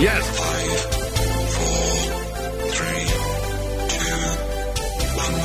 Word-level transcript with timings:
Yes. 0.00 0.24
Five, 0.40 0.80
four, 1.52 2.70
three, 2.70 3.04
two, 3.98 4.16
one. 5.18 5.36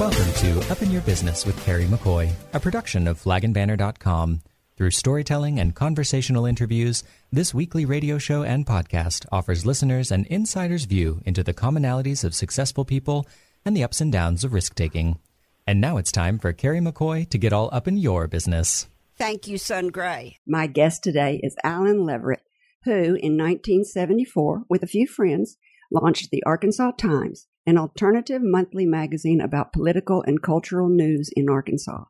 Welcome 0.00 0.32
to 0.36 0.72
Up 0.72 0.80
in 0.80 0.90
Your 0.90 1.02
Business 1.02 1.44
with 1.44 1.62
Kerry 1.66 1.84
McCoy, 1.84 2.32
a 2.54 2.60
production 2.60 3.06
of 3.06 3.22
flagandbanner.com. 3.22 4.40
Through 4.78 4.90
storytelling 4.92 5.60
and 5.60 5.74
conversational 5.74 6.46
interviews, 6.46 7.04
this 7.30 7.52
weekly 7.52 7.84
radio 7.84 8.16
show 8.16 8.42
and 8.42 8.64
podcast 8.64 9.26
offers 9.30 9.66
listeners 9.66 10.10
an 10.10 10.24
insider's 10.30 10.86
view 10.86 11.20
into 11.26 11.44
the 11.44 11.52
commonalities 11.52 12.24
of 12.24 12.34
successful 12.34 12.86
people 12.86 13.26
and 13.66 13.76
the 13.76 13.84
ups 13.84 14.00
and 14.00 14.10
downs 14.10 14.44
of 14.44 14.54
risk 14.54 14.74
taking. 14.76 15.18
And 15.66 15.82
now 15.82 15.98
it's 15.98 16.10
time 16.10 16.38
for 16.38 16.54
Kerry 16.54 16.80
McCoy 16.80 17.28
to 17.28 17.36
get 17.36 17.52
all 17.52 17.68
up 17.70 17.86
in 17.86 17.98
your 17.98 18.28
business. 18.28 18.86
Thank 19.18 19.48
you, 19.48 19.56
Sun 19.56 19.88
Gray. 19.88 20.40
My 20.46 20.66
guest 20.66 21.02
today 21.02 21.40
is 21.42 21.56
Alan 21.64 22.00
Leveritt, 22.00 22.42
who 22.84 23.14
in 23.14 23.38
1974, 23.38 24.64
with 24.68 24.82
a 24.82 24.86
few 24.86 25.06
friends, 25.06 25.56
launched 25.90 26.30
the 26.30 26.42
Arkansas 26.44 26.90
Times, 26.98 27.46
an 27.66 27.78
alternative 27.78 28.42
monthly 28.44 28.84
magazine 28.84 29.40
about 29.40 29.72
political 29.72 30.22
and 30.26 30.42
cultural 30.42 30.90
news 30.90 31.30
in 31.34 31.48
Arkansas. 31.48 32.04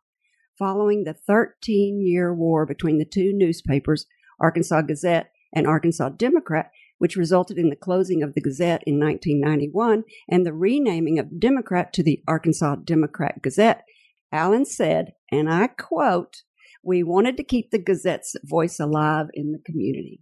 Following 0.59 1.05
the 1.05 1.15
13 1.15 2.03
year 2.05 2.35
war 2.35 2.67
between 2.67 2.99
the 2.99 3.05
two 3.05 3.31
newspapers, 3.33 4.07
Arkansas 4.41 4.83
Gazette 4.83 5.31
and 5.55 5.65
Arkansas 5.65 6.09
Democrat, 6.09 6.73
which 6.99 7.15
resulted 7.15 7.57
in 7.57 7.71
the 7.71 7.77
closing 7.77 8.25
of 8.25 8.35
the 8.35 8.41
Gazette 8.41 8.83
in 8.85 8.99
1991 8.99 10.03
and 10.29 10.45
the 10.45 10.53
renaming 10.53 11.21
of 11.21 11.39
Democrat 11.39 11.93
to 11.93 12.03
the 12.03 12.21
Arkansas 12.27 12.77
Democrat 12.85 13.43
Gazette, 13.43 13.85
Alan 14.33 14.65
said, 14.65 15.13
and 15.31 15.49
I 15.49 15.69
quote, 15.69 16.43
we 16.87 17.03
wanted 17.03 17.37
to 17.37 17.43
keep 17.45 17.71
the 17.71 17.83
Gazette's 17.83 18.37
voice 18.45 18.79
alive 18.79 19.27
in 19.35 19.51
the 19.51 19.59
community. 19.67 20.21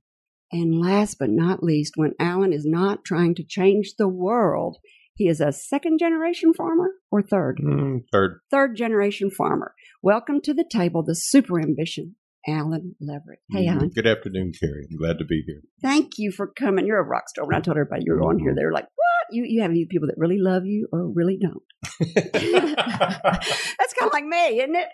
And 0.51 0.81
last 0.81 1.19
but 1.19 1.29
not 1.29 1.63
least, 1.63 1.93
when 1.97 2.13
Alan 2.19 2.53
is 2.55 2.65
not 2.65 3.05
trying 3.05 3.35
to 3.35 3.45
change 3.45 3.95
the 3.99 4.09
world, 4.09 4.79
he 5.15 5.29
is 5.29 5.41
a 5.41 5.53
second 5.53 5.99
generation 5.99 6.55
farmer 6.55 6.91
or 7.11 7.21
third? 7.23 7.61
Mm, 7.63 8.05
third. 8.11 8.41
Third 8.51 8.77
generation 8.77 9.31
farmer. 9.31 9.75
Welcome 10.03 10.41
to 10.43 10.55
the 10.55 10.65
table, 10.69 11.03
the 11.03 11.15
super 11.15 11.61
ambition, 11.61 12.17
Alan 12.49 12.95
Leveritt. 13.03 13.43
Hey, 13.51 13.67
Mm, 13.67 13.73
Alan. 13.75 13.91
Good 13.95 14.07
afternoon, 14.07 14.53
Kerry. 14.59 14.87
I'm 14.91 14.97
glad 14.97 15.19
to 15.19 15.25
be 15.27 15.43
here. 15.47 15.61
Thank 15.83 16.13
you 16.19 16.33
for 16.33 16.47
coming. 16.47 16.87
You're 16.87 17.01
a 17.01 17.05
rock 17.07 17.29
star. 17.29 17.47
When 17.47 17.57
I 17.57 17.61
told 17.61 17.77
everybody 17.77 18.05
you 18.07 18.15
were 18.15 18.23
on 18.23 18.39
here, 18.39 18.55
they 18.57 18.65
were 18.65 18.73
like, 18.73 18.85
what? 18.95 19.35
You, 19.35 19.45
you 19.47 19.61
have 19.63 19.73
either 19.75 19.89
people 19.91 20.09
that 20.09 20.17
really 20.19 20.39
love 20.39 20.65
you 20.65 20.89
or 20.93 21.11
really 21.13 21.39
don't. 21.39 21.63
That's 22.33 23.95
kind 23.95 24.07
of 24.07 24.13
like 24.13 24.25
me, 24.25 24.61
isn't 24.61 24.77
it? 24.77 24.89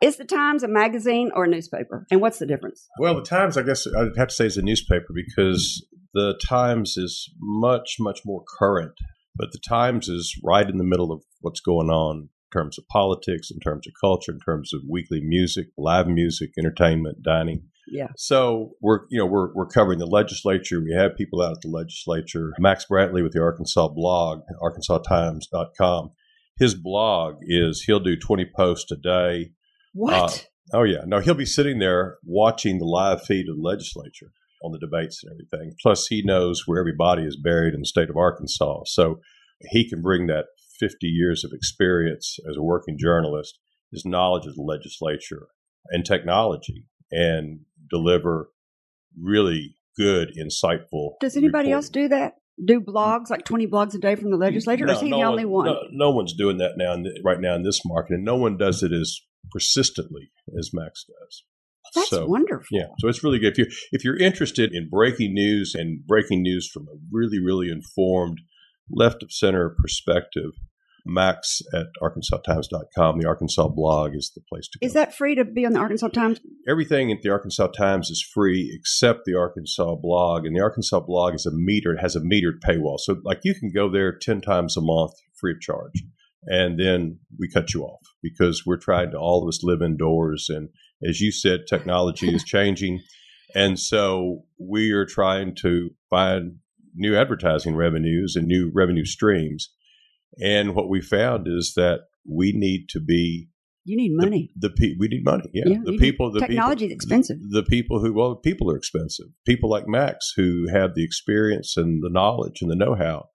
Is 0.00 0.16
the 0.16 0.24
Times 0.24 0.62
a 0.62 0.68
magazine 0.68 1.30
or 1.34 1.44
a 1.44 1.48
newspaper? 1.48 2.06
And 2.10 2.20
what's 2.20 2.38
the 2.38 2.46
difference? 2.46 2.88
well, 2.98 3.14
the 3.14 3.22
Times, 3.22 3.56
I 3.56 3.62
guess 3.62 3.86
I'd 3.86 4.16
have 4.16 4.28
to 4.28 4.34
say, 4.34 4.46
is 4.46 4.56
a 4.56 4.62
newspaper 4.62 5.08
because 5.14 5.86
the 6.14 6.38
Times 6.46 6.96
is 6.96 7.30
much, 7.38 7.96
much 8.00 8.20
more 8.24 8.42
current. 8.58 8.94
But 9.36 9.52
the 9.52 9.60
Times 9.66 10.08
is 10.08 10.34
right 10.42 10.68
in 10.68 10.78
the 10.78 10.84
middle 10.84 11.12
of 11.12 11.22
what's 11.40 11.60
going 11.60 11.90
on 11.90 12.28
in 12.52 12.58
terms 12.58 12.78
of 12.78 12.86
politics, 12.88 13.50
in 13.50 13.60
terms 13.60 13.86
of 13.86 13.92
culture, 14.00 14.32
in 14.32 14.40
terms 14.40 14.72
of 14.72 14.80
weekly 14.88 15.20
music, 15.22 15.68
live 15.76 16.08
music, 16.08 16.50
entertainment, 16.58 17.22
dining. 17.22 17.64
Yeah. 17.90 18.08
So 18.16 18.72
we're 18.80 19.00
you 19.10 19.18
know 19.18 19.26
we're 19.26 19.52
we're 19.54 19.66
covering 19.66 19.98
the 19.98 20.06
legislature. 20.06 20.80
We 20.80 20.94
have 20.94 21.16
people 21.16 21.42
out 21.42 21.52
at 21.52 21.60
the 21.62 21.68
legislature. 21.68 22.52
Max 22.58 22.86
Brantley 22.90 23.22
with 23.22 23.32
the 23.32 23.42
Arkansas 23.42 23.88
blog, 23.88 24.40
arkansastimes.com. 24.62 26.12
His 26.58 26.74
blog 26.74 27.36
is 27.42 27.82
he'll 27.82 28.00
do 28.00 28.16
20 28.16 28.50
posts 28.54 28.92
a 28.92 28.96
day. 28.96 29.52
Uh, 29.94 30.28
what? 30.28 30.48
Oh 30.72 30.84
yeah, 30.84 31.02
no, 31.06 31.20
he'll 31.20 31.34
be 31.34 31.46
sitting 31.46 31.78
there 31.78 32.18
watching 32.24 32.78
the 32.78 32.84
live 32.84 33.22
feed 33.22 33.48
of 33.48 33.56
the 33.56 33.62
legislature 33.62 34.32
on 34.62 34.72
the 34.72 34.78
debates 34.78 35.22
and 35.22 35.32
everything. 35.32 35.74
Plus, 35.82 36.06
he 36.06 36.22
knows 36.22 36.64
where 36.66 36.78
everybody 36.78 37.22
is 37.22 37.36
buried 37.36 37.74
in 37.74 37.80
the 37.80 37.86
state 37.86 38.10
of 38.10 38.16
Arkansas, 38.16 38.82
so 38.86 39.20
he 39.60 39.88
can 39.88 40.02
bring 40.02 40.26
that 40.26 40.46
50 40.78 41.06
years 41.06 41.44
of 41.44 41.52
experience 41.52 42.38
as 42.48 42.56
a 42.56 42.62
working 42.62 42.96
journalist, 42.98 43.58
his 43.90 44.04
knowledge 44.04 44.46
of 44.46 44.54
the 44.54 44.62
legislature 44.62 45.48
and 45.88 46.04
technology, 46.04 46.86
and 47.10 47.60
deliver 47.90 48.50
really 49.20 49.76
good, 49.96 50.30
insightful. 50.38 51.12
Does 51.20 51.36
anybody 51.36 51.68
reporting. 51.68 51.72
else 51.72 51.88
do 51.88 52.08
that? 52.08 52.34
Do 52.64 52.80
blogs, 52.80 53.30
like 53.30 53.44
20 53.44 53.66
blogs 53.68 53.94
a 53.94 53.98
day 53.98 54.16
from 54.16 54.30
the 54.30 54.36
legislature? 54.36 54.86
or 54.86 54.90
is 54.90 55.00
he 55.00 55.10
no 55.10 55.18
the 55.18 55.24
only 55.24 55.44
one? 55.44 55.66
No, 55.66 55.78
no 55.90 56.10
one's 56.10 56.34
doing 56.34 56.58
that 56.58 56.72
now 56.76 56.92
in 56.92 57.04
th- 57.04 57.16
right 57.24 57.40
now 57.40 57.54
in 57.54 57.62
this 57.62 57.80
market, 57.84 58.14
and 58.14 58.24
no 58.24 58.36
one 58.36 58.56
does 58.56 58.82
it 58.82 58.92
as 58.92 59.20
persistently 59.50 60.30
as 60.58 60.70
Max 60.72 61.04
does. 61.04 61.44
That's 61.94 62.10
so, 62.10 62.26
wonderful. 62.26 62.66
Yeah, 62.70 62.86
so 62.98 63.08
it's 63.08 63.24
really 63.24 63.38
good 63.38 63.52
if 63.52 63.58
you 63.58 63.66
if 63.92 64.04
you're 64.04 64.18
interested 64.18 64.72
in 64.72 64.88
breaking 64.88 65.34
news 65.34 65.74
and 65.74 66.06
breaking 66.06 66.42
news 66.42 66.68
from 66.72 66.84
a 66.84 66.96
really 67.10 67.40
really 67.42 67.68
informed 67.70 68.38
left 68.90 69.22
of 69.22 69.32
center 69.32 69.74
perspective. 69.80 70.50
Max 71.06 71.60
at 71.74 71.86
arkansastimes.com, 72.02 73.18
the 73.18 73.26
Arkansas 73.26 73.68
blog 73.68 74.14
is 74.14 74.32
the 74.34 74.40
place 74.48 74.68
to 74.68 74.78
go. 74.78 74.86
Is 74.86 74.94
that 74.94 75.14
free 75.14 75.34
to 75.34 75.44
be 75.44 75.66
on 75.66 75.72
the 75.72 75.78
Arkansas 75.78 76.08
Times? 76.08 76.40
Everything 76.68 77.10
at 77.10 77.22
the 77.22 77.30
Arkansas 77.30 77.68
Times 77.68 78.10
is 78.10 78.22
free 78.22 78.70
except 78.74 79.24
the 79.24 79.34
Arkansas 79.34 79.96
blog, 79.96 80.46
and 80.46 80.56
the 80.56 80.62
Arkansas 80.62 81.00
blog 81.00 81.34
is 81.34 81.46
a 81.46 81.50
meter 81.52 81.92
it 81.92 82.00
has 82.00 82.16
a 82.16 82.20
metered 82.20 82.60
paywall. 82.64 82.98
So 82.98 83.16
like 83.24 83.40
you 83.44 83.54
can 83.54 83.70
go 83.72 83.90
there 83.90 84.16
ten 84.16 84.40
times 84.40 84.76
a 84.76 84.80
month 84.80 85.12
free 85.34 85.52
of 85.52 85.60
charge, 85.60 86.02
and 86.44 86.78
then 86.78 87.18
we 87.38 87.48
cut 87.48 87.74
you 87.74 87.84
off 87.84 88.00
because 88.22 88.64
we're 88.66 88.76
trying 88.76 89.10
to 89.12 89.18
all 89.18 89.42
of 89.42 89.48
us 89.48 89.62
live 89.62 89.82
indoors, 89.82 90.48
and 90.48 90.68
as 91.06 91.20
you 91.20 91.32
said, 91.32 91.60
technology 91.68 92.34
is 92.34 92.44
changing, 92.44 93.00
and 93.54 93.78
so 93.78 94.44
we 94.58 94.92
are 94.92 95.06
trying 95.06 95.54
to 95.56 95.90
find 96.08 96.56
new 96.94 97.16
advertising 97.16 97.76
revenues 97.76 98.34
and 98.36 98.46
new 98.46 98.70
revenue 98.74 99.04
streams. 99.04 99.70
And 100.42 100.74
what 100.74 100.88
we 100.88 101.00
found 101.00 101.46
is 101.48 101.74
that 101.76 102.00
we 102.28 102.52
need 102.52 102.88
to 102.90 103.00
be 103.00 103.48
You 103.84 103.96
need 103.96 104.12
money. 104.14 104.50
The, 104.56 104.70
pe- 104.70 104.96
we 104.98 105.08
need 105.08 105.24
money. 105.24 105.44
Yeah, 105.52 105.64
Yeah, 105.66 105.78
the 105.84 105.98
people. 105.98 106.32
The 106.32 106.40
technology 106.40 106.86
people, 106.86 106.92
is 106.92 106.92
expensive. 106.92 107.38
The, 107.40 107.62
the 107.62 107.66
people 107.66 108.00
who 108.00 108.12
well, 108.14 108.36
people 108.36 108.70
are 108.70 108.76
expensive. 108.76 109.26
People 109.46 109.70
like 109.70 109.86
Max 109.86 110.32
who 110.36 110.66
have 110.72 110.94
the 110.94 111.04
experience 111.04 111.76
and 111.76 112.02
the 112.02 112.10
knowledge 112.10 112.62
and 112.62 112.70
the 112.70 112.76
know-how. 112.76 113.28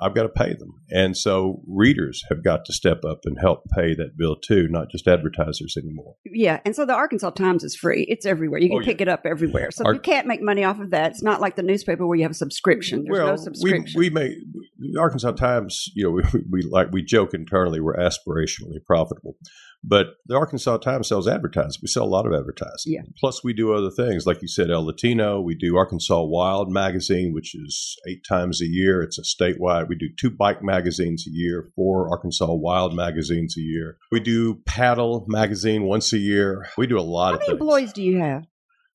I've 0.00 0.14
got 0.14 0.22
to 0.24 0.28
pay 0.28 0.54
them, 0.54 0.80
and 0.90 1.16
so 1.16 1.62
readers 1.66 2.24
have 2.28 2.44
got 2.44 2.64
to 2.66 2.72
step 2.72 3.04
up 3.04 3.20
and 3.24 3.36
help 3.40 3.64
pay 3.74 3.94
that 3.94 4.16
bill 4.16 4.36
too, 4.36 4.68
not 4.68 4.90
just 4.90 5.08
advertisers 5.08 5.76
anymore. 5.76 6.14
Yeah, 6.24 6.60
and 6.64 6.74
so 6.76 6.84
the 6.86 6.94
Arkansas 6.94 7.30
Times 7.30 7.64
is 7.64 7.74
free. 7.74 8.04
It's 8.08 8.24
everywhere. 8.26 8.60
You 8.60 8.68
can 8.68 8.78
Oh, 8.78 8.80
yeah. 8.80 8.86
pick 8.86 9.00
it 9.00 9.08
up 9.08 9.22
everywhere. 9.24 9.70
So 9.70 9.84
Ar- 9.84 9.94
you 9.94 10.00
can't 10.00 10.26
make 10.26 10.40
money 10.42 10.64
off 10.64 10.78
of 10.80 10.90
that, 10.90 11.10
it's 11.12 11.22
not 11.22 11.40
like 11.40 11.56
the 11.56 11.62
newspaper 11.62 12.06
where 12.06 12.16
you 12.16 12.22
have 12.22 12.30
a 12.30 12.34
subscription. 12.34 13.04
There's 13.04 13.18
no 13.18 13.24
well, 13.26 13.36
subscription. 13.38 13.98
we 13.98 14.08
we 14.08 14.14
may 14.14 14.34
the 14.78 15.00
Arkansas 15.00 15.32
Times. 15.32 15.90
You 15.94 16.04
know, 16.04 16.10
we, 16.10 16.22
we 16.50 16.62
like 16.62 16.92
we 16.92 17.02
joke 17.02 17.34
internally 17.34 17.80
we're 17.80 17.96
aspirationally 17.96 18.84
profitable, 18.86 19.36
but 19.84 20.06
the 20.26 20.36
Arkansas 20.36 20.78
Times 20.78 21.08
sells 21.08 21.28
advertising. 21.28 21.80
We 21.82 21.88
sell 21.88 22.04
a 22.04 22.06
lot 22.06 22.26
of 22.26 22.32
advertising. 22.32 22.92
Yeah. 22.92 23.02
Plus, 23.18 23.44
we 23.44 23.52
do 23.52 23.72
other 23.72 23.90
things 23.90 24.26
like 24.26 24.42
you 24.42 24.48
said, 24.48 24.70
El 24.70 24.84
Latino. 24.86 25.40
We 25.40 25.54
do 25.54 25.76
Arkansas 25.76 26.22
Wild 26.22 26.70
magazine, 26.70 27.32
which 27.32 27.54
is 27.54 27.96
eight 28.08 28.22
times 28.28 28.60
a 28.60 28.66
year. 28.66 29.02
It's 29.02 29.18
a 29.18 29.22
statewide. 29.22 29.88
We 29.88 29.96
do 29.96 30.08
two 30.18 30.30
bike 30.30 30.62
magazines 30.62 31.24
a 31.28 31.30
year, 31.32 31.70
four 31.76 32.10
Arkansas 32.10 32.52
Wild 32.52 32.94
magazines 32.94 33.56
a 33.56 33.60
year. 33.62 33.98
We 34.10 34.20
do 34.20 34.56
Paddle 34.66 35.24
magazine 35.28 35.84
once 35.84 36.12
a 36.12 36.18
year. 36.18 36.66
We 36.76 36.86
do 36.86 36.98
a 36.98 37.00
lot 37.00 37.30
how 37.30 37.34
of 37.34 37.40
How 37.40 37.46
many 37.46 37.46
things. 37.46 37.60
employees 37.60 37.92
do 37.92 38.02
you 38.02 38.18
have? 38.20 38.44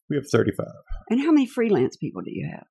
We 0.10 0.18
have 0.18 0.28
thirty-five. 0.28 0.68
And 1.10 1.22
how 1.22 1.32
many 1.32 1.46
freelance 1.48 1.96
people 1.98 2.22
do 2.22 2.32
you 2.32 2.50
have? 2.52 2.66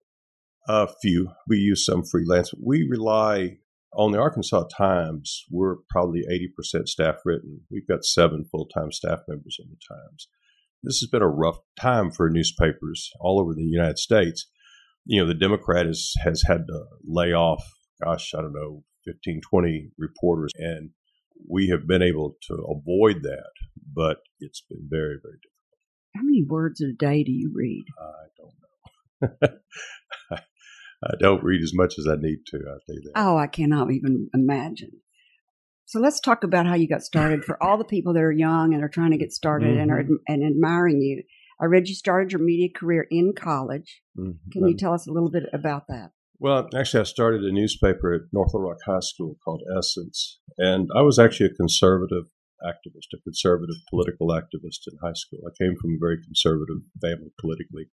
A 0.68 0.88
few. 1.02 1.30
We 1.48 1.56
use 1.56 1.84
some 1.84 2.04
freelance. 2.04 2.52
We 2.62 2.86
rely 2.88 3.56
on 3.94 4.12
the 4.12 4.18
Arkansas 4.18 4.64
Times. 4.76 5.44
We're 5.50 5.76
probably 5.90 6.22
80% 6.30 6.88
staff 6.88 7.16
written. 7.24 7.62
We've 7.70 7.86
got 7.86 8.04
seven 8.04 8.44
full 8.50 8.66
time 8.66 8.92
staff 8.92 9.20
members 9.28 9.58
on 9.60 9.68
the 9.70 9.94
Times. 9.94 10.28
This 10.82 10.98
has 10.98 11.08
been 11.08 11.22
a 11.22 11.28
rough 11.28 11.58
time 11.80 12.10
for 12.10 12.28
newspapers 12.28 13.10
all 13.20 13.40
over 13.40 13.54
the 13.54 13.62
United 13.62 13.98
States. 13.98 14.48
You 15.04 15.20
know, 15.20 15.28
the 15.28 15.34
Democrat 15.34 15.86
has, 15.86 16.12
has 16.24 16.42
had 16.46 16.66
to 16.66 16.84
lay 17.04 17.32
off, 17.32 17.64
gosh, 18.02 18.32
I 18.36 18.40
don't 18.40 18.52
know, 18.52 18.84
15, 19.06 19.40
20 19.48 19.90
reporters, 19.98 20.52
and 20.56 20.90
we 21.48 21.68
have 21.68 21.86
been 21.86 22.02
able 22.02 22.36
to 22.48 22.54
avoid 22.54 23.22
that, 23.22 23.50
but 23.94 24.18
it's 24.38 24.62
been 24.68 24.86
very, 24.88 25.18
very 25.22 25.38
difficult. 25.42 25.52
How 26.16 26.22
many 26.22 26.44
words 26.44 26.80
a 26.80 26.92
day 26.92 27.24
do 27.24 27.32
you 27.32 27.50
read? 27.54 27.84
I 28.00 28.26
don't 28.38 29.42
know. 29.50 30.38
I 31.04 31.14
don't 31.18 31.42
read 31.42 31.62
as 31.62 31.72
much 31.74 31.98
as 31.98 32.06
I 32.06 32.16
need 32.16 32.38
to. 32.46 32.58
Tell 32.58 32.94
you 32.94 33.02
that. 33.04 33.12
Oh, 33.16 33.36
I 33.36 33.46
cannot 33.46 33.90
even 33.90 34.28
imagine. 34.34 34.90
So 35.84 36.00
let's 36.00 36.20
talk 36.20 36.44
about 36.44 36.66
how 36.66 36.74
you 36.74 36.88
got 36.88 37.02
started. 37.02 37.44
For 37.44 37.62
all 37.62 37.76
the 37.76 37.84
people 37.84 38.14
that 38.14 38.22
are 38.22 38.32
young 38.32 38.72
and 38.72 38.82
are 38.82 38.88
trying 38.88 39.10
to 39.10 39.18
get 39.18 39.32
started 39.32 39.76
and 39.76 39.90
are 39.90 40.04
and 40.28 40.44
admiring 40.44 41.02
you, 41.02 41.22
I 41.60 41.66
read 41.66 41.88
you 41.88 41.94
started 41.94 42.32
your 42.32 42.40
media 42.40 42.68
career 42.74 43.06
in 43.10 43.34
college. 43.34 44.02
Mhm. 44.18 44.38
Can 44.52 44.66
you 44.68 44.76
tell 44.76 44.94
us 44.94 45.06
a 45.06 45.12
little 45.12 45.30
bit 45.30 45.44
about 45.52 45.88
that? 45.88 46.12
Well, 46.38 46.68
actually, 46.74 47.00
I 47.00 47.04
started 47.04 47.44
a 47.44 47.52
newspaper 47.52 48.12
at 48.14 48.22
North 48.32 48.52
Little 48.52 48.68
Rock 48.68 48.80
High 48.84 49.00
School 49.00 49.38
called 49.44 49.62
Essence, 49.76 50.40
and 50.58 50.90
I 50.94 51.02
was 51.02 51.18
actually 51.18 51.46
a 51.46 51.54
conservative 51.54 52.24
activist, 52.64 53.12
a 53.14 53.20
conservative 53.22 53.76
political 53.90 54.28
activist 54.28 54.86
in 54.90 54.98
high 55.02 55.12
school. 55.14 55.40
I 55.46 55.52
came 55.62 55.76
from 55.76 55.94
a 55.94 55.98
very 56.00 56.22
conservative 56.22 56.78
family 57.00 57.32
politically, 57.38 57.90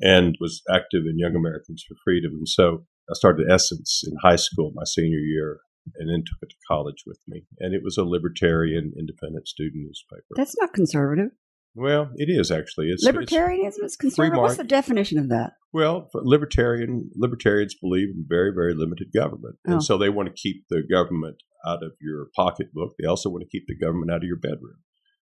and 0.00 0.36
was 0.40 0.62
active 0.72 1.02
in 1.08 1.18
Young 1.18 1.34
Americans 1.34 1.84
for 1.86 1.94
Freedom. 2.04 2.32
And 2.32 2.48
so 2.48 2.84
I 3.10 3.14
started 3.14 3.46
Essence 3.50 4.02
in 4.06 4.16
high 4.22 4.36
school 4.36 4.72
my 4.74 4.84
senior 4.84 5.18
year 5.18 5.60
and 5.96 6.08
then 6.08 6.20
took 6.26 6.38
it 6.42 6.50
to 6.50 6.56
college 6.68 7.02
with 7.06 7.18
me. 7.26 7.42
And 7.58 7.74
it 7.74 7.82
was 7.82 7.96
a 7.96 8.04
libertarian, 8.04 8.92
independent 8.98 9.48
student 9.48 9.84
newspaper. 9.86 10.26
That's 10.36 10.54
not 10.60 10.72
conservative. 10.72 11.30
well, 11.74 12.10
it 12.16 12.28
is 12.28 12.50
actually. 12.50 12.88
It's, 12.90 13.04
it's 13.06 13.16
Libertarianism 13.16 13.84
is 13.84 13.96
conservative. 13.96 14.40
What's 14.40 14.56
the 14.56 14.64
definition 14.64 15.18
of 15.18 15.28
that? 15.30 15.52
Well, 15.72 16.08
for 16.12 16.20
libertarian 16.24 17.10
libertarians 17.14 17.74
believe 17.80 18.08
in 18.08 18.24
very, 18.28 18.52
very 18.54 18.74
limited 18.74 19.08
government, 19.14 19.56
Oh. 19.68 19.72
and 19.72 19.82
so 19.84 19.96
they 19.96 20.08
want 20.08 20.28
to 20.28 20.34
keep 20.34 20.64
the 20.68 20.82
government 20.90 21.36
out 21.66 21.82
of 21.82 21.92
your 22.00 22.26
pocketbook. 22.34 22.94
They 22.98 23.06
also 23.06 23.30
want 23.30 23.42
to 23.42 23.48
keep 23.48 23.66
the 23.68 23.76
government 23.76 24.10
out 24.10 24.18
of 24.18 24.24
your 24.24 24.36
bedroom. 24.38 24.78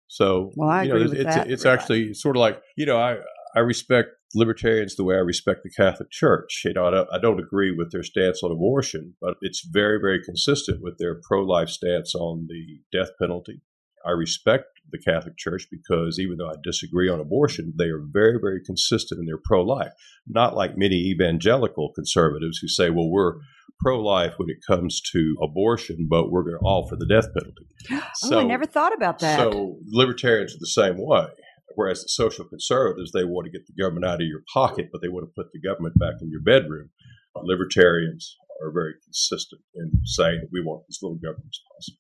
So, 0.08 0.52
Well, 0.56 0.70
I 0.70 0.84
you 0.84 0.88
know, 0.88 0.96
agree 0.96 1.08
with 1.10 1.18
it's, 1.18 1.34
that. 1.36 1.50
it's 1.50 1.66
actually 1.66 2.14
sort 2.14 2.36
of 2.36 2.40
like 2.40 2.60
you 2.76 2.86
know, 2.86 2.96
I 2.98 3.18
I 3.54 3.60
respect 3.60 4.10
libertarians 4.34 4.96
the 4.96 5.04
way 5.04 5.14
I 5.14 5.20
respect 5.20 5.62
the 5.62 5.70
Catholic 5.70 6.10
Church. 6.10 6.62
You 6.64 6.74
know, 6.74 6.86
I 6.86 6.90
don't, 6.90 7.08
I 7.12 7.18
don't 7.18 7.40
agree 7.40 7.74
with 7.74 7.92
their 7.92 8.02
stance 8.02 8.42
on 8.42 8.52
abortion, 8.52 9.14
but 9.20 9.36
it's 9.40 9.66
very, 9.66 9.98
very 10.00 10.22
consistent 10.22 10.82
with 10.82 10.98
their 10.98 11.20
pro-life 11.26 11.68
stance 11.68 12.14
on 12.14 12.46
the 12.48 12.80
death 12.96 13.10
penalty. 13.18 13.62
I 14.06 14.10
respect 14.10 14.66
the 14.90 14.98
Catholic 14.98 15.36
Church 15.36 15.66
because 15.70 16.18
even 16.18 16.38
though 16.38 16.48
I 16.48 16.54
disagree 16.62 17.08
on 17.08 17.20
abortion, 17.20 17.74
they 17.78 17.86
are 17.86 18.00
very, 18.00 18.38
very 18.40 18.60
consistent 18.64 19.18
in 19.20 19.26
their 19.26 19.40
pro-life 19.42 19.92
not 20.28 20.54
like 20.54 20.76
many 20.76 20.96
evangelical 20.96 21.92
conservatives 21.94 22.58
who 22.58 22.68
say, 22.68 22.90
well, 22.90 23.08
we're 23.08 23.34
pro 23.80 24.00
life 24.00 24.34
when 24.38 24.50
it 24.50 24.58
comes 24.66 25.00
to 25.12 25.36
abortion, 25.42 26.06
but 26.10 26.30
we're 26.30 26.42
going 26.42 26.58
to 26.58 26.64
all 26.64 26.88
for 26.88 26.96
the 26.96 27.06
death 27.06 27.26
penalty. 27.32 28.04
oh, 28.24 28.40
I 28.40 28.44
never 28.44 28.66
thought 28.66 28.94
about 28.94 29.20
that. 29.20 29.38
So 29.38 29.78
libertarians 29.86 30.54
are 30.54 30.58
the 30.58 30.66
same 30.66 30.96
way. 30.98 31.26
Whereas 31.74 32.02
the 32.02 32.08
social 32.08 32.44
conservatives, 32.44 33.12
they 33.12 33.24
want 33.24 33.46
to 33.46 33.52
get 33.52 33.66
the 33.66 33.80
government 33.80 34.06
out 34.06 34.20
of 34.20 34.26
your 34.26 34.42
pocket, 34.52 34.88
but 34.90 35.00
they 35.00 35.08
want 35.08 35.26
to 35.26 35.32
put 35.34 35.52
the 35.52 35.60
government 35.60 35.98
back 35.98 36.14
in 36.20 36.30
your 36.30 36.40
bedroom. 36.40 36.90
Uh, 37.36 37.40
libertarians 37.44 38.36
are 38.62 38.72
very 38.72 38.94
consistent 39.04 39.60
in 39.74 39.92
saying 40.04 40.40
that 40.40 40.50
we 40.52 40.60
want 40.60 40.84
as 40.88 40.98
little 41.02 41.18
government 41.18 41.50
as 41.50 41.60
possible. 41.74 41.98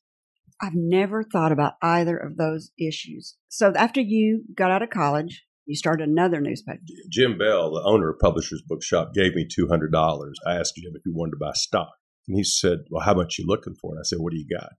I've 0.60 0.74
never 0.74 1.22
thought 1.22 1.52
about 1.52 1.74
either 1.82 2.16
of 2.16 2.36
those 2.36 2.72
issues. 2.78 3.36
So 3.48 3.72
after 3.76 4.00
you 4.00 4.42
got 4.56 4.72
out 4.72 4.82
of 4.82 4.90
college, 4.90 5.44
you 5.66 5.76
started 5.76 6.08
another 6.08 6.40
newspaper. 6.40 6.80
Jim 7.10 7.38
Bell, 7.38 7.70
the 7.72 7.82
owner 7.84 8.10
of 8.10 8.18
Publishers 8.18 8.62
Bookshop, 8.66 9.12
gave 9.14 9.34
me 9.34 9.46
two 9.46 9.68
hundred 9.68 9.92
dollars. 9.92 10.38
I 10.46 10.54
asked 10.56 10.76
Jim 10.76 10.92
if 10.94 11.02
he 11.04 11.12
wanted 11.12 11.32
to 11.32 11.36
buy 11.38 11.52
stock, 11.54 11.92
and 12.26 12.36
he 12.36 12.42
said, 12.42 12.78
"Well, 12.90 13.04
how 13.04 13.14
much 13.14 13.38
you 13.38 13.44
looking 13.46 13.74
for?" 13.74 13.92
And 13.92 14.00
I 14.00 14.02
said, 14.04 14.18
"What 14.18 14.32
do 14.32 14.38
you 14.38 14.48
got?" 14.48 14.70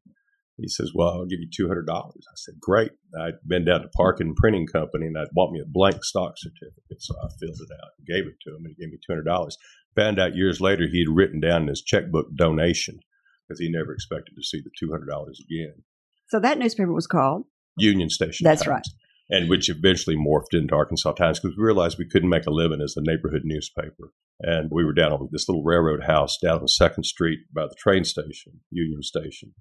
He 0.61 0.67
says, 0.67 0.91
"Well, 0.93 1.09
I'll 1.09 1.25
give 1.25 1.39
you 1.39 1.49
two 1.53 1.67
hundred 1.67 1.87
dollars." 1.87 2.25
I 2.27 2.35
said, 2.35 2.55
"Great." 2.59 2.91
I'd 3.19 3.35
been 3.47 3.65
down 3.65 3.81
to 3.81 3.89
Parkin 3.89 4.35
Printing 4.35 4.67
Company, 4.67 5.07
and 5.07 5.17
I'd 5.17 5.31
bought 5.33 5.51
me 5.51 5.59
a 5.59 5.65
blank 5.65 6.03
stock 6.03 6.33
certificate, 6.37 7.01
so 7.01 7.15
I 7.23 7.27
filled 7.39 7.59
it 7.61 7.73
out, 7.73 7.91
and 7.97 8.07
gave 8.07 8.27
it 8.27 8.35
to 8.43 8.55
him, 8.55 8.65
and 8.65 8.75
he 8.75 8.83
gave 8.83 8.91
me 8.91 8.97
two 8.97 9.13
hundred 9.13 9.25
dollars. 9.25 9.57
Found 9.95 10.19
out 10.19 10.35
years 10.35 10.61
later 10.61 10.87
he 10.87 10.99
had 10.99 11.15
written 11.15 11.39
down 11.39 11.63
in 11.63 11.67
his 11.67 11.81
checkbook 11.81 12.27
donation 12.35 12.99
because 13.47 13.59
he 13.59 13.69
never 13.69 13.93
expected 13.93 14.35
to 14.35 14.43
see 14.43 14.61
the 14.61 14.69
two 14.79 14.91
hundred 14.91 15.07
dollars 15.07 15.41
again. 15.43 15.83
So 16.27 16.39
that 16.39 16.59
newspaper 16.59 16.93
was 16.93 17.07
called. 17.07 17.45
Union 17.77 18.09
Station. 18.09 18.43
That's 18.43 18.63
Times, 18.63 18.69
right. 18.69 18.87
And 19.31 19.49
which 19.49 19.69
eventually 19.69 20.15
morphed 20.15 20.53
into 20.53 20.75
Arkansas 20.75 21.13
Times 21.13 21.39
because 21.39 21.57
we 21.57 21.63
realized 21.63 21.97
we 21.97 22.07
couldn't 22.07 22.29
make 22.29 22.45
a 22.45 22.51
living 22.51 22.81
as 22.81 22.95
a 22.97 23.01
neighborhood 23.01 23.43
newspaper. 23.45 24.11
And 24.41 24.69
we 24.71 24.85
were 24.85 24.93
down 24.93 25.11
on 25.11 25.29
this 25.31 25.49
little 25.49 25.63
railroad 25.63 26.03
house 26.05 26.37
down 26.41 26.59
on 26.59 26.67
Second 26.67 27.03
Street 27.03 27.39
by 27.53 27.63
the 27.63 27.75
train 27.77 28.03
station, 28.03 28.61
Union 28.71 29.03
Station. 29.03 29.53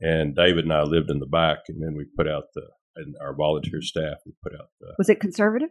And 0.00 0.36
David 0.36 0.64
and 0.64 0.72
I 0.72 0.82
lived 0.82 1.10
in 1.10 1.18
the 1.18 1.26
back, 1.26 1.58
and 1.68 1.82
then 1.82 1.94
we 1.96 2.04
put 2.16 2.28
out 2.28 2.44
the 2.54 2.62
and 2.96 3.14
our 3.20 3.34
volunteer 3.34 3.80
staff. 3.80 4.18
We 4.26 4.32
put 4.42 4.52
out 4.52 4.68
the. 4.80 4.94
Was 4.98 5.08
it 5.08 5.20
conservative? 5.20 5.70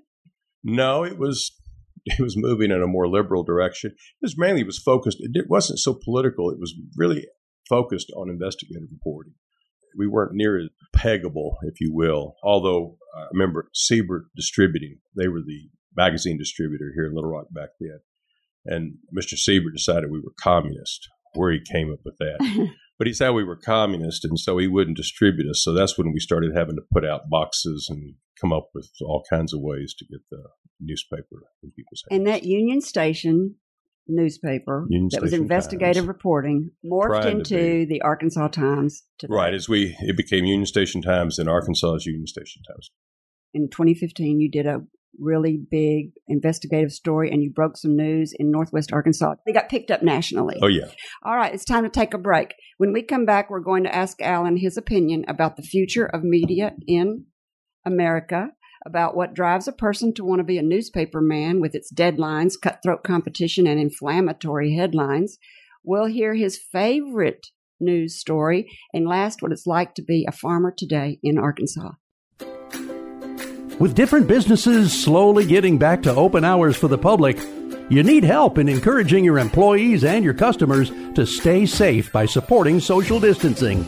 No, 0.64 1.04
it 1.04 1.18
was 1.18 1.52
it 2.06 2.22
was 2.22 2.36
moving 2.38 2.72
in 2.72 2.82
a 2.82 2.88
more 2.88 3.08
liberal 3.08 3.44
direction. 3.44 3.92
It 3.92 4.26
was 4.26 4.36
mainly 4.38 4.62
it 4.62 4.68
was 4.68 4.80
focused. 4.80 5.18
It 5.20 5.50
wasn't 5.50 5.80
so 5.80 5.98
political. 6.04 6.50
It 6.50 6.60
was 6.60 6.74
really 6.96 7.28
focused 7.70 8.12
on 8.16 8.30
investigative 8.30 8.90
reporting. 8.92 9.34
We 9.98 10.08
weren't 10.08 10.34
near 10.34 10.60
as 10.60 10.70
peggable, 10.96 11.56
if 11.64 11.80
you 11.80 11.94
will. 11.94 12.36
Although 12.44 12.98
I 13.16 13.28
remember 13.34 13.70
Siebert 13.74 14.26
Distributing; 14.36 15.00
they 15.16 15.28
were 15.28 15.42
the 15.42 15.70
magazine 15.96 16.38
distributor 16.38 16.92
here 16.96 17.08
in 17.08 17.16
Little 17.16 17.32
Rock 17.32 17.48
back 17.52 17.70
then. 17.80 18.00
And 18.66 18.96
Mr. 19.18 19.38
Siebert 19.38 19.74
decided 19.76 20.12
we 20.12 20.20
were 20.20 20.34
communist. 20.42 21.08
Where 21.34 21.52
he 21.52 21.60
came 21.60 21.92
up 21.92 22.00
with 22.04 22.18
that, 22.20 22.40
but 22.98 23.08
he 23.08 23.14
said 23.14 23.32
we 23.32 23.44
were 23.44 23.56
communist, 23.56 24.26
and 24.26 24.40
so 24.40 24.58
he 24.58 24.68
wouldn't 24.68 24.98
distribute 24.98 25.50
us. 25.50 25.64
So 25.64 25.74
that's 25.74 25.98
when 25.98 26.12
we 26.12 26.20
started 26.20 26.56
having 26.56 26.76
to 26.76 26.82
put 26.92 27.06
out 27.06 27.30
boxes 27.30 27.88
and 27.90 28.16
come 28.40 28.54
up 28.54 28.70
with 28.74 28.90
all 29.02 29.24
kinds 29.30 29.54
of 29.54 29.62
ways 29.62 29.94
to 29.98 30.06
get 30.06 30.22
the 30.32 30.44
newspaper 30.80 31.44
in 31.64 31.72
people's 31.72 32.04
hands. 32.10 32.18
And 32.18 32.28
that 32.28 32.44
Union 32.44 32.82
Station 32.82 33.56
newspaper 34.10 34.86
Union 34.90 35.10
that 35.12 35.22
was 35.22 35.34
investigative 35.34 36.04
Times. 36.04 36.08
reporting 36.08 36.72
morphed 36.86 37.24
Tried 37.24 37.28
into 37.28 37.86
the 37.88 38.02
Arkansas 38.02 38.48
Times 38.48 39.04
right 39.28 39.54
as 39.54 39.68
we 39.68 39.98
it 40.00 40.16
became 40.16 40.46
Union 40.46 40.66
Station 40.66 41.02
Times 41.02 41.38
and 41.38 41.50
Arkansas's 41.50 42.06
Union 42.06 42.26
Station 42.26 42.62
Times. 42.64 42.90
In 43.54 43.70
2015, 43.70 44.40
you 44.40 44.50
did 44.50 44.66
a 44.66 44.82
really 45.20 45.58
big 45.58 46.12
investigative 46.28 46.92
story 46.92 47.32
and 47.32 47.42
you 47.42 47.52
broke 47.52 47.78
some 47.78 47.96
news 47.96 48.34
in 48.38 48.52
Northwest 48.52 48.92
Arkansas. 48.92 49.36
They 49.46 49.54
got 49.54 49.70
picked 49.70 49.92
up 49.92 50.04
nationally. 50.04 50.58
Oh 50.62 50.68
yeah, 50.68 50.90
All 51.24 51.36
right, 51.36 51.54
it's 51.54 51.66
time 51.66 51.84
to 51.84 51.90
take 51.90 52.14
a 52.14 52.20
break. 52.20 52.56
When 52.78 52.94
we 52.94 53.02
come 53.02 53.26
back, 53.26 53.50
we're 53.50 53.60
going 53.60 53.84
to 53.84 53.96
ask 53.96 54.22
Alan 54.22 54.58
his 54.58 54.78
opinion 54.78 55.26
about 55.28 55.56
the 55.56 55.64
future 55.64 56.06
of 56.06 56.24
media 56.24 56.74
in 56.88 57.26
America, 57.86 58.52
about 58.86 59.16
what 59.16 59.34
drives 59.34 59.68
a 59.68 59.74
person 59.74 60.14
to 60.14 60.24
want 60.24 60.40
to 60.40 60.44
be 60.44 60.58
a 60.58 60.64
newspaper 60.64 61.22
man 61.22 61.60
with 61.60 61.74
its 61.74 61.92
deadlines, 61.92 62.54
cutthroat 62.62 63.04
competition, 63.04 63.66
and 63.66 63.80
inflammatory 63.80 64.76
headlines. 64.76 65.38
We'll 65.84 66.06
hear 66.06 66.36
his 66.36 66.58
favorite 66.58 67.48
news 67.80 68.20
story, 68.20 68.70
and 68.94 69.08
last, 69.08 69.42
what 69.42 69.52
it's 69.52 69.68
like 69.68 69.96
to 69.96 70.02
be 70.02 70.26
a 70.28 70.32
farmer 70.32 70.74
today 70.76 71.20
in 71.24 71.38
Arkansas. 71.38 71.92
With 73.80 73.94
different 73.94 74.28
businesses 74.28 74.92
slowly 74.92 75.46
getting 75.46 75.78
back 75.78 76.02
to 76.04 76.16
open 76.16 76.44
hours 76.44 76.76
for 76.76 76.88
the 76.88 76.98
public, 76.98 77.38
you 77.90 78.02
need 78.02 78.24
help 78.24 78.58
in 78.58 78.68
encouraging 78.68 79.24
your 79.24 79.38
employees 79.38 80.04
and 80.04 80.26
your 80.26 80.34
customers 80.34 80.90
to 81.14 81.28
stay 81.28 81.68
safe 81.68 82.12
by 82.12 82.26
supporting 82.26 82.80
social 82.80 83.20
distancing. 83.20 83.84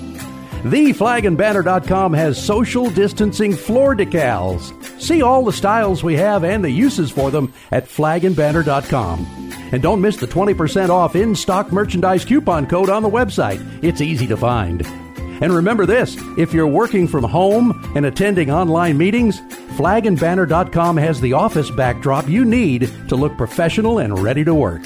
TheFlagAndBanner.com 0.61 2.13
has 2.13 2.43
social 2.43 2.91
distancing 2.91 3.55
floor 3.55 3.95
decals. 3.95 4.71
See 5.01 5.23
all 5.23 5.43
the 5.43 5.53
styles 5.53 6.03
we 6.03 6.15
have 6.17 6.43
and 6.43 6.63
the 6.63 6.69
uses 6.69 7.09
for 7.09 7.31
them 7.31 7.51
at 7.71 7.85
flagandbanner.com. 7.85 9.49
And 9.71 9.81
don't 9.81 10.01
miss 10.01 10.17
the 10.17 10.27
20% 10.27 10.89
off 10.89 11.15
in 11.15 11.35
stock 11.35 11.71
merchandise 11.71 12.25
coupon 12.25 12.67
code 12.67 12.91
on 12.91 13.01
the 13.01 13.09
website. 13.09 13.65
It's 13.83 14.01
easy 14.01 14.27
to 14.27 14.37
find. 14.37 15.08
And 15.41 15.53
remember 15.53 15.85
this 15.85 16.17
if 16.37 16.53
you're 16.53 16.67
working 16.67 17.07
from 17.07 17.23
home 17.23 17.93
and 17.95 18.05
attending 18.05 18.51
online 18.51 18.97
meetings, 18.97 19.39
flagandbanner.com 19.77 20.97
has 20.97 21.21
the 21.21 21.33
office 21.33 21.71
backdrop 21.71 22.27
you 22.27 22.45
need 22.45 22.91
to 23.09 23.15
look 23.15 23.37
professional 23.37 23.99
and 23.99 24.19
ready 24.19 24.43
to 24.43 24.53
work. 24.53 24.83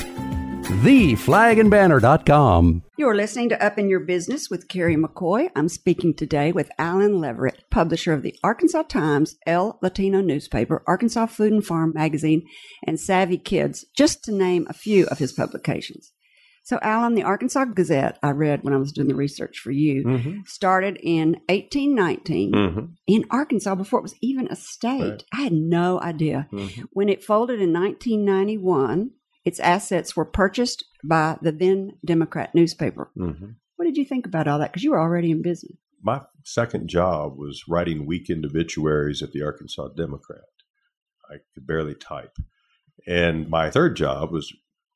TheFlagandBanner.com. 0.64 2.84
You're 2.98 3.16
listening 3.16 3.50
to 3.50 3.62
Up 3.64 3.78
in 3.78 3.90
Your 3.90 4.00
Business 4.00 4.50
with 4.50 4.70
Kerry 4.70 4.96
McCoy. 4.96 5.50
I'm 5.56 5.68
speaking 5.68 6.14
today 6.14 6.54
with 6.54 6.72
Alan 6.78 7.20
Leveritt, 7.20 7.70
publisher 7.70 8.14
of 8.14 8.22
the 8.22 8.40
Arkansas 8.44 8.84
Times, 8.84 9.36
El 9.46 9.78
Latino 9.82 10.22
newspaper, 10.22 10.82
Arkansas 10.88 11.26
Food 11.28 11.52
and 11.52 11.66
Farm 11.66 11.92
magazine, 11.94 12.48
and 12.86 12.98
Savvy 13.00 13.38
Kids, 13.38 13.86
just 13.96 14.24
to 14.24 14.32
name 14.32 14.66
a 14.70 14.74
few 14.74 15.06
of 15.08 15.20
his 15.20 15.34
publications. 15.34 16.14
So, 16.66 16.80
Alan, 16.82 17.14
the 17.14 17.24
Arkansas 17.24 17.66
Gazette, 17.66 18.18
I 18.24 18.30
read 18.30 18.64
when 18.64 18.74
I 18.74 18.78
was 18.78 18.94
doing 18.94 19.10
the 19.10 19.16
research 19.16 19.60
for 19.60 19.72
you, 19.72 20.44
started 20.46 20.98
in 21.04 21.34
1819 21.50 22.52
mm-hmm. 22.54 22.86
in 23.06 23.26
Arkansas 23.30 23.76
before 23.76 24.00
it 24.00 24.04
was 24.04 24.16
even 24.22 24.48
a 24.48 24.56
state. 24.56 25.02
Right. 25.02 25.24
I 25.34 25.42
had 25.42 25.54
no 25.54 26.00
idea. 26.00 26.48
Mhm. 26.54 26.86
When 26.92 27.10
it 27.10 27.24
folded 27.24 27.62
in 27.62 27.74
1991, 27.74 29.12
its 29.44 29.60
assets 29.60 30.16
were 30.16 30.26
purchased 30.26 30.86
by 31.04 31.38
the 31.42 31.52
then 31.52 31.98
Democrat 32.06 32.56
newspaper. 32.56 33.12
Mm-hmm. 33.18 33.52
What 33.76 33.86
did 33.86 33.98
you 33.98 34.06
think 34.06 34.26
about 34.26 34.48
all 34.48 34.60
that? 34.60 34.72
Because 34.72 34.84
you 34.84 34.92
were 34.92 35.02
already 35.02 35.32
in 35.32 35.42
business. 35.42 35.78
My 36.02 36.22
second 36.46 36.88
job 36.88 37.38
was 37.38 37.64
writing 37.68 38.06
weekend 38.06 38.46
obituaries 38.46 39.22
at 39.22 39.32
the 39.32 39.42
Arkansas 39.42 39.90
Democrat. 39.90 40.46
I 41.30 41.38
could 41.54 41.68
barely 41.68 41.96
type. 41.96 42.38
And 43.06 43.50
my 43.50 43.70
third 43.70 43.98
job 43.98 44.32
was 44.32 44.54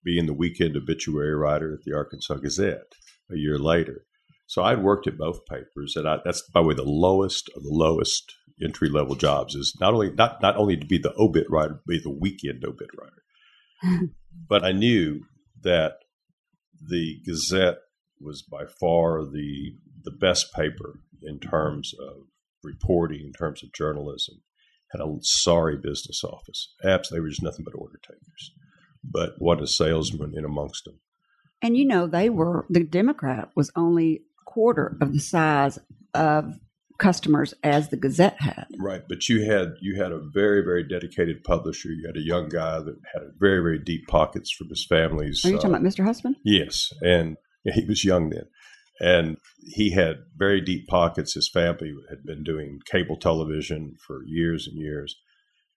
being 0.07 0.25
the 0.25 0.33
weekend 0.33 0.77
obituary 0.77 1.35
writer 1.35 1.73
at 1.73 1.83
the 1.83 1.93
Arkansas 1.93 2.35
Gazette 2.35 2.93
a 3.29 3.35
year 3.35 3.59
later. 3.59 4.05
So 4.45 4.63
I'd 4.63 4.81
worked 4.81 5.05
at 5.05 5.17
both 5.17 5.45
papers, 5.45 5.97
and 5.97 6.07
I, 6.07 6.19
that's 6.23 6.41
by 6.53 6.61
the 6.61 6.67
way 6.67 6.75
the 6.75 6.83
lowest 6.83 7.49
of 7.57 7.63
the 7.63 7.73
lowest 7.73 8.33
entry 8.63 8.87
level 8.87 9.15
jobs 9.15 9.53
is 9.53 9.75
not 9.81 9.93
only 9.93 10.09
not 10.11 10.41
not 10.41 10.55
only 10.55 10.77
to 10.77 10.85
be 10.85 10.97
the 10.97 11.13
obit 11.17 11.45
writer, 11.49 11.73
but 11.73 11.91
be 11.91 11.99
the 11.99 12.09
weekend 12.09 12.63
obit 12.63 12.87
writer. 12.97 14.09
but 14.49 14.63
I 14.63 14.71
knew 14.71 15.23
that 15.63 15.95
the 16.81 17.17
Gazette 17.25 17.79
was 18.21 18.41
by 18.41 18.63
far 18.79 19.25
the 19.25 19.75
the 20.05 20.11
best 20.11 20.53
paper 20.53 21.01
in 21.21 21.37
terms 21.41 21.91
of 21.99 22.27
reporting, 22.63 23.25
in 23.25 23.33
terms 23.33 23.61
of 23.61 23.73
journalism. 23.73 24.41
Had 24.93 25.01
a 25.01 25.17
sorry 25.19 25.75
business 25.75 26.23
office. 26.23 26.73
Absolutely, 26.81 27.17
they 27.17 27.21
were 27.21 27.29
just 27.29 27.43
nothing 27.43 27.65
but 27.65 27.77
order 27.77 27.99
takers. 28.01 28.53
But 29.09 29.35
what 29.37 29.61
a 29.61 29.67
salesman 29.67 30.33
in 30.35 30.45
amongst 30.45 30.85
them. 30.85 30.99
And 31.61 31.75
you 31.77 31.85
know, 31.85 32.07
they 32.07 32.29
were 32.29 32.65
the 32.69 32.83
Democrat 32.83 33.49
was 33.55 33.71
only 33.75 34.23
quarter 34.45 34.97
of 35.01 35.13
the 35.13 35.19
size 35.19 35.79
of 36.13 36.55
customers 36.97 37.53
as 37.63 37.89
the 37.89 37.97
Gazette 37.97 38.41
had. 38.41 38.67
Right, 38.79 39.03
but 39.07 39.29
you 39.29 39.45
had 39.45 39.73
you 39.81 40.01
had 40.01 40.11
a 40.11 40.19
very 40.19 40.61
very 40.61 40.87
dedicated 40.87 41.43
publisher. 41.43 41.89
You 41.89 42.07
had 42.07 42.17
a 42.17 42.25
young 42.25 42.49
guy 42.49 42.79
that 42.79 42.97
had 43.13 43.23
very 43.39 43.61
very 43.61 43.79
deep 43.79 44.07
pockets 44.07 44.51
from 44.51 44.69
his 44.69 44.85
family's. 44.85 45.43
Are 45.45 45.49
you 45.49 45.57
uh, 45.57 45.61
talking 45.61 45.75
about 45.75 45.87
Mr. 45.87 46.03
Hussman? 46.03 46.35
Yes, 46.43 46.91
and 47.01 47.37
yeah, 47.63 47.73
he 47.73 47.85
was 47.85 48.03
young 48.03 48.29
then, 48.29 48.45
and 48.99 49.37
he 49.59 49.91
had 49.91 50.17
very 50.35 50.61
deep 50.61 50.87
pockets. 50.87 51.33
His 51.33 51.49
family 51.49 51.93
had 52.09 52.23
been 52.25 52.43
doing 52.43 52.79
cable 52.89 53.17
television 53.17 53.95
for 54.05 54.21
years 54.25 54.67
and 54.67 54.77
years, 54.77 55.15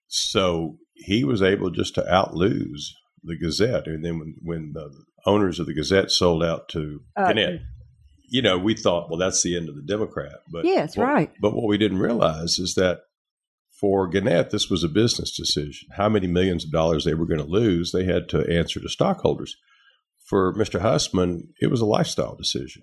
so 0.09 0.77
he 0.95 1.25
was 1.25 1.43
able 1.43 1.71
just 1.71 1.95
to 1.95 2.03
outlose 2.03 2.93
the 3.25 3.37
Gazette. 3.37 3.87
And 3.87 4.05
then 4.05 4.19
when 4.19 4.35
when 4.43 4.73
the 4.73 4.91
owners 5.27 5.59
of 5.59 5.67
the 5.67 5.75
Gazette 5.75 6.11
sold 6.11 6.43
out 6.43 6.69
to 6.71 7.00
Uh, 7.17 7.29
Gannett, 7.29 7.61
you 8.29 8.43
know, 8.43 8.59
we 8.59 8.75
thought, 8.75 9.11
well, 9.11 9.19
that's 9.19 9.43
the 9.43 9.57
end 9.57 9.69
of 9.69 9.77
the 9.77 9.83
Democrat. 9.83 10.37
But 10.50 10.65
Yes, 10.65 10.97
what- 10.97 11.05
right. 11.07 11.33
But 11.41 11.55
what 11.55 11.67
we 11.69 11.79
didn't 11.79 11.99
realize 11.99 12.59
is 12.59 12.75
that 12.77 13.00
for 13.81 14.07
Gannett, 14.09 14.50
this 14.50 14.69
was 14.71 14.85
a 14.85 14.89
business 14.89 15.35
decision. 15.37 15.89
How 15.97 16.09
many 16.09 16.27
millions 16.27 16.65
of 16.65 16.71
dollars 16.71 17.05
they 17.05 17.15
were 17.15 17.27
going 17.27 17.41
to 17.41 17.47
lose, 17.47 17.93
they 17.93 18.05
had 18.05 18.29
to 18.31 18.41
answer 18.50 18.79
to 18.81 18.89
stockholders. 18.89 19.57
For 20.29 20.55
Mr. 20.55 20.81
Hussman, 20.81 21.49
it 21.61 21.71
was 21.71 21.81
a 21.81 21.87
lifestyle 21.87 22.37
decision. 22.37 22.83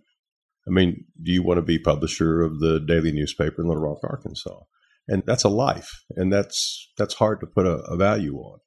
I 0.67 0.71
mean, 0.71 1.05
do 1.23 1.31
you 1.31 1.43
want 1.43 1.59
to 1.59 1.61
be 1.61 1.79
publisher 1.79 2.41
of 2.41 2.59
the 2.59 2.79
daily 2.79 3.11
newspaper 3.13 3.61
in 3.61 3.67
Little 3.69 3.83
Rock, 3.83 3.99
Arkansas? 4.03 4.59
And 5.07 5.23
that's 5.25 5.45
a 5.45 5.49
life, 5.49 6.03
and 6.17 6.33
that's 6.33 6.91
that's 6.97 7.13
hard 7.13 7.39
to 7.39 7.47
put 7.47 7.65
a, 7.65 7.75
a 7.87 7.95
value 7.95 8.35
on. 8.35 8.59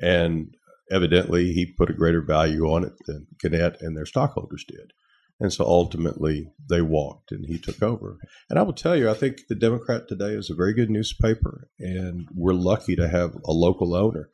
And 0.00 0.54
evidently, 0.90 1.52
he 1.52 1.66
put 1.66 1.90
a 1.90 1.94
greater 1.94 2.20
value 2.20 2.64
on 2.64 2.84
it 2.84 2.94
than 3.06 3.26
Gannett 3.40 3.80
and 3.80 3.96
their 3.96 4.06
stockholders 4.06 4.64
did. 4.66 4.92
And 5.40 5.52
so 5.52 5.64
ultimately, 5.64 6.52
they 6.68 6.82
walked, 6.82 7.32
and 7.32 7.46
he 7.46 7.58
took 7.58 7.82
over. 7.82 8.18
And 8.50 8.58
I 8.58 8.62
will 8.62 8.74
tell 8.74 8.94
you, 8.94 9.08
I 9.08 9.14
think 9.14 9.46
the 9.48 9.54
Democrat 9.54 10.06
today 10.06 10.32
is 10.34 10.50
a 10.50 10.54
very 10.54 10.74
good 10.74 10.90
newspaper, 10.90 11.68
and 11.78 12.28
we're 12.34 12.52
lucky 12.52 12.94
to 12.96 13.08
have 13.08 13.34
a 13.46 13.52
local 13.52 13.94
owner. 13.94 14.28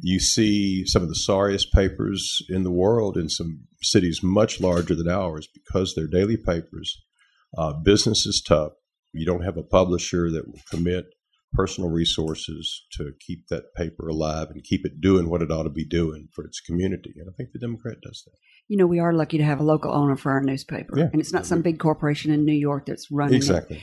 You 0.00 0.18
see 0.18 0.84
some 0.84 1.02
of 1.02 1.08
the 1.08 1.14
sorriest 1.14 1.72
papers 1.72 2.42
in 2.48 2.64
the 2.64 2.72
world 2.72 3.16
in 3.16 3.28
some 3.28 3.66
cities 3.82 4.20
much 4.22 4.60
larger 4.60 4.96
than 4.96 5.08
ours 5.08 5.48
because 5.52 5.94
they're 5.94 6.08
daily 6.08 6.36
papers. 6.36 7.04
Uh, 7.56 7.72
business 7.72 8.26
is 8.26 8.42
tough. 8.46 8.72
You 9.12 9.26
don't 9.26 9.44
have 9.44 9.56
a 9.56 9.62
publisher 9.62 10.30
that 10.30 10.46
will 10.48 10.60
commit 10.70 11.06
personal 11.52 11.90
resources 11.90 12.86
to 12.92 13.12
keep 13.20 13.48
that 13.48 13.74
paper 13.74 14.08
alive 14.08 14.48
and 14.50 14.62
keep 14.64 14.84
it 14.84 15.00
doing 15.00 15.28
what 15.28 15.42
it 15.42 15.50
ought 15.50 15.62
to 15.62 15.70
be 15.70 15.84
doing 15.84 16.28
for 16.32 16.44
its 16.44 16.60
community. 16.60 17.14
And 17.16 17.28
I 17.28 17.32
think 17.36 17.52
the 17.52 17.58
Democrat 17.58 17.96
does 18.02 18.22
that. 18.26 18.34
You 18.68 18.76
know, 18.76 18.86
we 18.86 18.98
are 18.98 19.14
lucky 19.14 19.38
to 19.38 19.44
have 19.44 19.60
a 19.60 19.64
local 19.64 19.92
owner 19.92 20.16
for 20.16 20.30
our 20.32 20.42
newspaper. 20.42 20.98
Yeah. 20.98 21.08
And 21.10 21.20
it's 21.20 21.32
not 21.32 21.46
some 21.46 21.62
big 21.62 21.78
corporation 21.78 22.32
in 22.32 22.44
New 22.44 22.52
York 22.52 22.86
that's 22.86 23.10
running 23.10 23.34
it. 23.34 23.38
Exactly. 23.38 23.82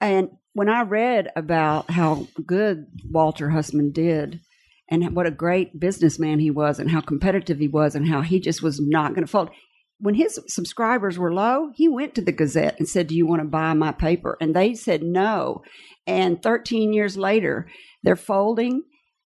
And 0.00 0.30
when 0.54 0.68
I 0.68 0.82
read 0.82 1.28
about 1.36 1.90
how 1.90 2.26
good 2.46 2.86
Walter 3.10 3.50
Hussman 3.50 3.90
did 3.92 4.40
and 4.88 5.14
what 5.14 5.26
a 5.26 5.30
great 5.30 5.78
businessman 5.78 6.38
he 6.38 6.50
was 6.50 6.78
and 6.78 6.90
how 6.90 7.00
competitive 7.00 7.58
he 7.58 7.68
was 7.68 7.94
and 7.94 8.08
how 8.08 8.22
he 8.22 8.40
just 8.40 8.62
was 8.62 8.80
not 8.80 9.14
going 9.14 9.26
to 9.26 9.30
fold. 9.30 9.50
When 9.98 10.14
his 10.14 10.40
subscribers 10.48 11.18
were 11.18 11.32
low, 11.32 11.70
he 11.74 11.88
went 11.88 12.14
to 12.14 12.22
the 12.22 12.32
Gazette 12.32 12.78
and 12.78 12.88
said, 12.88 13.06
Do 13.06 13.16
you 13.16 13.26
want 13.26 13.42
to 13.42 13.48
buy 13.48 13.74
my 13.74 13.92
paper? 13.92 14.36
And 14.40 14.54
they 14.54 14.74
said 14.74 15.02
no. 15.02 15.62
And 16.06 16.42
13 16.42 16.92
years 16.92 17.16
later, 17.16 17.68
they're 18.02 18.16
folding 18.16 18.82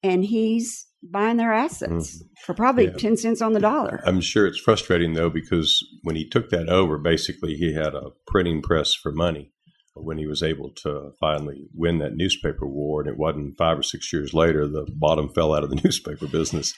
and 0.03 0.25
he's 0.25 0.85
buying 1.01 1.37
their 1.37 1.53
assets 1.53 2.17
hmm. 2.17 2.25
for 2.45 2.53
probably 2.53 2.85
Yeah. 2.85 2.93
10 2.97 3.17
cents 3.17 3.41
on 3.41 3.53
the 3.53 3.59
dollar. 3.59 4.01
I'm 4.05 4.21
sure 4.21 4.47
it's 4.47 4.59
frustrating 4.59 5.13
though 5.13 5.29
because 5.29 5.85
when 6.03 6.15
he 6.15 6.27
took 6.27 6.49
that 6.49 6.69
over, 6.69 6.97
basically 6.97 7.55
he 7.55 7.73
had 7.73 7.93
a 7.93 8.11
printing 8.27 8.61
press 8.61 8.93
for 8.93 9.11
money. 9.11 9.51
When 9.97 10.17
he 10.17 10.27
was 10.27 10.43
able 10.43 10.71
to 10.83 11.11
finally 11.21 11.69
win 11.73 11.99
that 11.99 12.17
newspaper 12.17 12.67
war, 12.67 12.99
and 12.99 13.09
it 13.09 13.17
wasn't 13.17 13.57
five 13.57 13.79
or 13.79 13.83
six 13.83 14.11
years 14.11 14.33
later, 14.33 14.67
the 14.67 14.85
bottom 14.93 15.29
fell 15.29 15.55
out 15.55 15.63
of 15.63 15.69
the 15.69 15.77
newspaper 15.85 16.27
business. 16.27 16.73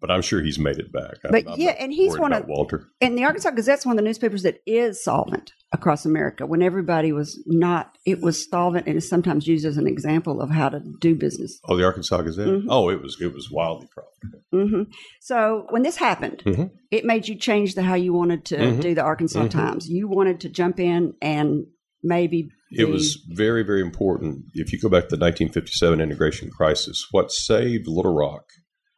But 0.00 0.10
I'm 0.10 0.22
sure 0.22 0.42
he's 0.42 0.58
made 0.58 0.78
it 0.78 0.92
back. 0.92 1.16
I'm- 1.24 1.30
But 1.32 1.48
I'm 1.48 1.58
yeah, 1.60 1.70
and 1.78 1.92
he's 1.92 2.18
one 2.18 2.32
of- 2.32 2.46
Walter. 2.46 2.88
And 3.00 3.16
the 3.16 3.24
Arkansas 3.24 3.50
Gazette's 3.50 3.86
one 3.86 3.96
of 3.98 4.02
the 4.04 4.08
newspapers 4.08 4.42
that 4.42 4.58
is 4.66 5.02
solvent 5.02 5.52
across 5.72 6.04
America. 6.04 6.46
When 6.46 6.62
everybody 6.62 7.12
was 7.12 7.42
not, 7.46 7.96
it 8.06 8.20
was 8.20 8.48
solvent 8.48 8.86
and 8.86 8.96
is 8.96 9.08
sometimes 9.08 9.46
used 9.46 9.64
as 9.66 9.76
an 9.76 9.86
example 9.86 10.40
of 10.40 10.50
how 10.50 10.68
to 10.68 10.80
do 11.00 11.14
business. 11.14 11.58
Oh, 11.68 11.76
the 11.76 11.84
Arkansas 11.84 12.20
Gazette. 12.22 12.46
Mhm. 12.48 12.66
Oh, 12.68 12.90
it 12.90 13.00
was 13.02 13.16
it 13.20 13.32
was 13.34 13.50
wildly 13.50 13.88
profitable. 13.92 14.42
hmm 14.52 14.82
So 15.20 15.66
when 15.70 15.82
this 15.82 15.96
happened, 15.96 16.42
Mhm. 16.46 16.70
it 16.90 17.04
made 17.04 17.26
you 17.28 17.34
change 17.34 17.74
the 17.74 17.82
how 17.82 17.94
you 17.94 18.12
wanted 18.12 18.44
to 18.46 18.56
Mhm. 18.56 18.80
do 18.80 18.94
the 18.94 19.02
Arkansas 19.02 19.46
Mhm. 19.46 19.50
Times. 19.50 19.88
You 19.88 20.06
wanted 20.08 20.40
to 20.40 20.48
jump 20.48 20.78
in 20.78 21.14
and 21.20 21.66
maybe 22.02 22.48
It 22.76 22.88
was 22.88 23.24
very, 23.30 23.62
very 23.62 23.80
important. 23.80 24.46
If 24.54 24.72
you 24.72 24.80
go 24.80 24.88
back 24.88 25.04
to 25.08 25.16
the 25.16 25.20
1957 25.20 26.00
integration 26.00 26.50
crisis, 26.50 27.06
what 27.12 27.30
saved 27.30 27.86
Little 27.86 28.12
Rock, 28.14 28.44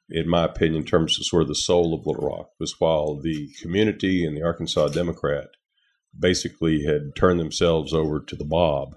in 0.09 0.29
my 0.29 0.45
opinion, 0.45 0.83
in 0.83 0.85
terms 0.85 1.19
of 1.19 1.27
sort 1.27 1.43
of 1.43 1.49
the 1.49 1.55
soul 1.55 1.95
of 1.95 2.07
Little 2.07 2.29
Rock, 2.29 2.51
was 2.61 2.79
while 2.79 3.21
the 3.21 3.49
community 3.61 4.25
and 4.25 4.37
the 4.37 4.43
Arkansas 4.43 4.89
Democrat 4.89 5.49
basically 6.19 6.85
had 6.85 7.15
turned 7.17 7.41
themselves 7.41 7.93
over 7.93 8.21
to 8.21 8.37
the 8.37 8.45
mob, 8.45 8.97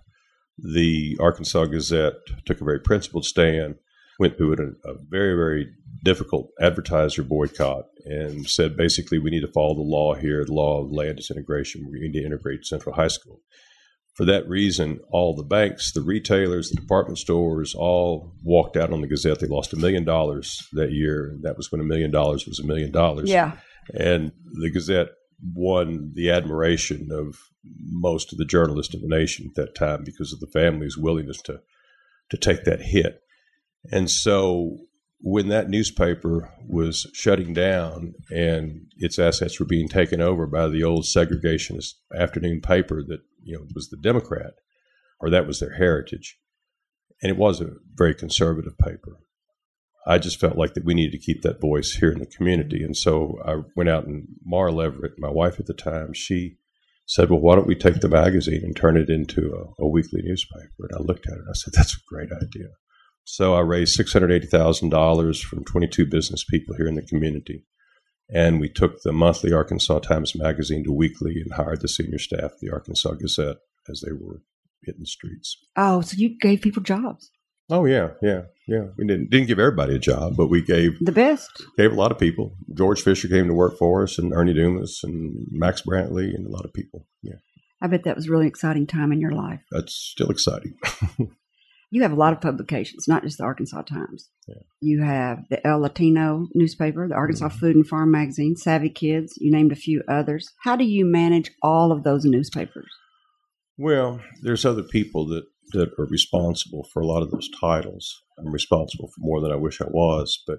the 0.57 1.17
Arkansas 1.19 1.65
Gazette 1.65 2.13
took 2.45 2.61
a 2.61 2.65
very 2.65 2.79
principled 2.79 3.25
stand, 3.25 3.75
went 4.19 4.37
through 4.37 4.53
a, 4.53 4.89
a 4.89 4.95
very, 5.09 5.35
very 5.35 5.67
difficult 6.03 6.49
advertiser 6.61 7.23
boycott, 7.23 7.85
and 8.05 8.47
said 8.49 8.77
basically 8.77 9.17
we 9.17 9.29
need 9.29 9.41
to 9.41 9.51
follow 9.51 9.75
the 9.75 9.81
law 9.81 10.13
here, 10.13 10.45
the 10.45 10.53
law 10.53 10.83
of 10.83 10.91
land 10.91 11.17
disintegration. 11.17 11.89
We 11.91 11.99
need 11.99 12.19
to 12.19 12.25
integrate 12.25 12.65
Central 12.65 12.95
High 12.95 13.07
School 13.07 13.41
for 14.19 14.25
that 14.25 14.49
reason, 14.49 14.99
all 15.11 15.33
the 15.33 15.45
banks, 15.45 15.93
the 15.93 16.01
retailers, 16.01 16.69
the 16.69 16.75
department 16.75 17.17
stores 17.17 17.73
all 17.73 18.33
walked 18.43 18.75
out 18.75 18.91
on 18.91 18.99
the 18.99 19.07
Gazette. 19.07 19.39
They 19.39 19.47
lost 19.47 19.71
a 19.71 19.77
million 19.77 20.03
dollars 20.03 20.67
that 20.73 20.91
year. 20.91 21.38
That 21.43 21.55
was 21.55 21.71
when 21.71 21.79
a 21.79 21.85
million 21.85 22.11
dollars 22.11 22.45
was 22.45 22.59
a 22.59 22.67
million 22.67 22.91
dollars. 22.91 23.29
yeah. 23.29 23.53
And 23.97 24.33
the 24.59 24.69
Gazette 24.71 25.11
won 25.53 26.11
the 26.15 26.31
admiration 26.31 27.07
of 27.13 27.38
most 27.63 28.33
of 28.33 28.38
the 28.38 28.43
journalists 28.43 28.93
in 28.93 28.99
the 28.99 29.07
nation 29.07 29.45
at 29.47 29.55
that 29.55 29.73
time 29.73 30.03
because 30.03 30.33
of 30.33 30.41
the 30.41 30.47
family's 30.47 30.97
willingness 30.97 31.41
to, 31.43 31.61
to 32.29 32.35
take 32.35 32.65
that 32.65 32.81
hit. 32.81 33.21
And 33.89 34.11
so 34.11 34.79
when 35.21 35.47
that 35.47 35.69
newspaper 35.69 36.53
was 36.67 37.09
shutting 37.13 37.53
down 37.53 38.15
and 38.29 38.91
its 38.97 39.17
assets 39.17 39.61
were 39.61 39.65
being 39.65 39.88
taken 39.88 40.19
over 40.19 40.45
by 40.45 40.67
the 40.67 40.83
old 40.83 41.05
segregationist 41.05 41.93
afternoon 42.13 42.59
paper 42.59 43.01
that 43.07 43.21
you 43.43 43.58
know 43.58 43.65
was 43.74 43.89
the 43.89 43.98
Democrat, 43.98 44.53
or 45.19 45.29
that 45.29 45.48
was 45.48 45.60
their 45.60 45.75
heritage, 45.75 46.38
and 47.22 47.29
it 47.29 47.38
was 47.38 47.62
a 47.62 47.75
very 47.96 48.15
conservative 48.15 48.77
paper. 48.77 49.19
I 50.08 50.17
just 50.17 50.39
felt 50.39 50.58
like 50.58 50.74
that 50.74 50.86
we 50.86 50.93
needed 50.93 51.12
to 51.12 51.25
keep 51.25 51.41
that 51.41 51.62
voice 51.62 51.91
here 51.91 52.12
in 52.12 52.19
the 52.19 52.25
community, 52.25 52.84
and 52.84 52.96
so 52.96 53.38
I 53.46 53.62
went 53.75 53.89
out 53.89 54.08
and 54.08 54.27
Mara 54.43 54.72
Leveritt, 54.72 55.17
my 55.17 55.29
wife 55.29 55.60
at 55.60 55.65
the 55.67 55.74
time, 55.74 56.13
she 56.13 56.58
said, 57.05 57.29
"Well, 57.29 57.39
why 57.39 57.55
don't 57.55 57.67
we 57.67 57.75
take 57.75 58.00
the 58.00 58.08
magazine 58.08 58.62
and 58.63 58.75
turn 58.75 58.98
it 58.98 59.10
into 59.10 59.53
a, 59.53 59.84
a 59.84 59.88
weekly 59.88 60.22
newspaper?" 60.24 60.88
And 60.89 60.91
I 60.96 61.01
looked 61.01 61.27
at 61.27 61.34
it, 61.34 61.39
and 61.39 61.50
I 61.50 61.53
said, 61.53 61.74
"That's 61.74 61.96
a 61.96 62.08
great 62.08 62.29
idea." 62.31 62.69
So 63.24 63.53
I 63.53 63.60
raised 63.60 63.93
six 63.93 64.13
hundred 64.13 64.31
eighty 64.31 64.48
thousand 64.48 64.89
dollars 64.89 65.41
from 65.41 65.63
twenty-two 65.65 66.05
business 66.05 66.43
people 66.43 66.75
here 66.75 66.88
in 66.88 66.96
the 66.96 67.01
community, 67.03 67.65
and 68.33 68.59
we 68.59 68.69
took 68.69 69.01
the 69.01 69.12
monthly 69.13 69.51
Arkansas 69.53 70.00
Times 70.00 70.33
magazine 70.36 70.83
to 70.83 70.91
weekly 70.93 71.36
and 71.41 71.53
hired 71.53 71.81
the 71.81 71.88
senior 71.88 72.19
staff 72.19 72.51
of 72.53 72.59
the 72.62 72.69
Arkansas 72.71 73.13
Gazette 73.13 73.57
as 73.89 74.01
they 74.05 74.12
were 74.12 74.41
hitting 74.83 75.01
the 75.01 75.07
streets. 75.07 75.57
Oh, 75.75 76.01
so 76.01 76.15
you 76.17 76.38
gave 76.39 76.62
people 76.62 76.81
jobs. 76.83 77.31
Oh 77.71 77.86
yeah, 77.86 78.09
yeah, 78.24 78.41
yeah. 78.67 78.86
We 78.98 79.05
didn't 79.05 79.29
didn't 79.29 79.48
give 79.48 79.59
everybody 79.59 79.95
a 79.95 80.00
job, 80.00 80.33
but 80.36 80.48
we 80.48 80.62
gave 80.62 80.98
The 81.01 81.12
best. 81.12 81.51
gave 81.77 81.91
a 81.91 81.95
lot 81.95 82.12
of 82.12 82.17
people. 82.17 82.55
George 82.75 83.01
Fisher 83.03 83.27
came 83.27 83.48
to 83.48 83.53
work 83.53 83.77
for 83.77 84.01
us, 84.03 84.17
and 84.17 84.33
Ernie 84.33 84.55
Dumas, 84.55 85.01
and 85.03 85.45
Max 85.51 85.83
Brantley, 85.83 86.33
and 86.33 86.48
a 86.48 86.50
lot 86.50 86.65
of 86.65 86.74
people. 86.74 87.05
Yeah, 87.21 87.36
I 87.79 87.86
bet 87.88 88.05
that 88.05 88.15
was 88.15 88.27
a 88.27 88.31
really 88.31 88.48
exciting 88.48 88.88
time 88.88 89.12
in 89.12 89.21
your 89.21 89.33
life. 89.33 89.59
that's 89.69 89.93
still 89.93 90.31
exciting. 90.31 90.74
You 91.91 92.03
have 92.03 92.12
a 92.12 92.15
lot 92.15 92.34
of 92.34 92.41
publications, 92.41 93.08
not 93.08 93.24
just 93.24 93.39
the 93.39 93.43
Arkansas 93.46 93.81
Times. 93.81 94.29
Yeah. 94.48 94.55
You 94.79 95.01
have 95.03 95.39
the 95.50 95.65
El 95.65 95.79
Latino 95.79 96.48
newspaper, 96.53 97.08
the 97.08 97.15
Arkansas 97.15 97.48
Mm-hmm. 97.50 97.58
Food 97.58 97.75
and 97.77 97.88
Farm 97.88 98.12
magazine, 98.12 98.55
Savvy 98.55 98.89
Kids. 98.89 99.34
You 99.39 99.51
named 99.51 99.72
a 99.72 99.75
few 99.75 100.03
others. 100.08 100.48
How 100.63 100.75
do 100.75 100.84
you 100.86 101.03
manage 101.05 101.50
all 101.63 101.91
of 101.91 102.03
those 102.03 102.25
newspapers? 102.25 102.91
Well, 103.77 104.19
there's 104.41 104.65
other 104.65 104.84
people 104.84 105.27
that 105.29 105.43
that 105.72 105.89
are 106.00 106.05
responsible 106.05 106.84
for 106.91 107.00
a 107.00 107.05
lot 107.05 107.22
of 107.22 107.29
those 107.29 107.48
titles. 107.62 108.12
I'm 108.39 108.51
responsible 108.51 109.08
for 109.08 109.19
more 109.19 109.39
than 109.39 109.51
I 109.51 109.55
wish 109.55 109.81
I 109.81 109.88
was, 109.88 110.41
but 110.48 110.58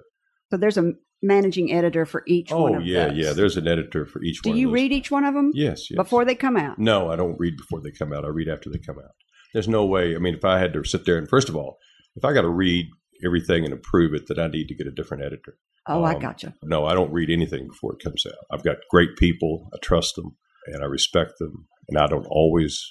So 0.49 0.55
there's 0.57 0.77
a 0.77 0.93
managing 1.21 1.71
editor 1.73 2.05
for 2.05 2.23
each 2.27 2.49
one 2.51 2.75
oh 2.75 2.77
of 2.79 2.85
yeah, 2.85 3.07
those. 3.09 3.17
yeah. 3.17 3.33
There's 3.33 3.57
an 3.57 3.67
editor 3.67 4.05
for 4.05 4.23
each 4.23 4.41
Do 4.41 4.51
one. 4.51 4.57
you 4.57 4.67
of 4.67 4.71
those. 4.71 4.75
read 4.81 4.91
each 4.93 5.11
one 5.11 5.25
of 5.25 5.33
them 5.33 5.51
Yes, 5.53 5.91
yes. 5.91 5.97
before 5.97 6.23
they 6.23 6.33
come 6.33 6.55
out? 6.55 6.79
No, 6.79 7.11
I 7.11 7.17
don't 7.17 7.37
read 7.37 7.57
before 7.57 7.81
they 7.81 7.91
come 7.91 8.13
out. 8.13 8.23
I 8.23 8.29
read 8.29 8.47
after 8.47 8.69
they 8.69 8.77
come 8.79 8.99
out. 8.99 9.11
There's 9.53 9.67
no 9.67 9.85
way. 9.85 10.15
I 10.15 10.19
mean, 10.19 10.35
if 10.35 10.45
I 10.45 10.59
had 10.59 10.73
to 10.73 10.83
sit 10.83 11.05
there 11.05 11.17
and 11.17 11.27
first 11.29 11.49
of 11.49 11.55
all, 11.55 11.77
if 12.15 12.25
I 12.25 12.33
got 12.33 12.41
to 12.41 12.49
read 12.49 12.87
everything 13.25 13.63
and 13.65 13.73
approve 13.73 14.13
it, 14.13 14.27
that 14.27 14.39
I 14.39 14.47
need 14.47 14.67
to 14.67 14.75
get 14.75 14.87
a 14.87 14.91
different 14.91 15.23
editor. 15.23 15.57
Oh, 15.87 16.03
I 16.03 16.13
Um, 16.15 16.19
gotcha. 16.19 16.53
No, 16.63 16.85
I 16.85 16.93
don't 16.93 17.11
read 17.11 17.29
anything 17.29 17.67
before 17.67 17.93
it 17.93 18.03
comes 18.03 18.25
out. 18.25 18.33
I've 18.51 18.63
got 18.63 18.77
great 18.89 19.15
people. 19.17 19.69
I 19.73 19.77
trust 19.81 20.15
them 20.15 20.35
and 20.67 20.83
I 20.83 20.85
respect 20.85 21.33
them. 21.39 21.67
And 21.89 21.97
I 21.97 22.07
don't 22.07 22.27
always 22.29 22.81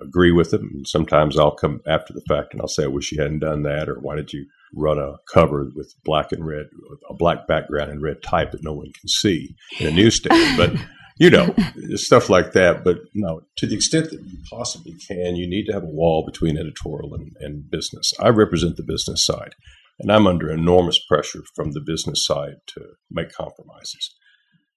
agree 0.00 0.32
with 0.32 0.50
them. 0.50 0.70
And 0.74 0.86
sometimes 0.86 1.38
I'll 1.38 1.54
come 1.54 1.80
after 1.86 2.12
the 2.12 2.24
fact 2.28 2.52
and 2.52 2.60
I'll 2.60 2.68
say, 2.68 2.84
I 2.84 2.88
wish 2.88 3.12
you 3.12 3.22
hadn't 3.22 3.38
done 3.40 3.62
that. 3.62 3.88
Or 3.88 3.94
why 4.00 4.16
did 4.16 4.32
you 4.32 4.46
run 4.74 4.98
a 4.98 5.14
cover 5.32 5.70
with 5.74 5.94
black 6.04 6.32
and 6.32 6.44
red, 6.44 6.66
a 7.08 7.14
black 7.14 7.46
background 7.46 7.90
and 7.90 8.02
red 8.02 8.22
type 8.22 8.50
that 8.52 8.64
no 8.64 8.72
one 8.74 8.86
can 8.86 9.08
see 9.08 9.54
in 9.78 9.86
a 9.86 9.90
newsstand? 9.90 10.56
but, 10.56 10.72
you 11.16 11.30
know, 11.30 11.54
stuff 11.94 12.28
like 12.28 12.52
that. 12.52 12.84
But 12.84 12.98
no, 13.14 13.42
to 13.56 13.66
the 13.66 13.74
extent 13.74 14.10
that 14.10 14.20
you 14.20 14.38
possibly 14.50 14.94
can, 15.08 15.36
you 15.36 15.48
need 15.48 15.66
to 15.66 15.72
have 15.72 15.82
a 15.82 15.86
wall 15.86 16.24
between 16.24 16.58
editorial 16.58 17.14
and, 17.14 17.32
and 17.40 17.70
business. 17.70 18.12
I 18.20 18.28
represent 18.28 18.76
the 18.76 18.82
business 18.82 19.24
side. 19.24 19.54
And 20.00 20.10
I'm 20.10 20.26
under 20.26 20.50
enormous 20.50 20.98
pressure 21.06 21.42
from 21.54 21.70
the 21.70 21.80
business 21.80 22.26
side 22.26 22.56
to 22.74 22.80
make 23.10 23.32
compromises. 23.32 24.14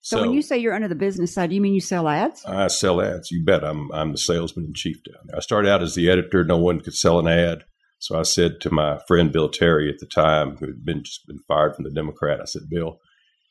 So, 0.02 0.22
when 0.22 0.32
you 0.32 0.42
say 0.42 0.58
you're 0.58 0.76
under 0.76 0.88
the 0.88 0.96
business 0.96 1.34
side, 1.34 1.50
do 1.50 1.56
you 1.56 1.62
mean 1.62 1.74
you 1.74 1.82
sell 1.82 2.08
ads? 2.08 2.46
I 2.46 2.68
sell 2.68 3.02
ads. 3.02 3.32
You 3.32 3.44
bet. 3.44 3.64
I'm 3.64 3.92
I'm 3.92 4.12
the 4.12 4.18
salesman 4.18 4.66
in 4.66 4.74
chief 4.74 4.98
down 5.04 5.24
there. 5.26 5.38
I 5.38 5.42
started 5.42 5.70
out 5.70 5.82
as 5.82 5.96
the 5.96 6.10
editor. 6.10 6.46
No 6.46 6.58
one 6.58 6.80
could 6.80 6.94
sell 6.94 7.20
an 7.20 7.28
ad, 7.28 7.66
so 8.00 8.18
I 8.18 8.22
said 8.22 8.62
to 8.62 8.70
my 8.70 9.00
friend 9.08 9.32
Bill 9.32 9.50
Terry 9.50 9.90
at 9.90 10.00
the 10.00 10.06
time, 10.06 10.58
who 10.58 10.68
had 10.68 10.86
been 10.86 11.04
just 11.04 11.28
been 11.28 11.40
fired 11.48 11.76
from 11.76 11.84
the 11.84 11.92
Democrat, 11.92 12.40
I 12.40 12.46
said, 12.46 12.70
Bill, 12.70 13.00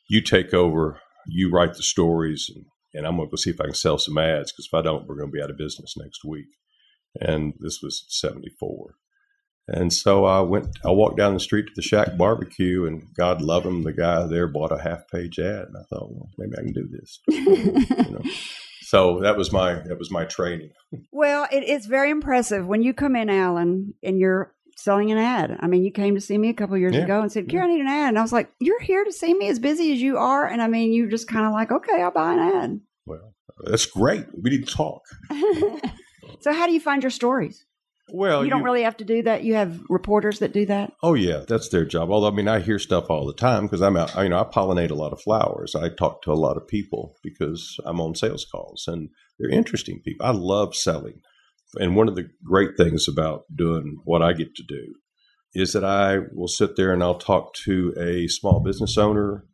you 0.09 0.21
take 0.21 0.53
over. 0.53 0.99
You 1.27 1.51
write 1.51 1.73
the 1.73 1.83
stories, 1.83 2.49
and, 2.55 2.65
and 2.97 3.07
I'm 3.07 3.15
going 3.15 3.27
to 3.27 3.31
go 3.31 3.35
see 3.37 3.51
if 3.51 3.61
I 3.61 3.65
can 3.65 3.73
sell 3.75 3.97
some 3.97 4.17
ads. 4.17 4.51
Because 4.51 4.65
if 4.65 4.73
I 4.73 4.81
don't, 4.81 5.07
we're 5.07 5.15
going 5.17 5.29
to 5.29 5.33
be 5.35 5.41
out 5.41 5.49
of 5.51 5.57
business 5.57 5.95
next 5.97 6.25
week. 6.25 6.47
And 7.19 7.53
this 7.59 7.79
was 7.81 8.05
'74. 8.09 8.95
And 9.69 9.91
so 9.91 10.23
I 10.23 10.39
went, 10.41 10.67
I 10.85 10.91
walked 10.91 11.17
down 11.17 11.33
the 11.33 11.41
street 11.41 11.67
to 11.67 11.73
the 11.75 11.81
Shack 11.81 12.15
Barbecue, 12.17 12.85
and 12.85 13.03
God 13.17 13.41
love 13.41 13.65
him, 13.65 13.83
the 13.83 13.91
guy 13.91 14.25
there 14.25 14.47
bought 14.47 14.71
a 14.71 14.81
half 14.81 15.09
page 15.11 15.39
ad. 15.39 15.65
And 15.67 15.75
I 15.77 15.83
thought, 15.89 16.09
well, 16.09 16.29
maybe 16.37 16.53
I 16.57 16.61
can 16.61 16.71
do 16.73 16.87
this. 16.89 17.19
you 17.27 18.11
know. 18.13 18.21
So 18.83 19.19
that 19.19 19.35
was 19.35 19.51
my 19.51 19.73
that 19.73 19.99
was 19.99 20.09
my 20.11 20.25
training. 20.25 20.71
Well, 21.11 21.47
it 21.51 21.63
is 21.65 21.85
very 21.87 22.09
impressive 22.11 22.65
when 22.65 22.81
you 22.83 22.93
come 22.93 23.15
in, 23.17 23.29
Alan, 23.29 23.93
and 24.03 24.17
you're 24.19 24.53
selling 24.77 25.11
an 25.11 25.17
ad. 25.17 25.57
I 25.59 25.67
mean, 25.67 25.83
you 25.83 25.91
came 25.91 26.15
to 26.15 26.21
see 26.21 26.37
me 26.37 26.47
a 26.49 26.53
couple 26.53 26.77
years 26.77 26.95
Yeah. 26.95 27.03
ago 27.03 27.21
and 27.21 27.29
said, 27.31 27.47
"Kira, 27.47 27.63
I 27.63 27.67
need 27.67 27.81
an 27.81 27.87
ad," 27.87 28.09
and 28.09 28.19
I 28.19 28.21
was 28.21 28.31
like, 28.31 28.49
"You're 28.59 28.79
here 28.79 29.03
to 29.03 29.11
see 29.11 29.33
me, 29.33 29.49
as 29.49 29.59
busy 29.59 29.91
as 29.91 30.01
you 30.01 30.17
are." 30.17 30.47
And 30.47 30.61
I 30.61 30.67
mean, 30.67 30.93
you're 30.93 31.09
just 31.09 31.27
kind 31.27 31.45
of 31.45 31.51
like, 31.51 31.71
"Okay, 31.71 32.01
I'll 32.01 32.11
buy 32.11 32.33
an 32.33 32.39
Well, 33.07 33.33
that's 33.63 33.85
great. 33.85 34.25
We 34.33 34.49
need 34.51 34.67
to 34.67 34.75
talk. 34.75 35.01
so, 36.41 36.53
how 36.53 36.67
do 36.67 36.73
you 36.73 36.79
find 36.79 37.01
your 37.01 37.09
stories? 37.09 37.65
Well, 38.09 38.43
you 38.43 38.49
don't 38.49 38.63
really 38.63 38.83
have 38.83 38.97
to 38.97 39.03
do 39.03 39.23
that. 39.23 39.43
You 39.43 39.55
have 39.55 39.81
reporters 39.89 40.39
that 40.39 40.53
do 40.53 40.65
that. 40.67 40.93
Oh 41.03 41.13
yeah, 41.13 41.43
that's 41.47 41.69
their 41.69 41.83
job. 41.83 42.09
Although 42.09 42.27
I 42.27 42.31
mean, 42.31 42.47
I 42.47 42.59
hear 42.59 42.79
stuff 42.79 43.09
all 43.09 43.25
the 43.25 43.33
time 43.33 43.63
because 43.63 43.81
I'm 43.81 43.97
out. 43.97 44.15
You 44.15 44.29
know, 44.29 44.39
I 44.39 44.43
pollinate 44.43 44.91
a 44.91 44.95
lot 44.95 45.11
of 45.11 45.21
flowers. 45.21 45.75
I 45.75 45.89
talk 45.89 46.21
to 46.23 46.31
a 46.31 46.33
lot 46.33 46.55
of 46.55 46.67
people 46.67 47.15
because 47.21 47.77
I'm 47.85 47.99
on 47.99 48.15
sales 48.15 48.45
calls, 48.49 48.85
and 48.87 49.09
they're 49.37 49.49
interesting 49.49 50.01
people. 50.03 50.25
I 50.25 50.31
love 50.31 50.73
selling, 50.73 51.21
and 51.75 51.95
one 51.95 52.07
of 52.07 52.15
the 52.15 52.29
great 52.45 52.77
things 52.77 53.07
about 53.09 53.43
doing 53.53 53.99
what 54.05 54.21
I 54.21 54.33
get 54.33 54.55
to 54.55 54.63
do 54.63 54.95
is 55.53 55.73
that 55.73 55.83
I 55.83 56.19
will 56.33 56.47
sit 56.47 56.75
there 56.75 56.93
and 56.93 57.03
I'll 57.03 57.17
talk 57.17 57.53
to 57.65 57.93
a 57.99 58.27
small 58.27 58.61
business 58.61 58.97
owner 58.97 59.45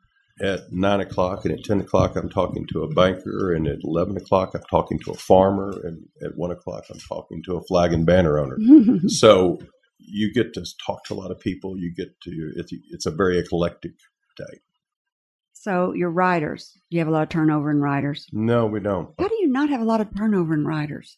at 0.42 0.72
nine 0.72 1.00
o'clock, 1.00 1.46
and 1.46 1.54
at 1.54 1.64
ten 1.64 1.80
o'clock 1.80 2.16
I'm 2.16 2.30
talking 2.30 2.66
to 2.74 2.84
a 2.84 2.94
banker, 2.94 3.54
and 3.54 3.68
at 3.68 3.80
eleven 3.84 4.18
o'clock 4.18 4.52
I'm 4.56 4.64
talking 4.70 5.00
to 5.06 5.12
a 5.12 5.18
farmer, 5.18 5.72
and 5.84 6.06
at 6.24 6.36
one 6.36 6.52
o'clock 6.52 6.86
I'm 6.90 7.00
talking 7.08 7.42
to 7.46 7.58
a 7.58 7.64
flag 7.64 7.94
and 7.94 8.06
banner 8.06 8.40
owner 8.40 8.58
so 9.08 9.60
you 10.00 10.34
get 10.34 10.54
to 10.54 10.66
talk 10.86 11.04
to 11.06 11.14
a 11.14 11.16
lot 11.16 11.32
of 11.32 11.40
people. 11.40 11.78
You 11.78 11.94
get 11.96 12.20
to 12.24 12.54
it's 12.56 12.72
it's 12.92 13.06
a 13.06 13.12
very 13.12 13.38
eclectic 13.40 13.94
day. 14.38 14.60
so, 15.54 15.94
your 15.94 16.10
writers. 16.10 16.72
Do 16.90 16.98
you 16.98 17.00
have 17.00 17.08
a 17.08 17.12
lot 17.12 17.24
of 17.24 17.30
turnover 17.30 17.72
in 17.72 17.80
writers? 17.80 18.28
No, 18.32 18.66
we 18.66 18.80
don't. 18.80 19.10
How 19.20 19.28
do 19.28 19.36
you 19.40 19.48
not 19.48 19.70
have 19.70 19.82
a 19.82 19.86
lot 19.86 20.02
of 20.02 20.16
turnover 20.16 20.54
in 20.54 20.66
writers? 20.66 21.18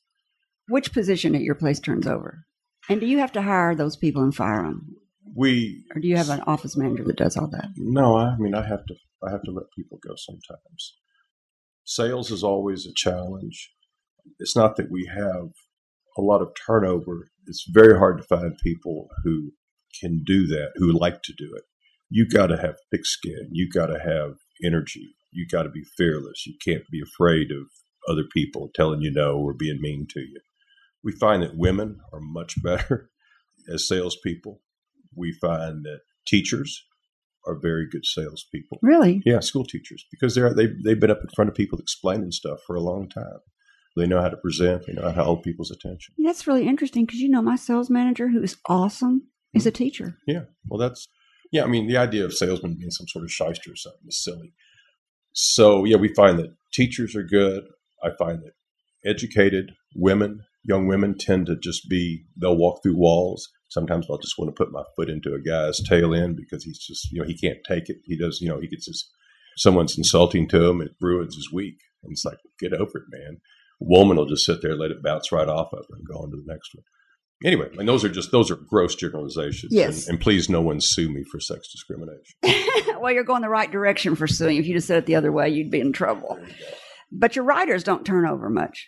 Which 0.68 0.94
position 0.94 1.36
at 1.36 1.42
your 1.42 1.56
place 1.56 1.80
turns 1.80 2.08
over? 2.08 2.46
And 2.90 3.00
do 3.00 3.08
you 3.08 3.20
have 3.20 3.32
to 3.34 3.42
hire 3.42 3.76
those 3.76 3.96
people 3.96 4.24
and 4.24 4.36
fire 4.36 4.64
them, 4.64 4.96
We 5.36 5.86
or 5.94 6.02
do 6.02 6.08
you 6.08 6.18
have 6.18 6.30
an 6.30 6.42
office 6.42 6.78
manager 6.78 7.04
that 7.06 7.18
does 7.18 7.38
all 7.38 7.48
that? 7.48 7.70
no. 7.78 8.18
I 8.18 8.36
mean, 8.38 8.54
I 8.56 8.66
have 8.68 8.86
to 8.86 8.96
I 9.26 9.32
have 9.32 9.44
to 9.44 9.52
let 9.52 9.66
people 9.78 10.00
go 10.06 10.16
sometimes. 10.16 10.98
Sales 11.86 12.32
is 12.32 12.44
always 12.44 12.86
a 12.86 12.94
challenge. 12.96 13.72
It's 14.40 14.56
not 14.56 14.76
that 14.78 14.92
we 14.92 15.10
have 15.14 15.50
a 16.18 16.22
lot 16.22 16.42
of 16.42 16.54
turnover. 16.66 17.30
It's 17.48 17.66
very 17.72 17.98
hard 17.98 18.18
to 18.18 18.24
find 18.24 18.58
people 18.64 19.08
who 19.24 19.52
can 20.02 20.24
do 20.26 20.48
that, 20.48 20.72
who 20.76 20.92
like 20.92 21.22
to 21.24 21.34
do 21.38 21.54
it. 21.56 21.64
You 22.10 22.28
got 22.28 22.48
to 22.48 22.58
have 22.58 22.76
thick 22.92 23.06
skin. 23.06 23.50
You 23.52 23.70
got 23.70 23.88
to 23.88 24.00
have 24.00 24.38
energy. 24.64 25.16
You 25.32 25.48
got 25.48 25.64
to 25.64 25.70
be 25.70 25.84
fearless. 25.98 26.46
You 26.46 26.56
can't 26.66 26.84
be 26.92 27.02
afraid 27.02 27.52
of 27.52 27.68
other 28.10 28.24
people 28.34 28.70
telling 28.76 29.02
you 29.02 29.12
no 29.12 29.38
or 29.38 29.54
being 29.54 29.80
mean 29.82 30.08
to 30.12 30.20
you. 30.22 30.40
We 31.04 31.12
find 31.14 31.44
that 31.44 31.58
women 31.58 32.00
are 32.14 32.20
much 32.20 32.56
better 32.64 33.10
as 33.72 33.88
salespeople. 33.88 34.62
We 35.16 35.34
find 35.34 35.84
that 35.84 36.00
teachers 36.28 36.84
are 37.48 37.58
very 37.60 37.88
good 37.90 38.06
salespeople. 38.06 38.80
Really? 38.82 39.22
Yeah, 39.26 39.40
school 39.40 39.66
teachers 39.66 40.06
because 40.12 40.36
they're 40.36 40.54
they 40.54 40.68
they've 40.84 41.00
been 41.00 41.12
up 41.12 41.22
in 41.22 41.30
front 41.36 41.50
of 41.50 41.56
people 41.56 41.80
explaining 41.80 42.32
stuff 42.32 42.60
for 42.66 42.76
a 42.76 42.82
long 42.82 43.08
time. 43.10 43.40
They 43.96 44.08
know 44.08 44.22
how 44.22 44.30
to 44.30 44.38
present. 44.38 44.86
They 44.86 44.94
know 44.94 45.04
how 45.04 45.14
to 45.14 45.24
hold 45.24 45.44
people's 45.44 45.72
attention. 45.72 46.16
That's 46.18 46.48
really 46.48 46.68
interesting 46.68 47.06
because 47.06 47.22
you 47.22 47.30
know 47.30 47.42
my 47.42 47.56
sales 47.56 47.90
manager, 47.90 48.28
who 48.28 48.44
is 48.44 48.58
awesome, 48.68 49.28
is 49.54 49.66
a 49.66 49.72
mm-hmm. 49.72 49.78
teacher. 49.78 50.18
Yeah, 50.28 50.44
well, 50.68 50.80
that's 50.80 51.08
yeah. 51.52 51.64
I 51.64 51.68
mean, 51.68 51.88
the 51.88 51.98
idea 51.98 52.26
of 52.26 52.34
salesman 52.34 52.76
being 52.78 52.92
some 52.92 53.08
sort 53.08 53.24
of 53.24 53.32
shyster 53.32 53.72
or 53.72 53.76
something 53.76 54.08
is 54.08 54.24
silly. 54.24 54.54
So 55.34 55.86
yeah, 55.86 55.98
we 55.98 56.14
find 56.14 56.40
that 56.40 56.56
teachers 56.74 57.16
are 57.16 57.24
good. 57.24 57.66
I 58.04 58.10
find 58.18 58.42
that 58.44 58.54
educated 59.10 59.72
women, 59.96 60.44
young 60.68 60.88
women, 60.88 61.16
tend 61.18 61.46
to 61.48 61.56
just 61.56 61.90
be 61.90 62.26
they'll 62.40 62.58
walk 62.58 62.82
through 62.84 62.98
walls. 62.98 63.50
Sometimes 63.70 64.08
I'll 64.10 64.18
just 64.18 64.38
want 64.38 64.56
to 64.56 64.64
put 64.64 64.72
my 64.72 64.84
foot 64.96 65.10
into 65.10 65.34
a 65.34 65.42
guy's 65.42 65.82
tail 65.82 66.14
end 66.14 66.38
because 66.38 66.64
he's 66.64 66.80
just 66.80 67.12
you 67.12 67.22
know 67.22 67.28
he 67.28 67.38
can't 67.38 67.60
take 67.68 67.90
it. 67.90 67.98
He 68.06 68.18
does 68.18 68.40
you 68.42 68.50
know 68.50 68.60
he 68.60 68.68
gets 68.68 68.86
his 68.88 69.10
someone's 69.58 69.98
insulting 69.98 70.48
to 70.50 70.66
him. 70.66 70.82
It 70.82 70.92
ruins 71.02 71.36
his 71.36 71.52
week. 71.52 71.80
And 72.04 72.12
it's 72.12 72.26
like 72.26 72.38
get 72.60 72.74
over 72.74 72.98
it, 72.98 73.04
man. 73.10 73.38
Woman 73.80 74.18
will 74.18 74.26
just 74.26 74.46
sit 74.46 74.62
there, 74.62 74.76
let 74.76 74.92
it 74.92 75.04
bounce 75.04 75.32
right 75.32 75.48
off 75.48 75.74
of 75.74 75.86
her, 75.90 75.96
and 75.96 76.08
go 76.08 76.20
on 76.20 76.32
to 76.32 76.38
the 76.38 76.44
next 76.46 76.74
one. 76.74 76.84
Anyway, 77.44 77.68
and 77.78 77.88
those 77.88 78.06
are 78.06 78.10
just 78.10 78.32
those 78.32 78.50
are 78.50 78.56
gross 78.56 78.96
generalizations. 78.96 79.74
Yes. 79.74 80.06
And, 80.06 80.14
and 80.14 80.22
please, 80.22 80.50
no 80.50 80.62
one 80.62 80.80
sue 80.80 81.10
me 81.10 81.24
for 81.30 81.40
sex 81.40 81.70
discrimination. 81.70 83.00
well, 83.02 83.12
you're 83.12 83.26
going 83.26 83.42
the 83.42 83.50
right 83.50 83.70
direction 83.70 84.16
for 84.16 84.28
suing. 84.28 84.58
If 84.58 84.66
you 84.66 84.74
just 84.74 84.88
said 84.88 85.00
it 85.00 85.06
the 85.06 85.16
other 85.16 85.32
way, 85.32 85.50
you'd 85.50 85.72
be 85.72 85.82
in 85.82 85.92
trouble. 85.92 86.40
But 87.12 87.36
your 87.36 87.44
writers 87.44 87.84
don't 87.84 88.06
turn 88.06 88.26
over 88.26 88.50
much, 88.50 88.88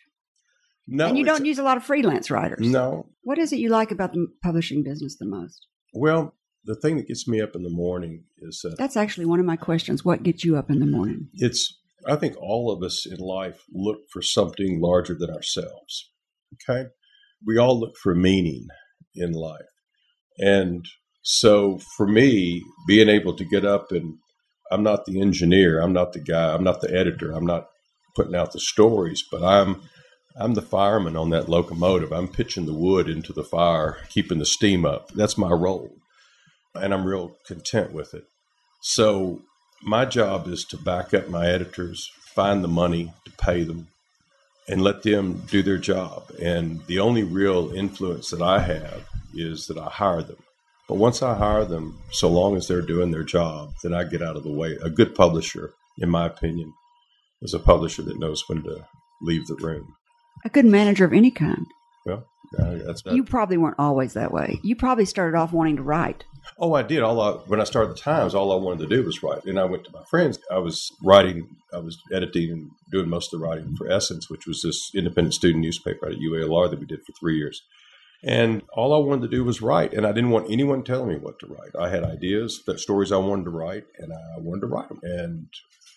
No, 0.88 1.08
and 1.08 1.18
you 1.18 1.26
don't 1.26 1.46
use 1.46 1.60
a 1.60 1.64
lot 1.64 1.78
of 1.78 1.84
freelance 1.84 2.32
writers. 2.32 2.68
No. 2.68 3.10
What 3.24 3.38
is 3.38 3.52
it 3.52 3.60
you 3.60 3.70
like 3.70 3.92
about 3.92 4.14
the 4.14 4.28
publishing 4.42 4.84
business 4.84 5.18
the 5.18 5.26
most? 5.26 5.68
Well, 5.94 6.34
the 6.64 6.76
thing 6.76 6.98
that 6.98 7.08
gets 7.08 7.28
me 7.28 7.42
up 7.42 7.56
in 7.56 7.64
the 7.64 7.70
morning 7.70 8.24
is 8.40 8.62
that 8.64 8.78
That's 8.78 8.98
actually 8.98 9.26
one 9.26 9.40
of 9.40 9.46
my 9.46 9.58
questions. 9.58 10.06
What 10.06 10.24
gets 10.24 10.44
you 10.44 10.56
up 10.58 10.70
in 10.70 10.80
the 10.80 10.86
morning? 10.86 11.30
it's. 11.34 11.78
I 12.08 12.16
think 12.16 12.38
all 12.38 12.72
of 12.72 12.84
us 12.84 13.06
in 13.06 13.18
life 13.18 13.64
look 13.74 13.98
for 14.14 14.22
something 14.22 14.80
larger 14.80 15.14
than 15.14 15.30
ourselves. 15.30 16.10
Okay, 16.54 16.90
we 17.46 17.58
all 17.58 17.78
look 17.78 17.96
for 18.02 18.16
meaning 18.16 18.68
in 19.14 19.34
life, 19.34 19.66
and 20.38 20.86
so 21.22 21.80
for 21.98 22.08
me, 22.08 22.64
being 22.88 23.10
able 23.10 23.36
to 23.36 23.44
get 23.44 23.66
up 23.66 23.92
and 23.92 24.20
I'm 24.72 24.84
not 24.84 25.06
the 25.06 25.20
engineer, 25.20 25.82
I'm 25.82 25.92
not 25.92 26.14
the 26.14 26.22
guy, 26.22 26.54
I'm 26.54 26.64
not 26.64 26.80
the 26.80 26.94
editor, 26.94 27.32
I'm 27.32 27.46
not 27.46 27.68
putting 28.16 28.36
out 28.36 28.54
the 28.54 28.60
stories, 28.62 29.24
but 29.30 29.44
I'm 29.44 29.82
I'm 30.40 30.54
the 30.54 30.62
fireman 30.62 31.18
on 31.18 31.32
that 31.32 31.50
locomotive. 31.50 32.12
I'm 32.12 32.28
pitching 32.28 32.68
the 32.68 32.74
wood 32.74 33.10
into 33.10 33.34
the 33.34 33.44
fire, 33.44 33.98
keeping 34.10 34.38
the 34.38 34.46
steam 34.46 34.86
up. 34.86 35.12
That's 35.14 35.38
my 35.38 35.52
role. 35.52 35.92
And 36.76 36.94
I'm 36.94 37.06
real 37.06 37.36
content 37.46 37.92
with 37.92 38.14
it. 38.14 38.26
So 38.82 39.42
my 39.82 40.06
job 40.06 40.48
is 40.48 40.64
to 40.66 40.78
back 40.78 41.14
up 41.14 41.28
my 41.28 41.48
editors, 41.48 42.12
find 42.36 42.64
the 42.64 42.68
money 42.68 43.14
to 43.26 43.32
pay 43.32 43.64
them, 43.64 43.88
and 44.68 44.84
let 44.84 45.02
them 45.02 45.44
do 45.50 45.64
their 45.64 45.80
job. 45.80 46.32
And 46.42 46.86
the 46.86 47.00
only 47.00 47.24
real 47.24 47.72
influence 47.74 48.30
that 48.30 48.42
I 48.42 48.60
have 48.60 49.06
is 49.34 49.66
that 49.68 49.78
I 49.78 49.90
hire 49.90 50.22
them. 50.22 50.38
But 50.88 50.96
once 50.96 51.24
I 51.24 51.36
hire 51.36 51.66
them, 51.66 52.00
so 52.12 52.30
long 52.30 52.56
as 52.56 52.68
they're 52.68 52.82
doing 52.82 53.12
their 53.12 53.24
job, 53.24 53.74
then 53.82 53.94
I 53.94 54.04
get 54.04 54.22
out 54.22 54.38
of 54.38 54.44
the 54.44 54.54
way. 54.54 54.78
A 54.84 54.90
good 54.90 55.16
publisher, 55.16 55.74
in 55.98 56.10
my 56.10 56.28
opinion, 56.28 56.74
is 57.42 57.54
a 57.54 57.60
publisher 57.60 58.04
that 58.04 58.20
knows 58.20 58.44
when 58.48 58.64
to 58.64 58.86
leave 59.22 59.48
the 59.48 59.56
room. 59.56 59.96
A 60.48 60.50
good 60.50 60.66
manager 60.66 61.04
of 61.04 61.12
any 61.12 61.30
kind. 61.30 61.66
Well, 62.06 62.26
that's 62.54 63.04
You 63.06 63.26
probably 63.26 63.58
weren't 63.58 63.76
always 63.78 64.14
that 64.14 64.32
way. 64.32 64.62
You 64.64 64.78
probably 64.78 65.04
started 65.04 65.38
off 65.38 65.52
wanting 65.52 65.76
to 65.76 65.84
write. 65.84 66.24
Oh, 66.58 66.74
I 66.74 66.84
did. 66.84 67.04
All 67.04 67.20
I, 67.20 67.32
when 67.48 67.60
I 67.60 67.66
started 67.66 67.92
the 67.94 68.00
Times, 68.00 68.34
all 68.34 68.54
I 68.54 68.56
wanted 68.56 68.88
to 68.88 68.96
do 68.96 69.04
was 69.04 69.22
write. 69.22 69.44
And 69.44 69.60
I 69.60 69.66
went 69.66 69.84
to 69.84 69.92
my 69.92 70.06
friends. 70.10 70.40
I 70.50 70.60
was 70.60 70.90
writing, 71.04 71.50
I 71.74 71.80
was 71.80 71.98
editing 72.14 72.50
and 72.50 72.72
doing 72.94 73.10
most 73.10 73.34
of 73.34 73.42
the 73.42 73.46
writing 73.46 73.76
for 73.76 73.92
Essence, 73.92 74.30
which 74.30 74.48
was 74.48 74.62
this 74.62 74.90
independent 74.96 75.34
student 75.34 75.62
newspaper 75.66 76.08
at 76.08 76.16
UALR 76.16 76.70
that 76.70 76.80
we 76.80 76.86
did 76.86 77.00
for 77.06 77.12
three 77.20 77.36
years. 77.36 77.62
And 78.24 78.62
all 78.74 78.94
I 78.94 79.06
wanted 79.06 79.24
to 79.24 79.36
do 79.36 79.44
was 79.44 79.62
write, 79.62 79.94
and 79.94 80.08
I 80.08 80.14
didn't 80.14 80.30
want 80.30 80.50
anyone 80.50 80.86
telling 80.86 81.10
me 81.10 81.18
what 81.18 81.40
to 81.40 81.48
write. 81.48 81.76
I 81.78 81.90
had 81.90 82.06
ideas, 82.06 82.64
that 82.68 82.80
stories 82.80 83.12
I 83.12 83.18
wanted 83.18 83.44
to 83.44 83.50
write, 83.52 83.84
and 84.00 84.14
I 84.14 84.40
wanted 84.40 84.62
to 84.62 84.68
write 84.68 84.88
them. 84.88 85.02
And 85.04 85.48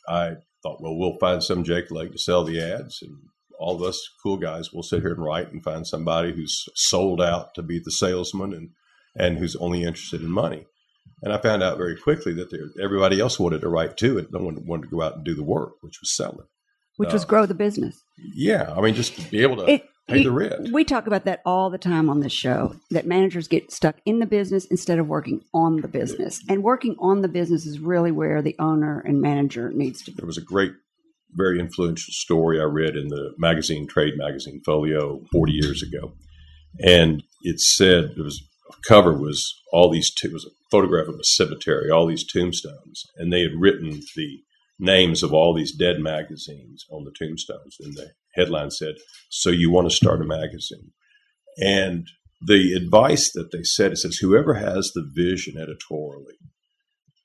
I 0.09 0.33
thought, 0.65 0.83
well, 0.83 0.97
we'll 0.97 1.19
find 1.21 1.41
some 1.41 1.63
Jake 1.63 1.93
Leg 1.93 2.11
to 2.11 2.19
sell 2.19 2.43
the 2.43 2.61
ads, 2.61 3.01
and 3.01 3.17
all 3.61 3.77
of 3.77 3.83
us 3.83 4.01
cool 4.23 4.39
guys 4.39 4.73
will 4.73 4.83
sit 4.83 5.03
here 5.03 5.13
and 5.13 5.23
write 5.23 5.53
and 5.53 5.63
find 5.63 5.87
somebody 5.87 6.33
who's 6.33 6.65
sold 6.75 7.21
out 7.21 7.55
to 7.55 7.63
be 7.63 7.79
the 7.79 7.91
salesman 7.93 8.53
and 8.53 8.71
and 9.17 9.39
who's 9.39 9.57
only 9.57 9.83
interested 9.85 10.23
in 10.23 10.31
money. 10.31 10.67
And 11.23 11.33
I 11.33 11.39
found 11.39 11.63
out 11.63 11.77
very 11.77 11.97
quickly 11.97 12.33
that 12.35 12.51
there, 12.51 12.69
everybody 12.83 13.21
else 13.21 13.39
wanted 13.39 13.61
to 13.63 13.69
write 13.69 13.97
too, 13.97 14.19
and 14.19 14.29
no 14.33 14.41
one 14.41 14.65
wanted 14.67 14.85
to 14.85 14.89
go 14.97 15.03
out 15.03 15.17
and 15.17 15.25
do 15.25 15.35
the 15.35 15.43
work, 15.45 15.73
which 15.83 15.99
was 16.01 16.15
selling. 16.17 16.47
which 16.97 17.13
was 17.15 17.25
Uh, 17.25 17.29
grow 17.29 17.47
the 17.47 17.55
business. 17.55 18.03
Yeah, 18.35 18.75
I 18.77 18.81
mean, 18.83 18.95
just 18.95 19.19
to 19.19 19.31
be 19.31 19.41
able 19.43 19.57
to 19.57 19.71
It- 19.71 19.85
pay 20.07 20.19
you- 20.19 20.25
the 20.25 20.31
rent. 20.33 20.71
We 20.71 20.85
talk 20.85 21.07
about 21.07 21.25
that 21.25 21.41
all 21.47 21.71
the 21.71 21.79
time 21.79 22.11
on 22.11 22.21
this 22.21 22.33
show 22.33 22.77
that 22.91 23.07
managers 23.07 23.49
get 23.49 23.73
stuck 23.73 23.97
in 24.05 24.19
the 24.19 24.27
business 24.27 24.67
instead 24.67 24.99
of 24.99 25.09
working 25.09 25.43
on 25.55 25.81
the 25.81 25.89
business. 25.89 26.43
And 26.49 26.63
working 26.63 26.97
on 26.99 27.23
the 27.23 27.29
business 27.29 27.65
is 27.65 27.81
really 27.81 28.13
where 28.13 28.43
the 28.43 28.55
owner 28.59 29.01
and 29.01 29.21
manager 29.21 29.71
needs 29.73 30.03
to 30.03 30.11
be. 30.11 30.17
There 30.19 30.27
was 30.27 30.37
a 30.37 30.43
great, 30.43 30.73
very 31.35 31.61
influential 31.61 32.13
story 32.13 32.61
I 32.61 32.65
read 32.65 32.97
in 32.97 33.09
the 33.09 33.33
magazine, 33.39 33.87
Trade 33.87 34.15
Magazine 34.17 34.61
Folio, 34.65 35.21
40 35.33 35.53
years 35.53 35.83
ago. 35.83 36.13
And 36.85 37.23
it 37.43 37.61
said, 37.61 38.13
it 38.17 38.23
was, 38.23 38.43
a 38.69 38.75
cover 38.89 39.13
was 39.13 39.53
all 39.73 39.91
these, 39.91 40.13
it 40.23 40.33
was 40.33 40.45
a 40.45 40.51
photograph 40.71 41.09
of 41.09 41.17
a 41.17 41.25
cemetery, 41.25 41.91
all 41.91 42.07
these 42.07 42.27
tombstones. 42.27 43.05
And 43.17 43.33
they 43.33 43.43
had 43.43 43.59
written 43.59 44.01
the 44.17 44.41
names 44.79 45.23
of 45.23 45.35
all 45.35 45.55
these 45.55 45.77
dead 45.77 46.01
magazines 46.01 46.85
on 46.91 47.05
the 47.05 47.13
tombstones. 47.19 47.77
And 47.81 47.95
the 47.95 48.13
headline 48.35 48.71
said, 48.71 48.95
So 49.31 49.51
you 49.51 49.71
want 49.71 49.91
to 49.91 49.97
start 49.97 50.23
a 50.23 50.25
magazine? 50.25 50.93
And 51.59 52.07
the 52.41 52.73
advice 52.73 53.31
that 53.33 53.51
they 53.53 53.63
said, 53.63 53.93
it 53.93 53.99
says, 53.99 54.17
whoever 54.17 54.55
has 54.55 54.93
the 54.95 55.07
vision 55.15 55.59
editorially, 55.59 56.39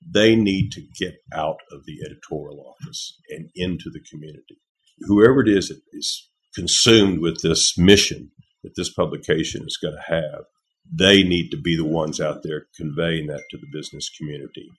they 0.09 0.35
need 0.35 0.71
to 0.71 0.81
get 0.99 1.15
out 1.33 1.57
of 1.71 1.85
the 1.85 1.97
editorial 2.05 2.75
office 2.75 3.19
and 3.29 3.49
into 3.55 3.89
the 3.91 4.01
community. 4.11 4.59
Whoever 5.01 5.41
it 5.41 5.49
is 5.49 5.69
that 5.69 5.81
is 5.93 6.29
consumed 6.53 7.19
with 7.19 7.41
this 7.41 7.77
mission 7.77 8.31
that 8.63 8.73
this 8.75 8.93
publication 8.93 9.63
is 9.65 9.77
going 9.81 9.95
to 9.95 10.13
have, 10.13 10.45
they 10.91 11.23
need 11.23 11.49
to 11.49 11.57
be 11.61 11.75
the 11.75 11.85
ones 11.85 12.21
out 12.21 12.43
there 12.43 12.67
conveying 12.77 13.27
that 13.27 13.41
to 13.51 13.57
the 13.57 13.67
business 13.73 14.09
community 14.09 14.69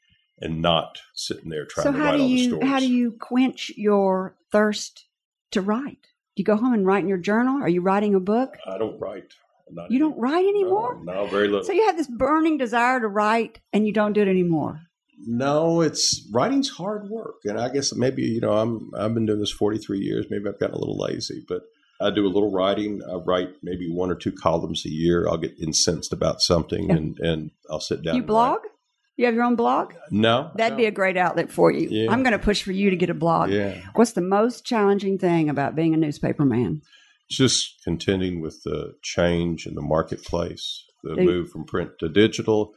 and 0.40 0.62
not 0.62 0.98
sitting 1.14 1.50
there 1.50 1.66
trying 1.66 1.84
So 1.84 1.92
to 1.92 1.98
write 1.98 2.20
all 2.20 2.28
the 2.28 2.46
stories. 2.48 2.68
how 2.68 2.78
do 2.78 2.92
you 2.92 3.12
quench 3.12 3.70
your 3.76 4.36
thirst 4.52 5.06
to 5.52 5.60
write? 5.60 6.02
Do 6.36 6.40
you 6.42 6.44
go 6.44 6.56
home 6.56 6.74
and 6.74 6.86
write 6.86 7.02
in 7.02 7.08
your 7.08 7.18
journal? 7.18 7.62
Are 7.62 7.68
you 7.68 7.80
writing 7.80 8.14
a 8.14 8.20
book? 8.20 8.56
I 8.66 8.78
don't 8.78 8.98
write. 9.00 9.32
Not 9.70 9.90
You 9.90 9.98
don't 9.98 10.16
write 10.18 10.46
anymore? 10.46 11.00
No, 11.02 11.12
no, 11.12 11.26
very 11.26 11.48
little. 11.48 11.64
So 11.64 11.72
you 11.72 11.86
have 11.86 11.96
this 11.96 12.06
burning 12.06 12.56
desire 12.58 13.00
to 13.00 13.08
write 13.08 13.60
and 13.72 13.86
you 13.86 13.92
don't 13.92 14.12
do 14.12 14.22
it 14.22 14.28
anymore. 14.28 14.80
No, 15.18 15.80
it's 15.80 16.28
writing's 16.32 16.68
hard 16.68 17.08
work, 17.08 17.36
and 17.44 17.58
I 17.58 17.68
guess 17.70 17.94
maybe 17.94 18.22
you 18.22 18.40
know 18.40 18.52
I'm 18.52 18.90
I've 18.98 19.14
been 19.14 19.26
doing 19.26 19.40
this 19.40 19.50
43 19.50 19.98
years. 19.98 20.26
Maybe 20.30 20.48
I've 20.48 20.58
gotten 20.60 20.74
a 20.76 20.78
little 20.78 20.98
lazy, 20.98 21.42
but 21.48 21.62
I 22.00 22.10
do 22.10 22.26
a 22.26 22.28
little 22.28 22.52
writing. 22.52 23.00
I 23.10 23.14
write 23.14 23.54
maybe 23.62 23.90
one 23.90 24.10
or 24.10 24.14
two 24.14 24.32
columns 24.32 24.84
a 24.84 24.90
year. 24.90 25.26
I'll 25.28 25.38
get 25.38 25.58
incensed 25.58 26.12
about 26.12 26.42
something, 26.42 26.88
Yeah. 26.90 26.96
and 26.96 27.18
and 27.20 27.50
I'll 27.70 27.80
sit 27.80 28.02
down. 28.02 28.16
you 28.16 28.22
blog? 28.22 28.58
write. 28.62 28.70
You 29.16 29.24
have 29.24 29.34
your 29.34 29.44
own 29.44 29.56
blog? 29.56 29.94
No, 30.10 30.50
That'd 30.56 30.76
be 30.76 30.84
a 30.84 30.90
great 30.90 31.16
outlet 31.16 31.50
for 31.50 31.70
you. 31.70 31.88
Yeah. 31.90 32.12
I'm 32.12 32.22
going 32.22 32.34
to 32.34 32.38
push 32.38 32.62
for 32.62 32.72
you 32.72 32.90
to 32.90 32.96
get 32.96 33.08
a 33.08 33.14
blog. 33.14 33.48
yeah. 33.48 33.80
What's 33.94 34.12
the 34.12 34.20
most 34.20 34.66
challenging 34.66 35.16
thing 35.16 35.48
about 35.48 35.74
being 35.74 35.94
a 35.94 35.96
newspaper 35.96 36.44
man? 36.44 36.82
Just 37.30 37.82
contending 37.82 38.42
with 38.42 38.62
the 38.64 38.92
change 39.02 39.66
in 39.66 39.74
the 39.74 39.80
marketplace, 39.80 40.84
the 41.02 41.16
move 41.16 41.48
from 41.50 41.64
print 41.64 41.92
to 42.00 42.10
digital. 42.10 42.74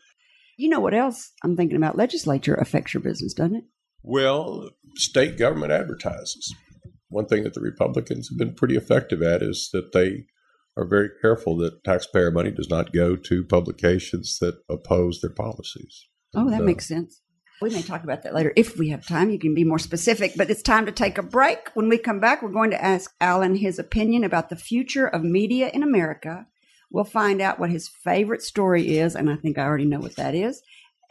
You 0.59 0.67
know 0.67 0.81
what 0.81 0.93
else 0.93 1.31
I'm 1.41 1.55
thinking 1.55 1.77
about? 1.77 1.95
Legislature 1.95 2.53
affects 2.53 2.93
your 2.93 2.99
business, 2.99 3.33
doesn't 3.33 3.55
it? 3.55 3.63
Well, 4.03 4.71
state 4.95 5.37
government 5.37 5.71
advertises. 5.71 6.53
One 7.07 7.27
thing 7.27 7.43
that 7.43 7.53
the 7.53 7.61
Republicans 7.61 8.27
have 8.27 8.37
been 8.37 8.55
pretty 8.55 8.75
effective 8.75 9.21
at 9.21 9.41
is 9.41 9.69
that 9.71 9.93
they 9.93 10.25
are 10.75 10.85
very 10.85 11.11
careful 11.21 11.55
that 11.59 11.85
taxpayer 11.85 12.29
money 12.29 12.51
does 12.51 12.69
not 12.69 12.91
go 12.91 13.15
to 13.15 13.45
publications 13.45 14.37
that 14.41 14.55
oppose 14.69 15.21
their 15.21 15.31
policies. 15.31 16.07
Oh, 16.35 16.49
that 16.49 16.59
uh, 16.59 16.65
makes 16.65 16.89
sense. 16.89 17.21
We 17.61 17.69
may 17.69 17.81
talk 17.81 18.03
about 18.03 18.23
that 18.23 18.35
later 18.35 18.51
if 18.57 18.77
we 18.77 18.89
have 18.89 19.07
time. 19.07 19.29
You 19.29 19.39
can 19.39 19.55
be 19.55 19.63
more 19.63 19.79
specific, 19.79 20.33
but 20.35 20.49
it's 20.49 20.61
time 20.61 20.85
to 20.87 20.91
take 20.91 21.17
a 21.17 21.23
break. 21.23 21.69
When 21.73 21.87
we 21.87 21.97
come 21.97 22.19
back, 22.19 22.41
we're 22.41 22.51
going 22.51 22.71
to 22.71 22.83
ask 22.83 23.13
Alan 23.21 23.55
his 23.55 23.79
opinion 23.79 24.25
about 24.25 24.49
the 24.49 24.57
future 24.57 25.07
of 25.07 25.23
media 25.23 25.69
in 25.73 25.83
America. 25.83 26.47
We'll 26.91 27.03
find 27.03 27.41
out 27.41 27.59
what 27.59 27.69
his 27.69 27.87
favorite 27.87 28.41
story 28.41 28.97
is, 28.97 29.15
and 29.15 29.29
I 29.29 29.35
think 29.35 29.57
I 29.57 29.63
already 29.63 29.85
know 29.85 29.99
what 29.99 30.15
that 30.15 30.33
is, 30.33 30.61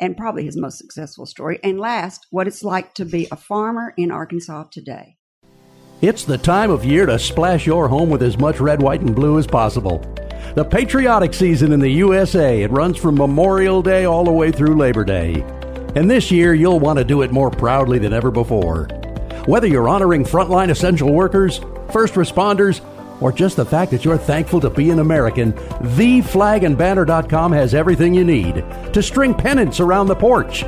and 0.01 0.17
probably 0.17 0.45
his 0.45 0.57
most 0.57 0.79
successful 0.79 1.25
story. 1.25 1.61
And 1.63 1.79
last, 1.79 2.27
what 2.31 2.49
it's 2.49 2.65
like 2.65 2.95
to 2.95 3.05
be 3.05 3.29
a 3.31 3.37
farmer 3.37 3.95
in 3.97 4.11
Arkansas 4.11 4.65
today. 4.73 5.17
It's 6.01 6.25
the 6.25 6.39
time 6.39 6.71
of 6.71 6.85
year 6.85 7.07
to 7.07 7.19
splash 7.19 7.67
your 7.67 7.89
home 7.89 8.11
with 8.11 8.23
as 8.23 8.39
much 8.39 8.61
red, 8.61 8.83
white, 8.83 9.01
and 9.01 9.15
blue 9.15 9.39
as 9.39 9.47
possible. 9.47 9.99
The 10.55 10.65
patriotic 10.65 11.35
season 11.35 11.73
in 11.73 11.81
the 11.81 11.91
USA, 11.91 12.63
it 12.63 12.71
runs 12.71 12.97
from 12.97 13.15
Memorial 13.17 13.83
Day 13.83 14.05
all 14.05 14.25
the 14.25 14.33
way 14.33 14.51
through 14.51 14.77
Labor 14.77 15.05
Day. 15.05 15.45
And 15.95 16.11
this 16.11 16.31
year, 16.31 16.55
you'll 16.55 16.81
want 16.81 16.99
to 16.99 17.05
do 17.05 17.23
it 17.23 17.33
more 17.33 17.51
proudly 17.51 17.99
than 17.99 18.13
ever 18.13 18.31
before. 18.31 18.85
Whether 19.47 19.67
you're 19.67 19.89
honoring 19.89 20.25
frontline 20.25 20.71
essential 20.71 21.13
workers, 21.13 21.59
first 21.91 22.15
responders, 22.15 22.81
or 23.21 23.33
just 23.33 23.57
the 23.57 23.65
fact 23.65 23.91
that 23.91 24.05
you're 24.05 24.19
thankful 24.19 24.61
to 24.61 24.71
be 24.71 24.91
an 24.91 24.99
American, 24.99 25.53
theflagandbanner.com 25.53 27.53
has 27.53 27.75
everything 27.75 28.15
you 28.15 28.25
need 28.25 28.65
to 28.93 29.03
string 29.03 29.35
pennants 29.35 29.81
around 29.81 30.07
the 30.07 30.15
porch, 30.15 30.61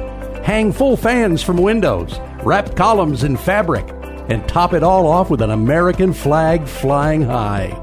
hang 0.44 0.72
full 0.72 0.96
fans 0.96 1.42
from 1.42 1.56
windows, 1.56 2.18
wrap 2.42 2.74
columns 2.74 3.24
in 3.24 3.36
fabric, 3.36 3.86
and 4.28 4.48
top 4.48 4.72
it 4.72 4.82
all 4.82 5.06
off 5.06 5.30
with 5.30 5.42
an 5.42 5.50
American 5.50 6.12
flag 6.12 6.66
flying 6.66 7.22
high. 7.22 7.76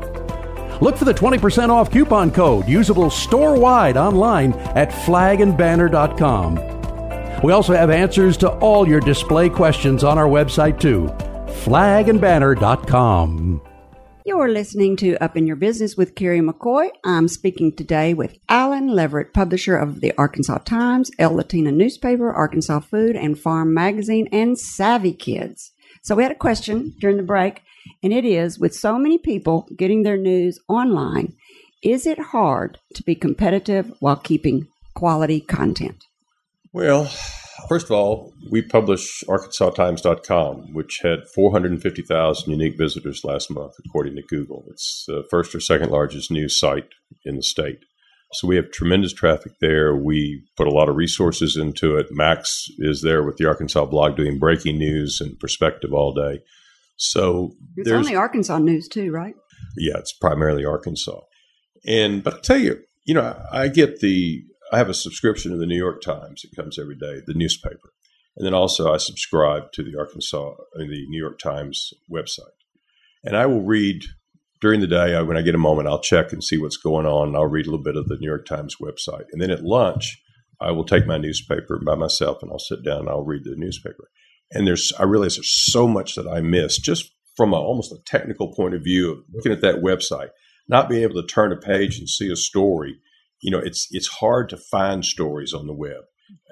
Look 0.81 0.97
for 0.97 1.05
the 1.05 1.13
20% 1.13 1.69
off 1.69 1.91
coupon 1.91 2.31
code, 2.31 2.67
usable 2.67 3.09
store 3.09 3.59
wide 3.59 3.97
online 3.97 4.53
at 4.53 4.91
flagandbanner.com. 4.91 7.41
We 7.43 7.51
also 7.51 7.73
have 7.73 7.89
answers 7.89 8.37
to 8.37 8.49
all 8.49 8.87
your 8.87 8.99
display 8.99 9.49
questions 9.49 10.03
on 10.03 10.17
our 10.17 10.27
website 10.27 10.79
too, 10.79 11.05
flagandbanner.com. 11.65 13.61
You're 14.27 14.49
listening 14.49 14.97
to 14.97 15.15
Up 15.23 15.37
in 15.37 15.47
Your 15.47 15.55
Business 15.55 15.95
with 15.95 16.13
Kerry 16.13 16.41
McCoy. 16.41 16.89
I'm 17.05 17.29
speaking 17.29 17.73
today 17.73 18.13
with 18.13 18.37
Alan 18.49 18.89
Leveritt, 18.89 19.31
publisher 19.33 19.77
of 19.77 20.01
the 20.01 20.11
Arkansas 20.17 20.57
Times, 20.65 21.09
El 21.17 21.35
Latino 21.35 21.71
newspaper, 21.71 22.29
Arkansas 22.29 22.81
Food 22.81 23.15
and 23.15 23.39
Farm 23.39 23.73
magazine, 23.73 24.27
and 24.33 24.59
Savvy 24.59 25.13
Kids. 25.13 25.71
So 26.01 26.13
we 26.13 26.23
had 26.23 26.33
a 26.33 26.35
question 26.35 26.93
during 26.99 27.15
the 27.15 27.23
break, 27.23 27.61
and 28.03 28.11
it 28.11 28.25
is 28.25 28.59
with 28.59 28.75
so 28.75 28.99
many 28.99 29.17
people 29.17 29.65
getting 29.77 30.03
their 30.03 30.17
news 30.17 30.59
online, 30.67 31.33
is 31.81 32.05
it 32.05 32.19
hard 32.19 32.79
to 32.95 33.03
be 33.03 33.15
competitive 33.15 33.93
while 34.01 34.17
keeping 34.17 34.67
quality 34.93 35.39
content? 35.39 36.03
Well, 36.73 37.09
first 37.67 37.85
of 37.85 37.91
all, 37.91 38.33
we 38.51 38.61
publish 38.61 39.23
ArkansasTimes.com, 39.27 40.73
which 40.73 40.99
had 41.03 41.19
450,000 41.33 42.51
unique 42.51 42.77
visitors 42.77 43.21
last 43.23 43.49
month, 43.51 43.73
according 43.85 44.15
to 44.15 44.21
Google. 44.23 44.65
It's 44.69 45.05
the 45.07 45.23
first 45.29 45.53
or 45.55 45.59
second 45.59 45.89
largest 45.91 46.31
news 46.31 46.59
site 46.59 46.89
in 47.25 47.35
the 47.35 47.43
state. 47.43 47.79
So 48.33 48.47
we 48.47 48.57
have 48.57 48.71
tremendous 48.71 49.13
traffic 49.13 49.53
there. 49.61 49.95
We 49.95 50.43
put 50.57 50.67
a 50.67 50.71
lot 50.71 50.89
of 50.89 50.95
resources 50.97 51.55
into 51.55 51.95
it. 51.95 52.07
Max 52.11 52.65
is 52.79 53.01
there 53.01 53.23
with 53.23 53.37
the 53.37 53.47
Arkansas 53.47 53.85
blog 53.85 54.17
doing 54.17 54.37
breaking 54.37 54.77
news 54.77 55.19
and 55.21 55.39
perspective 55.39 55.93
all 55.93 56.13
day. 56.13 56.41
So 56.97 57.51
It's 57.77 57.89
only 57.89 58.15
Arkansas 58.15 58.57
news 58.57 58.87
too, 58.87 59.11
right? 59.11 59.35
yeah, 59.77 59.97
it's 59.97 60.13
primarily 60.13 60.65
Arkansas. 60.65 61.21
And 61.85 62.23
but 62.23 62.33
I 62.33 62.39
tell 62.41 62.57
you, 62.57 62.79
you 63.05 63.13
know, 63.13 63.39
I 63.51 63.69
get 63.69 64.01
the 64.01 64.43
I 64.71 64.77
have 64.77 64.89
a 64.89 64.93
subscription 64.93 65.51
to 65.51 65.57
the 65.57 65.65
New 65.65 65.77
York 65.77 66.01
Times. 66.01 66.43
It 66.43 66.55
comes 66.55 66.77
every 66.77 66.95
day, 66.95 67.21
the 67.25 67.33
newspaper, 67.33 67.93
and 68.35 68.45
then 68.45 68.53
also 68.53 68.93
I 68.93 68.97
subscribe 68.97 69.71
to 69.73 69.83
the 69.83 69.97
Arkansas, 69.97 70.55
mean, 70.75 70.89
the 70.89 71.05
New 71.07 71.19
York 71.19 71.39
Times 71.39 71.93
website, 72.11 72.57
and 73.23 73.35
I 73.35 73.45
will 73.45 73.63
read 73.63 74.03
during 74.61 74.81
the 74.81 74.87
day. 74.87 75.21
When 75.23 75.37
I 75.37 75.41
get 75.41 75.55
a 75.55 75.59
moment, 75.59 75.87
I'll 75.87 76.01
check 76.01 76.33
and 76.33 76.43
see 76.43 76.57
what's 76.57 76.77
going 76.77 77.05
on. 77.05 77.35
I'll 77.35 77.45
read 77.45 77.67
a 77.67 77.71
little 77.71 77.83
bit 77.83 77.97
of 77.97 78.07
the 78.07 78.17
New 78.17 78.27
York 78.27 78.45
Times 78.45 78.75
website, 78.81 79.25
and 79.31 79.41
then 79.41 79.51
at 79.51 79.63
lunch, 79.63 80.21
I 80.59 80.71
will 80.71 80.85
take 80.85 81.05
my 81.05 81.17
newspaper 81.17 81.79
by 81.85 81.95
myself 81.95 82.41
and 82.41 82.51
I'll 82.51 82.59
sit 82.59 82.83
down 82.83 83.01
and 83.01 83.09
I'll 83.09 83.23
read 83.23 83.43
the 83.43 83.55
newspaper. 83.55 84.09
And 84.51 84.65
there's 84.65 84.91
I 84.97 85.03
realize 85.03 85.35
there's 85.35 85.71
so 85.71 85.87
much 85.87 86.15
that 86.15 86.27
I 86.27 86.41
miss 86.41 86.79
just 86.79 87.11
from 87.35 87.53
a, 87.53 87.57
almost 87.57 87.91
a 87.91 88.01
technical 88.05 88.53
point 88.53 88.73
of 88.73 88.83
view 88.83 89.11
of 89.11 89.19
looking 89.31 89.51
at 89.51 89.61
that 89.61 89.83
website, 89.83 90.29
not 90.67 90.89
being 90.89 91.03
able 91.03 91.21
to 91.21 91.27
turn 91.27 91.51
a 91.51 91.57
page 91.57 91.99
and 91.99 92.09
see 92.09 92.31
a 92.31 92.35
story. 92.35 92.99
You 93.41 93.51
know, 93.51 93.59
it's 93.59 93.87
it's 93.91 94.07
hard 94.07 94.49
to 94.49 94.57
find 94.57 95.05
stories 95.05 95.53
on 95.53 95.67
the 95.67 95.73
web, 95.73 96.03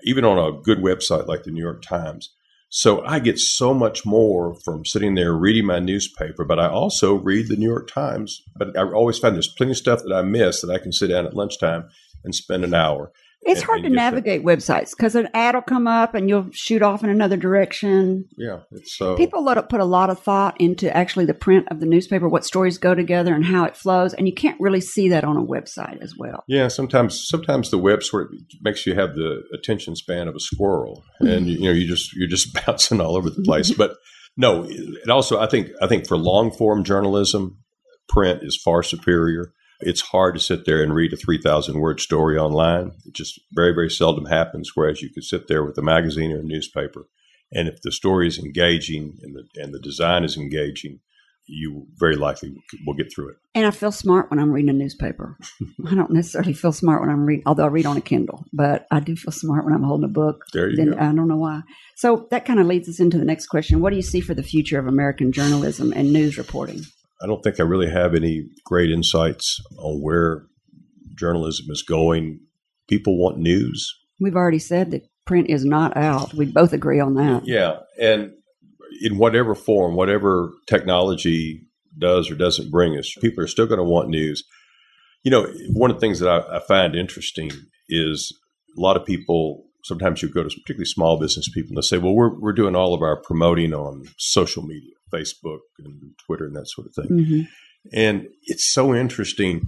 even 0.03 0.23
on 0.25 0.37
a 0.37 0.61
good 0.61 0.79
website 0.79 1.27
like 1.27 1.43
the 1.43 1.51
New 1.51 1.63
York 1.63 1.81
Times. 1.81 2.33
So 2.69 3.05
I 3.05 3.19
get 3.19 3.39
so 3.39 3.73
much 3.73 4.05
more 4.05 4.55
from 4.65 4.85
sitting 4.85 5.15
there 5.15 5.33
reading 5.33 5.65
my 5.65 5.79
newspaper, 5.79 6.43
but 6.43 6.59
I 6.59 6.67
also 6.67 7.15
read 7.15 7.47
the 7.47 7.55
New 7.55 7.69
York 7.69 7.87
Times. 7.87 8.41
But 8.57 8.77
I 8.77 8.83
always 8.83 9.17
find 9.17 9.35
there's 9.35 9.47
plenty 9.47 9.71
of 9.71 9.77
stuff 9.77 10.01
that 10.03 10.13
I 10.13 10.23
miss 10.23 10.61
that 10.61 10.71
I 10.71 10.79
can 10.79 10.91
sit 10.91 11.07
down 11.07 11.25
at 11.25 11.35
lunchtime 11.35 11.87
and 12.23 12.35
spend 12.35 12.63
an 12.63 12.73
hour. 12.73 13.11
It's 13.45 13.61
hard 13.61 13.83
to 13.83 13.89
get 13.89 13.95
that. 13.95 13.95
navigate 13.95 14.43
websites 14.43 14.91
because 14.97 15.15
an 15.15 15.29
ad 15.33 15.55
will 15.55 15.61
come 15.61 15.87
up 15.87 16.15
and 16.15 16.27
you'll 16.27 16.49
shoot 16.51 16.81
off 16.81 17.03
in 17.03 17.09
another 17.09 17.37
direction. 17.37 18.25
Yeah, 18.37 18.61
it's 18.71 18.99
uh, 18.99 19.15
People 19.15 19.43
let 19.43 19.57
it 19.57 19.69
put 19.69 19.79
a 19.79 19.85
lot 19.85 20.09
of 20.09 20.19
thought 20.19 20.59
into 20.59 20.95
actually 20.95 21.25
the 21.25 21.33
print 21.33 21.67
of 21.69 21.79
the 21.79 21.85
newspaper, 21.85 22.27
what 22.27 22.43
stories 22.43 22.77
go 22.77 22.95
together, 22.95 23.33
and 23.35 23.45
how 23.45 23.65
it 23.65 23.77
flows, 23.77 24.13
and 24.13 24.27
you 24.27 24.33
can't 24.33 24.59
really 24.59 24.81
see 24.81 25.09
that 25.09 25.23
on 25.23 25.37
a 25.37 25.43
website 25.43 26.01
as 26.01 26.15
well. 26.17 26.43
Yeah, 26.47 26.67
sometimes 26.69 27.27
sometimes 27.27 27.69
the 27.69 27.77
web 27.77 28.03
sort 28.03 28.25
of 28.25 28.39
makes 28.61 28.85
you 28.87 28.95
have 28.95 29.15
the 29.15 29.43
attention 29.53 29.95
span 29.95 30.27
of 30.27 30.35
a 30.35 30.39
squirrel, 30.39 31.03
and 31.19 31.47
you, 31.47 31.59
you 31.59 31.65
know 31.65 31.71
you 31.71 31.87
just 31.87 32.13
you're 32.15 32.27
just 32.27 32.53
bouncing 32.65 32.99
all 32.99 33.15
over 33.15 33.29
the 33.29 33.43
place. 33.43 33.71
but 33.71 33.95
no, 34.37 34.65
it 34.67 35.09
also 35.09 35.39
I 35.39 35.47
think 35.47 35.69
I 35.81 35.87
think 35.87 36.07
for 36.07 36.17
long 36.17 36.51
form 36.51 36.83
journalism, 36.83 37.59
print 38.09 38.41
is 38.43 38.59
far 38.63 38.83
superior. 38.83 39.53
It's 39.81 40.01
hard 40.01 40.35
to 40.35 40.39
sit 40.39 40.65
there 40.65 40.81
and 40.81 40.93
read 40.93 41.13
a 41.13 41.17
three 41.17 41.41
thousand 41.41 41.79
word 41.79 41.99
story 41.99 42.37
online. 42.37 42.93
It 43.05 43.13
just 43.13 43.39
very 43.53 43.73
very 43.73 43.89
seldom 43.89 44.25
happens. 44.25 44.71
Whereas 44.75 45.01
you 45.01 45.09
could 45.09 45.23
sit 45.23 45.47
there 45.47 45.63
with 45.63 45.77
a 45.77 45.81
magazine 45.81 46.31
or 46.31 46.39
a 46.39 46.43
newspaper, 46.43 47.07
and 47.51 47.67
if 47.67 47.81
the 47.81 47.91
story 47.91 48.27
is 48.27 48.39
engaging 48.39 49.17
and 49.21 49.35
the 49.35 49.61
and 49.61 49.73
the 49.73 49.79
design 49.79 50.23
is 50.23 50.37
engaging, 50.37 50.99
you 51.47 51.85
very 51.97 52.15
likely 52.15 52.55
will 52.85 52.95
get 52.95 53.13
through 53.13 53.29
it. 53.29 53.37
And 53.53 53.65
I 53.65 53.71
feel 53.71 53.91
smart 53.91 54.29
when 54.29 54.39
I'm 54.39 54.51
reading 54.51 54.69
a 54.69 54.73
newspaper. 54.73 55.37
I 55.87 55.95
don't 55.95 56.11
necessarily 56.11 56.53
feel 56.53 56.71
smart 56.71 57.01
when 57.01 57.09
I'm 57.09 57.25
reading, 57.25 57.43
although 57.45 57.65
I 57.65 57.67
read 57.67 57.85
on 57.85 57.97
a 57.97 58.01
Kindle, 58.01 58.45
but 58.51 58.87
I 58.91 58.99
do 58.99 59.15
feel 59.15 59.31
smart 59.31 59.65
when 59.65 59.73
I'm 59.73 59.83
holding 59.83 60.05
a 60.05 60.13
book. 60.13 60.45
There 60.53 60.69
you 60.69 60.75
Then 60.75 60.91
go. 60.91 60.97
I 60.97 61.13
don't 61.13 61.27
know 61.27 61.37
why. 61.37 61.61
So 61.95 62.27
that 62.31 62.45
kind 62.45 62.59
of 62.59 62.67
leads 62.67 62.89
us 62.89 62.99
into 62.99 63.17
the 63.17 63.25
next 63.25 63.47
question. 63.47 63.79
What 63.79 63.91
do 63.91 63.95
you 63.95 64.01
see 64.01 64.21
for 64.21 64.33
the 64.33 64.43
future 64.43 64.79
of 64.79 64.87
American 64.87 65.31
journalism 65.31 65.93
and 65.95 66.11
news 66.11 66.37
reporting? 66.37 66.83
I 67.25 67.27
don't 67.27 67.41
think 67.41 67.59
I 67.59 67.63
really 67.63 67.89
have 67.89 68.13
any 68.13 68.43
great 68.65 68.91
insights 68.91 69.59
on 69.79 69.99
where 69.99 70.45
journalism 71.17 71.65
is 71.69 71.81
going. 71.81 72.39
People 72.87 73.17
want 73.17 73.39
news. 73.39 73.91
We've 74.19 74.35
already 74.35 74.59
said 74.59 74.91
that 74.91 75.07
print 75.25 75.49
is 75.49 75.65
not 75.65 75.97
out. 75.97 76.35
We 76.35 76.45
both 76.45 76.71
agree 76.71 76.99
on 76.99 77.15
that. 77.15 77.47
Yeah. 77.47 77.77
And 77.99 78.33
in 79.01 79.17
whatever 79.17 79.55
form, 79.55 79.95
whatever 79.95 80.51
technology 80.67 81.67
does 81.97 82.29
or 82.29 82.35
doesn't 82.35 82.69
bring 82.69 82.95
us, 82.95 83.11
people 83.19 83.43
are 83.43 83.47
still 83.47 83.65
going 83.65 83.79
to 83.79 83.83
want 83.83 84.09
news. 84.09 84.43
You 85.23 85.31
know, 85.31 85.47
one 85.73 85.89
of 85.89 85.97
the 85.97 86.01
things 86.01 86.19
that 86.19 86.29
I, 86.29 86.57
I 86.57 86.59
find 86.59 86.95
interesting 86.95 87.49
is 87.89 88.31
a 88.77 88.79
lot 88.79 88.97
of 88.97 89.03
people, 89.03 89.63
sometimes 89.83 90.21
you 90.21 90.29
go 90.29 90.43
to 90.43 90.49
particularly 90.49 90.85
small 90.85 91.19
business 91.19 91.49
people 91.49 91.69
and 91.69 91.77
they 91.77 91.81
say, 91.81 91.97
well, 91.97 92.13
we're, 92.13 92.39
we're 92.39 92.53
doing 92.53 92.75
all 92.75 92.93
of 92.93 93.01
our 93.01 93.19
promoting 93.19 93.73
on 93.73 94.03
social 94.19 94.61
media, 94.61 94.93
Facebook 95.15 95.59
and 95.79 96.11
Twitter 96.25 96.45
and 96.45 96.55
that 96.55 96.67
sort 96.67 96.87
of 96.87 96.93
thing. 96.93 97.25
hmm 97.25 97.41
And 97.93 98.27
it's 98.43 98.73
so 98.73 98.93
interesting. 98.95 99.61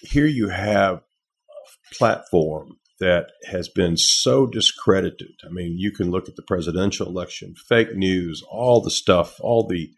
Here 0.00 0.26
you 0.26 0.48
have 0.48 0.96
a 0.96 1.94
platform 1.94 2.78
that 3.00 3.26
has 3.46 3.68
been 3.68 3.96
so 3.96 4.46
discredited. 4.46 5.34
I 5.44 5.50
mean, 5.50 5.76
you 5.78 5.92
can 5.92 6.10
look 6.10 6.28
at 6.28 6.36
the 6.36 6.42
presidential 6.42 7.06
election, 7.06 7.54
fake 7.68 7.94
news, 7.94 8.42
all 8.50 8.80
the 8.80 8.90
stuff, 8.90 9.36
all 9.40 9.66
the 9.66 9.90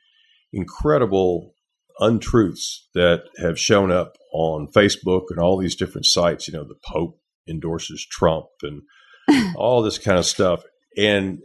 incredible 0.53 1.55
untruths 1.99 2.89
that 2.95 3.25
have 3.39 3.59
shown 3.59 3.91
up 3.91 4.17
on 4.33 4.69
Facebook 4.75 5.25
and 5.31 5.39
all 5.39 5.59
these 5.59 5.77
different 5.77 6.07
sites. 6.07 6.49
You 6.49 6.55
know, 6.55 6.65
the 6.65 6.79
Pope 6.87 7.19
endorses 7.49 8.07
Trump 8.11 8.47
and 8.63 8.83
all 9.57 9.83
this 9.83 9.99
kind 9.99 10.19
of 10.19 10.27
stuff. 10.27 10.63
And, 10.97 11.41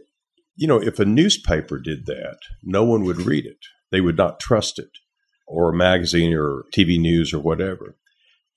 you 0.56 0.66
know, 0.66 0.80
if 0.80 0.98
a 0.98 1.04
newspaper 1.04 1.78
did 1.78 2.06
that, 2.06 2.38
no 2.62 2.84
one 2.84 3.04
would 3.04 3.22
read 3.22 3.46
it. 3.46 3.58
They 3.90 4.00
would 4.00 4.16
not 4.16 4.40
trust 4.40 4.78
it 4.78 4.90
or 5.46 5.70
a 5.70 5.76
magazine 5.76 6.34
or 6.34 6.64
TV 6.76 6.98
news 6.98 7.32
or 7.32 7.38
whatever. 7.38 7.96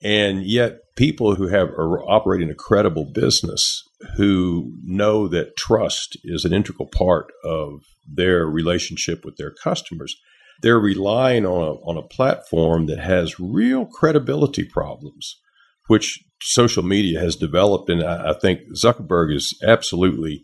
And 0.02 0.44
yet, 0.44 0.78
people 0.96 1.34
who 1.34 1.48
have 1.48 1.68
are 1.70 2.00
operating 2.02 2.50
a 2.50 2.54
credible 2.54 3.04
business 3.04 3.82
who 4.16 4.72
know 4.82 5.28
that 5.28 5.56
trust 5.56 6.16
is 6.24 6.44
an 6.44 6.54
integral 6.54 6.88
part 6.88 7.26
of 7.44 7.82
their 8.08 8.46
relationship 8.46 9.24
with 9.24 9.36
their 9.36 9.50
customers, 9.50 10.16
they're 10.62 10.80
relying 10.80 11.46
on 11.46 11.62
a, 11.62 11.72
on 11.88 11.96
a 11.96 12.06
platform 12.06 12.86
that 12.86 12.98
has 12.98 13.38
real 13.38 13.86
credibility 13.86 14.64
problems, 14.64 15.36
which 15.86 16.22
social 16.42 16.82
media 16.82 17.20
has 17.20 17.36
developed. 17.36 17.90
And 17.90 18.02
I, 18.02 18.30
I 18.30 18.34
think 18.34 18.60
Zuckerberg 18.74 19.34
is 19.34 19.58
absolutely 19.66 20.42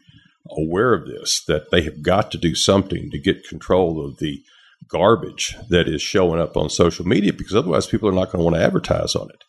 aware 0.57 0.93
of 0.95 1.07
this, 1.07 1.43
that 1.49 1.71
they 1.71 1.83
have 1.83 2.03
got 2.03 2.31
to 2.33 2.39
do 2.39 2.55
something 2.55 3.11
to 3.11 3.19
get 3.19 3.49
control 3.49 4.05
of 4.05 4.19
the 4.19 4.43
garbage 4.89 5.57
that 5.69 5.89
is 5.89 6.03
showing 6.03 6.41
up 6.41 6.57
on 6.57 6.71
social 6.71 7.07
media 7.07 7.33
because 7.33 7.55
otherwise 7.57 7.87
people 7.87 8.09
are 8.09 8.13
not 8.13 8.31
going 8.31 8.39
to 8.39 8.45
want 8.45 8.57
to 8.57 8.63
advertise 8.63 9.15
on 9.15 9.29
it. 9.31 9.43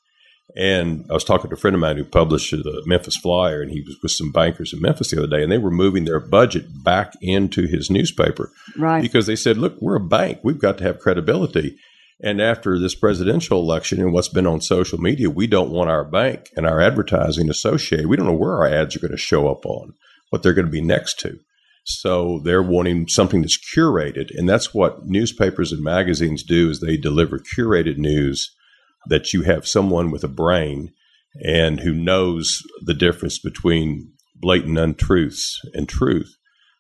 And 0.56 1.06
I 1.10 1.14
was 1.14 1.24
talking 1.24 1.50
to 1.50 1.56
a 1.56 1.60
friend 1.60 1.76
of 1.76 1.82
mine 1.82 1.98
who 1.98 2.06
published 2.06 2.52
the 2.52 2.82
Memphis 2.86 3.18
Flyer, 3.18 3.62
and 3.62 3.70
he 3.70 3.82
was 3.82 3.98
with 4.02 4.14
some 4.14 4.32
bankers 4.32 4.74
in 4.74 4.82
Memphis 4.82 5.12
the 5.12 5.18
other 5.20 5.28
day, 5.28 5.44
and 5.44 5.52
they 5.52 5.58
were 5.58 5.70
moving 5.70 6.06
their 6.06 6.20
budget 6.22 6.66
back 6.84 7.14
into 7.22 7.68
his 7.68 7.92
newspaper 7.92 8.52
Right. 8.78 9.02
because 9.02 9.28
they 9.28 9.36
said, 9.36 9.58
"Look, 9.58 9.76
we're 9.82 9.98
a 9.98 10.00
bank; 10.00 10.40
we've 10.44 10.58
got 10.58 10.78
to 10.80 10.84
have 10.86 11.00
credibility." 11.00 11.76
And 12.24 12.42
after 12.42 12.80
this 12.80 12.96
presidential 12.96 13.60
election 13.60 14.00
and 14.02 14.12
what's 14.12 14.30
been 14.30 14.48
on 14.48 14.62
social 14.62 14.98
media, 15.00 15.30
we 15.30 15.46
don't 15.46 15.70
want 15.70 15.92
our 15.92 16.04
bank 16.04 16.50
and 16.58 16.66
our 16.66 16.82
advertising 16.82 17.48
associated. 17.50 18.08
We 18.08 18.16
don't 18.18 18.26
know 18.26 18.34
where 18.34 18.56
our 18.56 18.66
ads 18.68 18.96
are 18.96 19.00
going 19.00 19.12
to 19.12 19.18
show 19.18 19.50
up 19.50 19.64
on, 19.68 19.94
what 20.30 20.44
they're 20.44 20.54
going 20.54 20.66
to 20.66 20.72
be 20.72 20.82
next 20.82 21.20
to. 21.22 21.40
So 21.84 22.42
they're 22.44 22.64
wanting 22.64 23.08
something 23.08 23.42
that's 23.42 23.58
curated, 23.74 24.30
and 24.38 24.48
that's 24.48 24.74
what 24.74 25.06
newspapers 25.06 25.72
and 25.72 25.82
magazines 25.82 26.44
do: 26.44 26.70
is 26.70 26.80
they 26.80 26.98
deliver 26.98 27.40
curated 27.40 27.98
news 27.98 28.54
that 29.08 29.32
you 29.32 29.44
have 29.44 29.68
someone 29.68 30.12
with 30.12 30.24
a 30.24 30.28
brain 30.28 30.92
and 31.44 31.80
who 31.80 31.94
knows 31.94 32.62
the 32.82 32.94
difference 32.94 33.40
between 33.40 34.12
blatant 34.36 34.78
untruths 34.78 35.62
and 35.74 35.88
truth. 35.88 36.36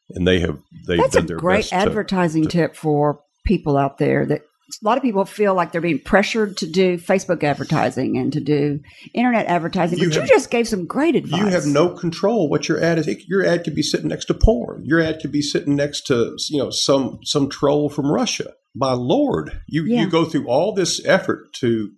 And 0.09 0.27
they 0.27 0.39
have 0.39 0.59
they've 0.87 0.97
That's 0.97 1.15
a 1.15 1.19
done 1.19 1.27
their 1.27 1.37
great 1.37 1.57
best 1.57 1.69
to- 1.69 1.75
advertising 1.75 2.47
tip 2.47 2.75
for 2.75 3.21
people 3.45 3.77
out 3.77 3.97
there 3.97 4.25
that 4.25 4.41
a 4.69 4.85
lot 4.85 4.97
of 4.97 5.03
people 5.03 5.23
feel 5.25 5.53
like 5.53 5.71
they're 5.71 5.81
being 5.81 5.99
pressured 5.99 6.57
to 6.57 6.67
do 6.67 6.97
Facebook 6.97 7.43
advertising 7.43 8.17
and 8.17 8.33
to 8.33 8.39
do 8.41 8.81
internet 9.13 9.45
advertising. 9.47 9.97
You 9.99 10.09
but 10.09 10.15
have- 10.15 10.23
you 10.23 10.29
just 10.29 10.51
gave 10.51 10.67
some 10.67 10.85
great 10.85 11.15
advice. 11.15 11.39
You 11.39 11.47
have 11.47 11.65
no 11.65 11.89
control 11.89 12.49
what 12.49 12.67
your 12.67 12.81
ad 12.83 12.97
is. 12.99 13.07
Your 13.27 13.45
ad 13.45 13.63
could 13.63 13.75
be 13.75 13.81
sitting 13.83 14.09
next 14.09 14.25
to 14.25 14.33
porn. 14.33 14.83
Your 14.85 14.99
ad 14.99 15.19
could 15.21 15.31
be 15.31 15.41
sitting 15.41 15.75
next 15.75 16.01
to 16.07 16.35
you 16.49 16.57
know 16.57 16.69
some 16.69 17.19
some 17.23 17.49
troll 17.49 17.89
from 17.89 18.11
Russia. 18.11 18.53
My 18.75 18.93
lord, 18.93 19.61
you 19.67 19.83
Yeah. 19.85 20.01
you 20.01 20.09
go 20.09 20.25
through 20.25 20.47
all 20.47 20.73
this 20.73 21.03
effort 21.05 21.53
to 21.61 21.91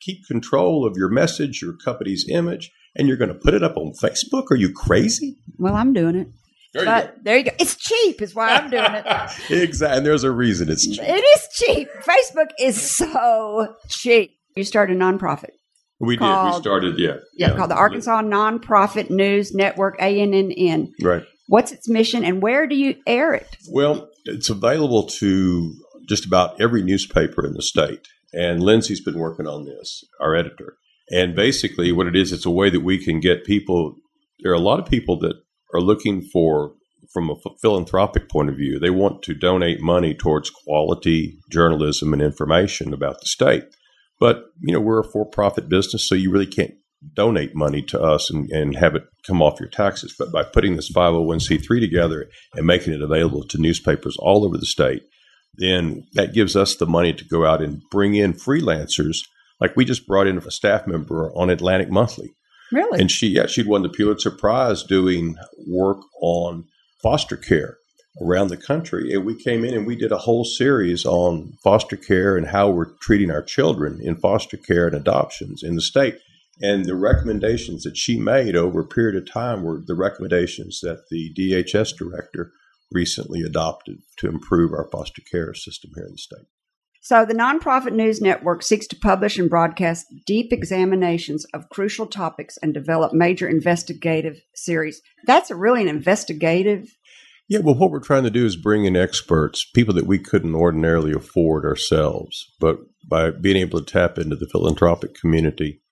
keep 0.00 0.26
control 0.26 0.86
of 0.86 0.96
your 0.96 1.08
message, 1.08 1.62
your 1.62 1.74
company's 1.76 2.26
image, 2.28 2.70
and 2.96 3.08
you're 3.08 3.16
going 3.16 3.28
to 3.32 3.34
put 3.34 3.54
it 3.54 3.62
up 3.62 3.76
on 3.76 3.92
Facebook? 4.02 4.50
Are 4.50 4.56
you 4.56 4.70
crazy? 4.72 5.36
Well, 5.58 5.74
I'm 5.74 5.92
doing 5.92 6.16
it. 6.16 6.28
There 6.74 6.84
but 6.84 7.22
there 7.22 7.38
you 7.38 7.44
go. 7.44 7.50
It's 7.58 7.76
cheap, 7.76 8.20
is 8.20 8.34
why 8.34 8.48
I'm 8.48 8.68
doing 8.68 8.84
it. 8.84 9.06
exactly. 9.50 9.96
And 9.96 10.04
there's 10.04 10.24
a 10.24 10.30
reason 10.32 10.68
it's 10.68 10.84
cheap. 10.84 11.00
It 11.00 11.24
is 11.24 11.48
cheap. 11.54 11.88
Facebook 12.02 12.50
is 12.58 12.80
so 12.96 13.76
cheap. 13.88 14.32
You 14.56 14.64
start 14.64 14.90
a 14.90 14.94
nonprofit. 14.94 15.50
We 16.00 16.16
did. 16.16 16.22
We 16.22 16.26
called- 16.26 16.62
started. 16.62 16.98
Yeah. 16.98 17.18
Yeah, 17.36 17.56
called 17.56 17.70
the 17.70 17.76
Arkansas 17.76 18.22
Nonprofit 18.22 19.08
News 19.08 19.54
Network, 19.54 19.98
ANNN. 20.00 20.88
Right. 21.00 21.22
What's 21.46 21.72
its 21.72 21.88
mission 21.88 22.24
and 22.24 22.42
where 22.42 22.66
do 22.66 22.74
you 22.74 22.96
air 23.06 23.34
it? 23.34 23.56
Well, 23.70 24.08
it's 24.24 24.50
available 24.50 25.04
to 25.20 25.74
just 26.08 26.26
about 26.26 26.60
every 26.60 26.82
newspaper 26.82 27.46
in 27.46 27.52
the 27.52 27.62
state. 27.62 28.08
And 28.32 28.62
Lindsay's 28.62 29.00
been 29.00 29.18
working 29.18 29.46
on 29.46 29.64
this, 29.64 30.02
our 30.20 30.34
editor. 30.34 30.76
And 31.10 31.36
basically, 31.36 31.92
what 31.92 32.06
it 32.08 32.16
is, 32.16 32.32
it's 32.32 32.46
a 32.46 32.50
way 32.50 32.70
that 32.70 32.80
we 32.80 33.02
can 33.02 33.20
get 33.20 33.44
people. 33.44 33.94
There 34.40 34.50
are 34.50 34.56
a 34.56 34.58
lot 34.60 34.80
of 34.80 34.86
people 34.86 35.18
that 35.20 35.36
are 35.74 35.80
looking 35.80 36.22
for, 36.22 36.72
from 37.12 37.30
a 37.30 37.36
philanthropic 37.60 38.28
point 38.28 38.48
of 38.48 38.56
view, 38.56 38.78
they 38.78 38.90
want 38.90 39.22
to 39.22 39.34
donate 39.34 39.80
money 39.80 40.14
towards 40.14 40.50
quality 40.50 41.38
journalism 41.50 42.12
and 42.12 42.22
information 42.22 42.94
about 42.94 43.20
the 43.20 43.26
state. 43.26 43.64
But, 44.20 44.44
you 44.60 44.72
know, 44.72 44.80
we're 44.80 45.00
a 45.00 45.04
for 45.04 45.26
profit 45.26 45.68
business, 45.68 46.08
so 46.08 46.14
you 46.14 46.30
really 46.30 46.46
can't 46.46 46.74
donate 47.12 47.54
money 47.54 47.82
to 47.82 48.00
us 48.00 48.30
and, 48.30 48.48
and 48.50 48.76
have 48.76 48.94
it 48.94 49.04
come 49.26 49.42
off 49.42 49.60
your 49.60 49.68
taxes. 49.68 50.14
But 50.18 50.32
by 50.32 50.44
putting 50.44 50.76
this 50.76 50.92
501c3 50.92 51.80
together 51.80 52.26
and 52.54 52.66
making 52.66 52.94
it 52.94 53.02
available 53.02 53.46
to 53.48 53.60
newspapers 53.60 54.16
all 54.18 54.44
over 54.44 54.56
the 54.56 54.66
state, 54.66 55.02
then 55.56 56.04
that 56.14 56.32
gives 56.32 56.56
us 56.56 56.76
the 56.76 56.86
money 56.86 57.12
to 57.12 57.24
go 57.24 57.44
out 57.44 57.62
and 57.62 57.82
bring 57.90 58.14
in 58.14 58.32
freelancers. 58.32 59.18
Like 59.60 59.76
we 59.76 59.84
just 59.84 60.06
brought 60.06 60.26
in 60.26 60.38
a 60.38 60.50
staff 60.50 60.86
member 60.86 61.30
on 61.36 61.50
Atlantic 61.50 61.90
Monthly. 61.90 62.34
Really? 62.72 63.00
And 63.00 63.10
she, 63.10 63.28
yeah, 63.28 63.46
she'd 63.46 63.66
won 63.66 63.82
the 63.82 63.88
Pulitzer 63.88 64.30
Prize 64.30 64.82
doing 64.82 65.36
work 65.66 65.98
on 66.20 66.64
foster 67.02 67.36
care 67.36 67.78
around 68.22 68.48
the 68.48 68.56
country. 68.56 69.12
And 69.12 69.24
we 69.24 69.34
came 69.34 69.64
in 69.64 69.74
and 69.74 69.86
we 69.86 69.96
did 69.96 70.12
a 70.12 70.18
whole 70.18 70.44
series 70.44 71.04
on 71.04 71.54
foster 71.62 71.96
care 71.96 72.36
and 72.36 72.48
how 72.48 72.70
we're 72.70 72.94
treating 73.00 73.30
our 73.30 73.42
children 73.42 74.00
in 74.02 74.16
foster 74.16 74.56
care 74.56 74.86
and 74.86 74.96
adoptions 74.96 75.62
in 75.62 75.74
the 75.74 75.82
state. 75.82 76.18
And 76.62 76.84
the 76.84 76.94
recommendations 76.94 77.82
that 77.82 77.96
she 77.96 78.18
made 78.18 78.54
over 78.54 78.80
a 78.80 78.86
period 78.86 79.16
of 79.16 79.30
time 79.30 79.64
were 79.64 79.82
the 79.84 79.96
recommendations 79.96 80.80
that 80.82 81.08
the 81.10 81.34
DHS 81.34 81.96
director 81.96 82.52
recently 82.92 83.42
adopted 83.42 83.98
to 84.18 84.28
improve 84.28 84.72
our 84.72 84.88
foster 84.90 85.22
care 85.28 85.52
system 85.52 85.90
here 85.96 86.06
in 86.06 86.12
the 86.12 86.18
state. 86.18 86.46
So, 87.04 87.26
the 87.26 87.34
nonprofit 87.34 87.92
news 87.92 88.22
network 88.22 88.62
seeks 88.62 88.86
to 88.86 88.96
publish 88.96 89.38
and 89.38 89.50
broadcast 89.50 90.06
deep 90.24 90.54
examinations 90.54 91.44
of 91.52 91.68
crucial 91.68 92.06
topics 92.06 92.56
and 92.62 92.72
develop 92.72 93.12
major 93.12 93.46
investigative 93.46 94.40
series. 94.54 95.02
That's 95.26 95.50
really 95.50 95.82
an 95.82 95.88
investigative. 95.88 96.88
Yeah, 97.46 97.58
well, 97.58 97.74
what 97.74 97.90
we're 97.90 98.00
trying 98.00 98.22
to 98.22 98.30
do 98.30 98.46
is 98.46 98.56
bring 98.56 98.86
in 98.86 98.96
experts, 98.96 99.66
people 99.74 99.92
that 99.96 100.06
we 100.06 100.18
couldn't 100.18 100.54
ordinarily 100.54 101.12
afford 101.12 101.66
ourselves. 101.66 102.50
But 102.58 102.78
by 103.06 103.32
being 103.32 103.58
able 103.58 103.80
to 103.80 103.84
tap 103.84 104.16
into 104.16 104.36
the 104.36 104.48
philanthropic 104.50 105.14
community, 105.14 105.82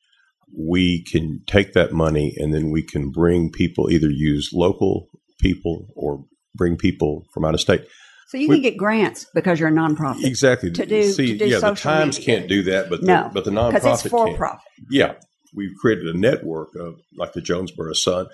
we 0.59 1.05
can 1.05 1.42
take 1.46 1.75
that 1.75 1.92
money 1.92 2.33
and 2.38 2.55
then 2.55 2.70
we 2.70 2.83
can 2.83 3.11
bring 3.11 3.51
people, 3.51 3.90
either 3.90 4.09
use 4.09 4.48
local 4.55 5.11
people 5.42 5.88
or 5.94 6.25
bring 6.55 6.79
people 6.79 7.27
from 7.35 7.44
out 7.44 7.53
of 7.53 7.61
state. 7.61 7.87
So, 8.32 8.38
you 8.38 8.48
We- 8.48 8.56
can 8.56 8.62
get 8.62 8.76
grants 8.78 9.26
because 9.34 9.60
you're 9.60 9.68
a 9.68 9.72
nonprofit. 9.72 10.24
Exactly. 10.24 10.70
To 10.70 10.86
do- 10.86 11.02
See, 11.12 11.36
to 11.36 11.44
do 11.44 11.50
yeah, 11.50 11.58
the 11.58 11.74
Times 11.74 12.18
media. 12.18 12.34
can't 12.38 12.48
do 12.48 12.62
that, 12.62 12.88
but 12.88 13.02
No, 13.02 13.24
the, 13.24 13.28
but 13.34 13.44
the 13.44 13.50
Because 13.50 13.82
nonprofit 13.84 13.92
it's 13.92 14.08
for 14.08 14.26
can. 14.28 14.36
profit. 14.36 14.60
Yeah, 14.90 15.14
we've 15.54 15.74
created 15.78 16.06
a 16.06 16.16
network 16.18 16.74
of 16.76 16.94
like 17.18 17.34
the 17.34 17.42
Jonesboro 17.42 17.92
Sun, 17.92 18.28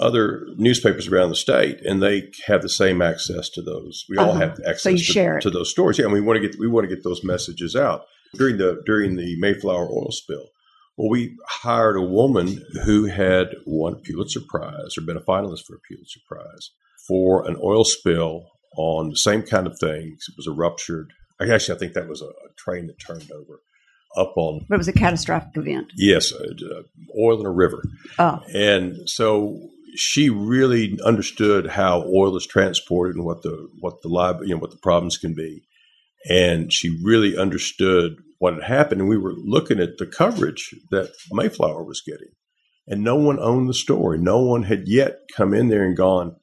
other 0.00 0.46
newspapers 0.56 1.06
around 1.06 1.28
the 1.28 1.36
state, 1.36 1.78
and 1.84 2.02
they 2.02 2.30
have 2.46 2.62
the 2.62 2.68
same 2.68 3.00
access 3.00 3.48
to 3.50 3.62
those. 3.62 4.04
We 4.08 4.16
all 4.16 4.30
Uh-huh. 4.30 4.40
have 4.40 4.58
access 4.66 4.82
So 4.82 4.88
you 4.90 4.96
to, 4.98 5.02
share 5.04 5.38
it. 5.38 5.42
to 5.42 5.50
those 5.50 5.70
stories. 5.70 5.98
Yeah, 5.98 6.06
and 6.06 6.12
we 6.14 6.20
want 6.20 6.40
to 6.42 6.48
get 6.48 6.58
we 6.58 6.66
want 6.66 6.88
to 6.88 6.94
get 6.94 7.04
those 7.04 7.22
messages 7.22 7.76
out 7.76 8.02
during 8.34 8.56
the 8.56 8.82
during 8.86 9.14
the 9.16 9.36
Mayflower 9.38 9.86
oil 9.88 10.10
spill. 10.10 10.48
Well, 10.96 11.10
we 11.10 11.36
hired 11.48 11.96
a 11.96 12.02
woman 12.02 12.60
who 12.84 13.04
had 13.06 13.54
won 13.66 13.92
a 13.94 13.96
Pulitzer 13.96 14.40
Prize 14.48 14.96
or 14.98 15.02
been 15.02 15.16
a 15.16 15.20
finalist 15.20 15.64
for 15.66 15.76
a 15.76 15.80
Pulitzer 15.88 16.20
Prize 16.28 16.70
for 17.06 17.46
an 17.48 17.56
oil 17.62 17.84
spill 17.84 18.46
on 18.76 19.10
the 19.10 19.16
same 19.16 19.42
kind 19.42 19.66
of 19.66 19.76
things. 19.78 20.24
It 20.28 20.34
was 20.36 20.46
a 20.46 20.52
ruptured. 20.52 21.12
Actually, 21.40 21.76
I 21.76 21.78
think 21.78 21.92
that 21.94 22.08
was 22.08 22.22
a, 22.22 22.26
a 22.26 22.52
train 22.56 22.86
that 22.86 22.98
turned 23.04 23.30
over 23.32 23.60
up 24.16 24.32
on 24.36 24.64
But 24.68 24.76
it 24.76 24.78
was 24.78 24.88
a 24.88 24.92
catastrophic 24.92 25.56
event. 25.56 25.92
yes, 25.96 26.32
uh, 26.32 26.38
uh, 26.44 26.82
oil 27.20 27.40
in 27.40 27.46
a 27.46 27.50
river. 27.50 27.82
Oh, 28.18 28.40
And 28.54 29.08
so 29.08 29.58
she 29.96 30.28
really 30.30 30.98
understood 31.04 31.66
how 31.66 32.02
oil 32.04 32.36
is 32.36 32.46
transported 32.46 33.16
and 33.16 33.24
what 33.24 33.42
the 33.42 33.68
what 33.80 34.00
the 34.02 34.08
lib- 34.08 34.42
you 34.46 34.54
know 34.54 34.60
what 34.60 34.70
the 34.70 34.76
problems 34.82 35.18
can 35.18 35.34
be. 35.34 35.62
And 36.28 36.72
she 36.72 36.98
really 37.02 37.36
understood 37.36 38.16
what 38.38 38.54
had 38.54 38.62
happened. 38.62 39.00
And 39.00 39.10
we 39.10 39.18
were 39.18 39.34
looking 39.34 39.80
at 39.80 39.98
the 39.98 40.06
coverage 40.06 40.74
that 40.90 41.10
Mayflower 41.32 41.82
was 41.82 42.02
getting. 42.06 42.28
And 42.86 43.02
no 43.02 43.16
one 43.16 43.38
owned 43.40 43.68
the 43.68 43.74
story. 43.74 44.18
No 44.18 44.38
one 44.40 44.62
had 44.64 44.86
yet 44.86 45.18
come 45.36 45.52
in 45.54 45.68
there 45.68 45.84
and 45.84 45.96
gone, 45.96 46.36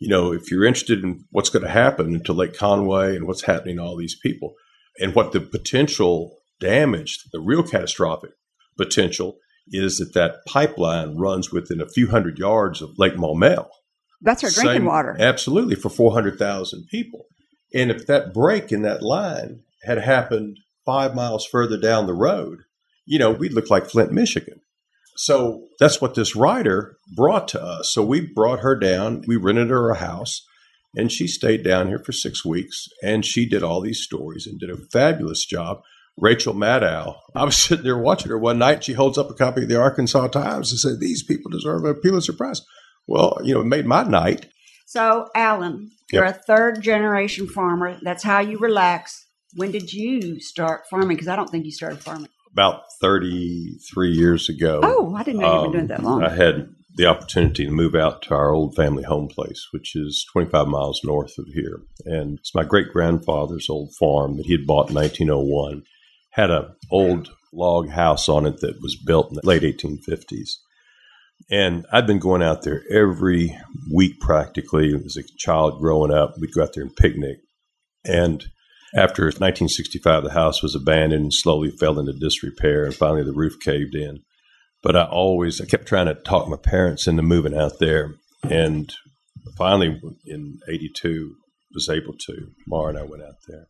you 0.00 0.08
know, 0.08 0.32
if 0.32 0.50
you're 0.50 0.64
interested 0.64 1.04
in 1.04 1.24
what's 1.30 1.50
going 1.50 1.62
to 1.62 1.70
happen 1.70 2.24
to 2.24 2.32
Lake 2.32 2.56
Conway 2.56 3.14
and 3.14 3.26
what's 3.26 3.42
happening 3.42 3.76
to 3.76 3.82
all 3.82 3.96
these 3.96 4.18
people 4.18 4.54
and 4.98 5.14
what 5.14 5.32
the 5.32 5.40
potential 5.40 6.38
damage, 6.58 7.18
the 7.32 7.40
real 7.40 7.62
catastrophic 7.62 8.30
potential 8.76 9.36
is 9.68 9.98
that 9.98 10.14
that 10.14 10.44
pipeline 10.46 11.16
runs 11.16 11.52
within 11.52 11.80
a 11.80 11.88
few 11.88 12.08
hundred 12.08 12.38
yards 12.38 12.80
of 12.82 12.98
Lake 12.98 13.14
Maumelle. 13.14 13.68
that's 14.22 14.42
our 14.42 14.50
drinking 14.50 14.80
Same- 14.80 14.84
water. 14.86 15.16
Absolutely, 15.18 15.76
for 15.76 15.90
400,000 15.90 16.86
people. 16.90 17.26
And 17.72 17.90
if 17.90 18.06
that 18.06 18.34
break 18.34 18.72
in 18.72 18.82
that 18.82 19.02
line 19.02 19.60
had 19.84 19.98
happened 19.98 20.58
five 20.84 21.14
miles 21.14 21.46
further 21.46 21.78
down 21.78 22.06
the 22.06 22.14
road, 22.14 22.60
you 23.06 23.18
know, 23.18 23.30
we'd 23.30 23.52
look 23.52 23.70
like 23.70 23.88
Flint, 23.88 24.12
Michigan. 24.12 24.60
So 25.20 25.68
that's 25.78 26.00
what 26.00 26.14
this 26.14 26.34
writer 26.34 26.96
brought 27.14 27.46
to 27.48 27.62
us. 27.62 27.92
So 27.92 28.02
we 28.02 28.22
brought 28.22 28.60
her 28.60 28.74
down, 28.74 29.22
we 29.26 29.36
rented 29.36 29.68
her 29.68 29.90
a 29.90 29.96
house, 29.96 30.46
and 30.96 31.12
she 31.12 31.26
stayed 31.26 31.62
down 31.62 31.88
here 31.88 31.98
for 31.98 32.12
six 32.12 32.42
weeks. 32.42 32.86
And 33.02 33.22
she 33.22 33.46
did 33.46 33.62
all 33.62 33.82
these 33.82 34.00
stories 34.00 34.46
and 34.46 34.58
did 34.58 34.70
a 34.70 34.78
fabulous 34.90 35.44
job. 35.44 35.82
Rachel 36.16 36.54
Maddow, 36.54 37.16
I 37.34 37.44
was 37.44 37.58
sitting 37.58 37.84
there 37.84 37.98
watching 37.98 38.30
her 38.30 38.38
one 38.38 38.58
night. 38.58 38.82
She 38.82 38.94
holds 38.94 39.18
up 39.18 39.28
a 39.28 39.34
copy 39.34 39.64
of 39.64 39.68
the 39.68 39.78
Arkansas 39.78 40.28
Times 40.28 40.70
and 40.70 40.80
said, 40.80 41.00
These 41.00 41.22
people 41.22 41.50
deserve 41.50 41.84
a 41.84 41.92
Pulitzer 41.92 42.32
Prize. 42.32 42.62
Well, 43.06 43.40
you 43.44 43.52
know, 43.52 43.60
it 43.60 43.66
made 43.66 43.84
my 43.84 44.04
night. 44.04 44.46
So, 44.86 45.28
Alan, 45.34 45.90
you're 46.10 46.24
a 46.24 46.32
third 46.32 46.80
generation 46.80 47.46
farmer. 47.46 47.98
That's 48.00 48.22
how 48.22 48.40
you 48.40 48.56
relax. 48.56 49.26
When 49.54 49.70
did 49.70 49.92
you 49.92 50.40
start 50.40 50.84
farming? 50.88 51.16
Because 51.16 51.28
I 51.28 51.36
don't 51.36 51.50
think 51.50 51.66
you 51.66 51.72
started 51.72 52.00
farming. 52.00 52.30
About 52.52 52.82
33 53.00 54.10
years 54.10 54.48
ago. 54.48 54.80
Oh, 54.82 55.14
I 55.14 55.22
didn't 55.22 55.40
know 55.40 55.64
you've 55.64 55.72
been 55.72 55.80
um, 55.80 55.86
doing 55.86 55.86
that 55.88 56.02
long. 56.02 56.24
I 56.24 56.34
had 56.34 56.68
the 56.96 57.06
opportunity 57.06 57.64
to 57.64 57.70
move 57.70 57.94
out 57.94 58.22
to 58.22 58.34
our 58.34 58.50
old 58.50 58.74
family 58.74 59.04
home 59.04 59.28
place, 59.28 59.68
which 59.70 59.94
is 59.94 60.26
25 60.32 60.66
miles 60.66 61.00
north 61.04 61.38
of 61.38 61.46
here. 61.54 61.80
And 62.04 62.38
it's 62.38 62.54
my 62.54 62.64
great 62.64 62.92
grandfather's 62.92 63.70
old 63.70 63.94
farm 63.98 64.36
that 64.36 64.46
he 64.46 64.52
had 64.52 64.66
bought 64.66 64.90
in 64.90 64.96
1901. 64.96 65.84
Had 66.30 66.50
a 66.50 66.74
old 66.90 67.30
log 67.52 67.90
house 67.90 68.28
on 68.28 68.46
it 68.46 68.60
that 68.60 68.80
was 68.80 68.96
built 68.96 69.30
in 69.30 69.36
the 69.36 69.46
late 69.46 69.62
1850s. 69.62 70.56
And 71.50 71.86
I'd 71.92 72.06
been 72.06 72.18
going 72.18 72.42
out 72.42 72.62
there 72.62 72.82
every 72.90 73.58
week 73.92 74.20
practically 74.20 74.94
as 74.94 75.16
a 75.16 75.22
child 75.38 75.80
growing 75.80 76.12
up. 76.12 76.34
We'd 76.38 76.52
go 76.52 76.62
out 76.62 76.74
there 76.74 76.84
and 76.84 76.94
picnic. 76.94 77.38
And 78.04 78.44
after 78.94 79.24
1965, 79.24 80.24
the 80.24 80.32
house 80.32 80.62
was 80.62 80.74
abandoned 80.74 81.22
and 81.22 81.34
slowly 81.34 81.70
fell 81.70 81.98
into 81.98 82.12
disrepair, 82.12 82.84
and 82.84 82.94
finally 82.94 83.24
the 83.24 83.32
roof 83.32 83.54
caved 83.60 83.94
in. 83.94 84.20
But 84.82 84.96
I 84.96 85.04
always, 85.04 85.60
I 85.60 85.66
kept 85.66 85.86
trying 85.86 86.06
to 86.06 86.14
talk 86.14 86.48
my 86.48 86.56
parents 86.56 87.06
into 87.06 87.22
moving 87.22 87.56
out 87.56 87.78
there, 87.78 88.14
and 88.42 88.92
finally 89.56 90.00
in 90.26 90.58
'82 90.68 91.34
was 91.74 91.88
able 91.88 92.14
to. 92.26 92.48
Mara 92.66 92.88
and 92.88 92.98
I 92.98 93.02
went 93.02 93.22
out 93.22 93.36
there. 93.46 93.66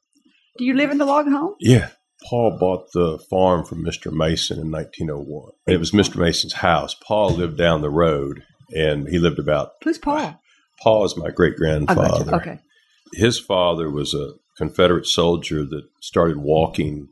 Do 0.57 0.65
you 0.65 0.75
live 0.75 0.91
in 0.91 0.99
the 0.99 1.07
log 1.07 1.27
home? 1.27 1.55
Yeah, 1.61 1.91
Paul 2.29 2.57
bought 2.59 2.93
the 2.93 3.19
farm 3.31 3.65
from 3.65 3.85
Mr. 3.85 4.13
Mason 4.13 4.59
in 4.59 4.71
1901. 4.71 5.53
It 5.67 5.79
was 5.79 5.93
Mr. 5.93 6.17
Mason's 6.17 6.55
house. 6.55 6.95
Paul 7.07 7.31
lived 7.31 7.57
down 7.59 7.81
the 7.81 7.91
road, 7.91 8.43
and 8.75 9.09
he 9.09 9.19
lived 9.19 9.39
about. 9.39 9.73
Who's 9.85 9.99
Paul? 9.99 10.41
Paul 10.83 11.05
is 11.05 11.17
my 11.17 11.31
great 11.31 11.57
grandfather. 11.57 12.35
Okay. 12.37 12.59
his 13.13 13.39
father 13.39 13.91
was 13.91 14.15
a 14.15 14.33
Confederate 14.61 15.07
soldier 15.07 15.65
that 15.65 15.85
started 16.03 16.37
walking 16.37 17.09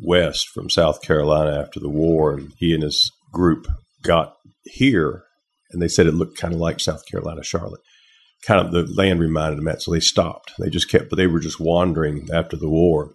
west 0.00 0.48
from 0.48 0.68
South 0.68 1.00
Carolina 1.00 1.56
after 1.56 1.78
the 1.78 1.88
war, 1.88 2.32
and 2.32 2.52
he 2.58 2.74
and 2.74 2.82
his 2.82 3.12
group 3.32 3.68
got 4.02 4.34
here, 4.64 5.22
and 5.70 5.80
they 5.80 5.86
said 5.86 6.08
it 6.08 6.14
looked 6.14 6.36
kind 6.36 6.52
of 6.52 6.58
like 6.58 6.80
South 6.80 7.06
Carolina, 7.08 7.44
Charlotte. 7.44 7.82
Kind 8.44 8.66
of 8.66 8.72
the 8.72 8.92
land 8.92 9.20
reminded 9.20 9.58
them 9.58 9.66
that, 9.66 9.80
so 9.80 9.92
they 9.92 10.00
stopped. 10.00 10.54
They 10.58 10.70
just 10.70 10.90
kept, 10.90 11.08
but 11.08 11.14
they 11.14 11.28
were 11.28 11.38
just 11.38 11.60
wandering 11.60 12.28
after 12.34 12.56
the 12.56 12.68
war. 12.68 13.12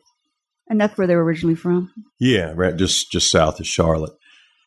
And 0.70 0.80
that's 0.80 0.98
where 0.98 1.06
they 1.06 1.18
were 1.18 1.26
originally 1.26 1.56
from. 1.56 1.92
Yeah, 2.22 2.54
right, 2.56 2.78
just 2.78 3.12
just 3.12 3.32
south 3.32 3.60
of 3.60 3.68
Charlotte. 3.68 4.14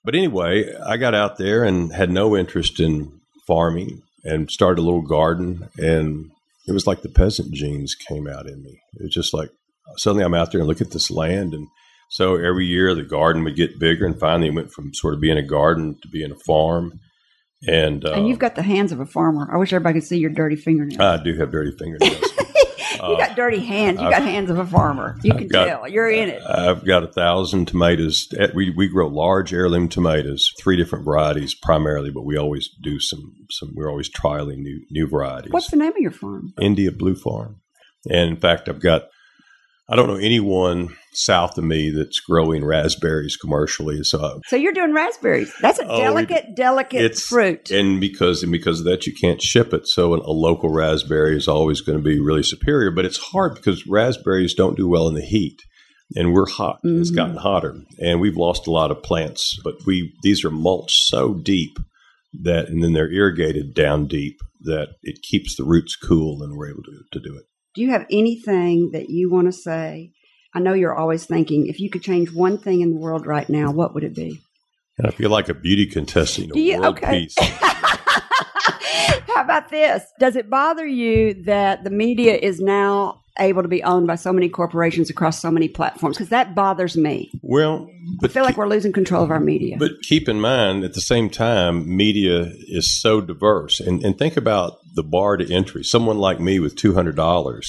But 0.05 0.15
anyway, 0.15 0.75
I 0.87 0.99
got 0.99 1.15
out 1.15 1.39
there 1.39 1.65
and 1.65 1.91
had 1.91 2.11
no 2.11 2.37
interest 2.37 2.81
in 2.81 3.19
farming, 3.47 4.03
and 4.25 4.51
started 4.51 4.83
a 4.83 4.85
little 4.85 5.01
garden, 5.01 5.71
and 5.79 6.33
it 6.67 6.73
was 6.73 6.87
like 6.87 7.03
the 7.03 7.09
peasant 7.09 7.53
genes 7.53 7.95
came 7.95 8.27
out 8.27 8.47
in 8.47 8.63
me. 8.63 8.81
It 8.95 9.05
was 9.05 9.15
just 9.15 9.33
like 9.33 9.51
suddenly 9.97 10.25
I'm 10.25 10.35
out 10.35 10.53
there 10.53 10.61
and 10.61 10.69
look 10.69 10.81
at 10.81 10.91
this 10.91 11.11
land, 11.11 11.55
and 11.55 11.67
so 12.11 12.37
every 12.37 12.67
year 12.67 12.95
the 12.95 13.03
garden 13.03 13.45
would 13.45 13.57
get 13.57 13.79
bigger, 13.79 14.07
and 14.07 14.19
finally 14.19 14.49
it 14.49 14.55
went 14.55 14.73
from 14.73 14.95
sort 14.95 15.15
of 15.15 15.21
being 15.21 15.39
a 15.39 15.47
garden 15.47 15.97
to 16.03 16.09
being 16.09 16.31
a 16.31 16.39
farm. 16.47 17.01
And, 17.67 18.05
uh, 18.05 18.13
and 18.13 18.29
you've 18.29 18.39
got 18.39 18.55
the 18.55 18.63
hands 18.63 18.93
of 18.93 19.01
a 19.01 19.07
farmer. 19.07 19.49
I 19.53 19.57
wish 19.57 19.73
everybody 19.73 20.01
could 20.01 20.07
see 20.07 20.19
your 20.19 20.31
dirty 20.31 20.57
fingernails. 20.57 21.01
I 21.01 21.23
do 21.23 21.37
have 21.39 21.51
dirty 21.51 21.73
fingernails. 21.77 22.33
You 23.03 23.17
got 23.19 23.37
dirty 23.37 23.61
hands. 23.61 24.01
You 24.01 24.11
got 24.11 24.23
hands 24.23 24.51
of 24.51 24.59
a 24.59 24.67
farmer. 24.67 25.17
You 25.23 25.33
can 25.33 25.45
I've 25.45 25.49
got- 25.51 25.67
tell. 25.67 25.89
You're 25.89 26.11
in 26.11 26.29
it. 26.29 26.43
I've 26.43 26.85
got 26.85 27.03
a 27.05 27.09
thousand 27.09 27.67
tomatoes. 27.67 28.29
Eh, 28.39 28.49
We 28.55 28.71
we 28.71 28.89
grow 28.89 29.09
large 29.09 29.53
heirloom 29.53 29.89
tomatoes, 29.89 30.51
three 30.61 30.77
different 30.77 31.05
varieties 31.05 31.55
primarily, 31.55 32.11
but 32.11 32.25
we 32.25 32.37
always 32.37 32.69
do 32.83 32.99
some 33.01 33.35
some. 33.51 33.73
We're 33.75 33.91
always 33.91 34.11
trialing 34.11 34.59
new 34.59 34.81
new 34.91 35.07
varieties. 35.09 35.53
What's 35.53 35.71
the 35.71 35.77
name 35.77 35.93
of 35.93 35.99
your 35.99 36.11
farm? 36.11 36.53
India 36.61 36.91
Blue 36.93 37.15
Farm, 37.17 37.61
and 38.09 38.31
in 38.31 38.37
fact, 38.37 38.69
I've 38.69 38.81
got. 38.81 39.05
I 39.89 39.95
don't 39.97 40.09
know 40.09 40.17
anyone 40.17 40.97
south 41.13 41.57
of 41.59 41.65
me 41.65 41.91
that's 41.91 42.19
growing 42.21 42.65
raspberries 42.65 43.37
commercially. 43.37 44.03
So, 44.03 44.41
So 44.47 44.57
you're 44.57 44.73
doing 44.73 44.93
raspberries. 44.93 45.53
That's 45.63 45.79
a 45.79 45.87
Oh, 45.89 45.97
delicate, 45.99 46.57
delicate 46.57 47.03
it's 47.05 47.23
fruit. 47.23 47.71
and 47.71 48.01
because 48.01 48.43
and 48.43 48.51
because 48.51 48.81
of 48.81 48.87
that, 48.87 49.07
you 49.07 49.15
can't 49.15 49.41
ship 49.41 49.73
it. 49.73 49.87
So, 49.87 50.15
a 50.15 50.33
local 50.33 50.71
raspberry 50.71 51.37
is 51.37 51.47
always 51.49 51.81
going 51.83 51.99
to 51.99 52.05
be 52.05 52.19
really 52.19 52.43
superior. 52.43 52.91
But 52.91 53.05
it's 53.05 53.17
hard 53.19 53.55
because 53.55 53.87
raspberries 53.87 54.55
don't 54.55 54.77
do 54.77 54.89
well 54.89 55.07
in 55.09 55.15
the 55.15 55.23
heat, 55.25 55.63
and 56.17 56.33
we're 56.35 56.49
hot. 56.49 56.81
It's 56.83 57.13
Mhm. 57.13 57.17
gotten 57.17 57.37
hotter, 57.37 57.77
and 58.01 58.21
we've 58.21 58.37
lost 58.37 58.67
a 58.67 58.73
lot 58.73 58.91
of 58.91 59.03
plants. 59.05 59.57
But 59.63 59.77
we 59.87 60.13
these 60.23 60.45
are 60.45 60.51
mulched 60.51 60.99
so 61.07 61.33
deep 61.35 61.79
that, 62.43 62.69
and 62.69 62.83
then 62.83 62.93
they're 62.93 63.13
irrigated 63.13 63.73
down 63.73 64.07
deep 64.09 64.39
that 64.63 64.89
it 65.05 65.23
keeps 65.23 65.55
the 65.57 65.65
roots 65.65 65.95
cool, 65.97 66.43
and 66.43 66.57
we're 66.57 66.71
able 66.71 66.83
to, 66.83 67.03
to 67.13 67.21
do 67.21 67.37
it. 67.37 67.45
Do 67.77 67.83
you 67.83 67.91
have 67.91 68.07
anything 68.11 68.93
that 68.93 69.11
you 69.11 69.29
want 69.31 69.49
to 69.49 69.53
say? 69.53 70.13
I 70.55 70.61
know 70.61 70.73
you're 70.73 70.97
always 70.97 71.27
thinking 71.27 71.67
if 71.67 71.79
you 71.79 71.91
could 71.91 72.03
change 72.03 72.33
one 72.33 72.57
thing 72.57 72.81
in 72.81 72.91
the 72.91 72.97
world 72.97 73.27
right 73.27 73.47
now, 73.51 73.71
what 73.71 73.93
would 73.93 74.03
it 74.03 74.15
be? 74.15 74.41
And 74.97 75.07
I 75.07 75.11
feel 75.11 75.29
like 75.29 75.51
a 75.51 75.55
beauty 75.55 75.85
contestant, 75.85 76.57
a 76.57 76.59
you? 76.59 76.81
world 76.81 76.97
Okay. 76.97 77.27
peace. 77.27 77.35
How 77.39 77.99
How 79.35 79.43
about 79.43 79.69
this? 79.69 80.03
Does 80.19 80.37
it 80.37 80.49
bother 80.49 80.87
you 80.87 81.35
that 81.45 81.85
the 81.85 81.91
media 81.91 82.35
is 82.37 82.61
now 82.61 83.21
able 83.39 83.61
to 83.61 83.69
be 83.69 83.83
owned 83.83 84.07
by 84.07 84.15
so 84.15 84.33
many 84.33 84.49
corporations 84.49 85.11
across 85.11 85.43
so 85.43 85.51
many 85.51 85.69
platforms? 85.69 86.17
Because 86.17 86.31
that 86.31 86.55
bothers 86.55 86.97
me. 86.97 87.31
Well, 87.43 87.91
I 88.25 88.29
feel 88.29 88.45
like 88.45 88.57
we're 88.57 88.69
losing 88.69 88.95
control 88.95 89.23
of 89.23 89.31
our 89.31 89.39
media. 89.39 89.77
But 89.79 90.01
keep 90.03 90.31
in 90.31 90.41
mind, 90.41 90.83
at 90.83 90.95
the 90.95 91.03
same 91.03 91.29
time, 91.29 91.95
media 91.95 92.51
is 92.69 92.99
so 93.03 93.21
diverse. 93.21 93.81
And, 93.81 94.03
and 94.03 94.19
think 94.19 94.39
about 94.39 94.79
the 94.97 95.05
bar 95.05 95.37
to 95.37 95.55
entry. 95.55 95.85
Someone 95.85 96.19
like 96.19 96.41
me 96.41 96.59
with 96.59 96.75
$200, 96.75 97.69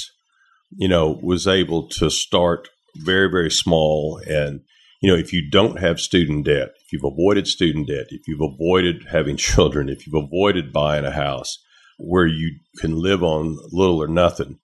you 0.77 0.87
know, 0.87 1.19
was 1.21 1.45
able 1.45 1.87
to 1.89 2.09
start 2.09 2.69
very, 2.95 3.29
very 3.29 3.51
small. 3.51 4.19
And, 4.25 4.61
you 5.01 5.11
know, 5.11 5.17
if 5.17 5.31
you 5.31 5.47
don't 5.47 5.79
have 5.79 5.99
student 5.99 6.45
debt, 6.45 6.69
if 6.83 6.91
you've 6.91 7.03
avoided 7.03 7.45
student 7.45 7.87
debt, 7.87 8.07
if 8.09 8.27
you've 8.27 8.41
avoided 8.41 9.07
having 9.11 9.37
children, 9.37 9.89
if 9.89 10.07
you've 10.07 10.23
avoided 10.23 10.73
buying 10.73 11.05
a 11.05 11.11
house 11.11 11.59
where 11.99 12.27
you 12.27 12.57
can 12.79 12.95
live 12.95 13.21
on 13.21 13.57
little 13.71 14.01
or 14.01 14.07
nothing 14.07 14.59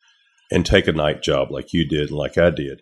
and 0.51 0.65
take 0.65 0.87
a 0.87 0.93
night 0.93 1.21
job 1.21 1.51
like 1.51 1.73
you 1.73 1.87
did 1.87 2.09
and 2.09 2.17
like 2.17 2.37
I 2.37 2.49
did, 2.49 2.81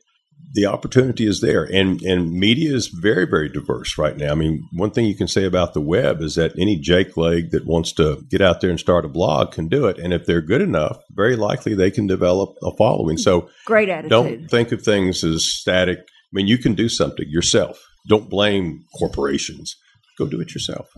the 0.53 0.65
opportunity 0.65 1.25
is 1.27 1.41
there. 1.41 1.63
And 1.63 2.01
and 2.01 2.31
media 2.31 2.73
is 2.73 2.87
very 2.87 3.25
very 3.25 3.49
diverse 3.49 3.97
right 3.97 4.17
now. 4.17 4.31
I 4.31 4.35
mean 4.35 4.67
one 4.73 4.91
thing 4.91 5.05
you 5.05 5.15
can 5.15 5.27
say 5.27 5.45
about 5.45 5.73
the 5.73 5.81
web 5.81 6.21
is 6.21 6.35
that 6.35 6.53
any 6.57 6.77
jake 6.77 7.15
leg 7.17 7.51
that 7.51 7.65
wants 7.65 7.93
to 7.93 8.23
get 8.29 8.41
out 8.41 8.61
there 8.61 8.69
and 8.69 8.79
start 8.79 9.05
a 9.05 9.09
blog 9.09 9.51
can 9.51 9.67
do 9.67 9.85
it. 9.87 9.97
And 9.97 10.13
if 10.13 10.25
they're 10.25 10.41
good 10.41 10.61
enough 10.61 10.97
very 11.11 11.35
likely 11.35 11.73
they 11.73 11.91
can 11.91 12.07
develop 12.07 12.55
a 12.63 12.75
following. 12.75 13.17
So 13.17 13.49
Great 13.65 13.89
attitude. 13.89 14.09
don't 14.09 14.47
think 14.49 14.71
of 14.71 14.81
things 14.81 15.23
as 15.23 15.45
static. 15.45 15.99
I 15.99 16.31
mean 16.33 16.47
you 16.47 16.57
can 16.57 16.75
do 16.75 16.89
something 16.89 17.25
yourself. 17.29 17.81
Don't 18.07 18.29
blame 18.29 18.83
corporations. 18.97 19.75
Go 20.17 20.27
do 20.27 20.41
it 20.41 20.53
yourself 20.53 20.89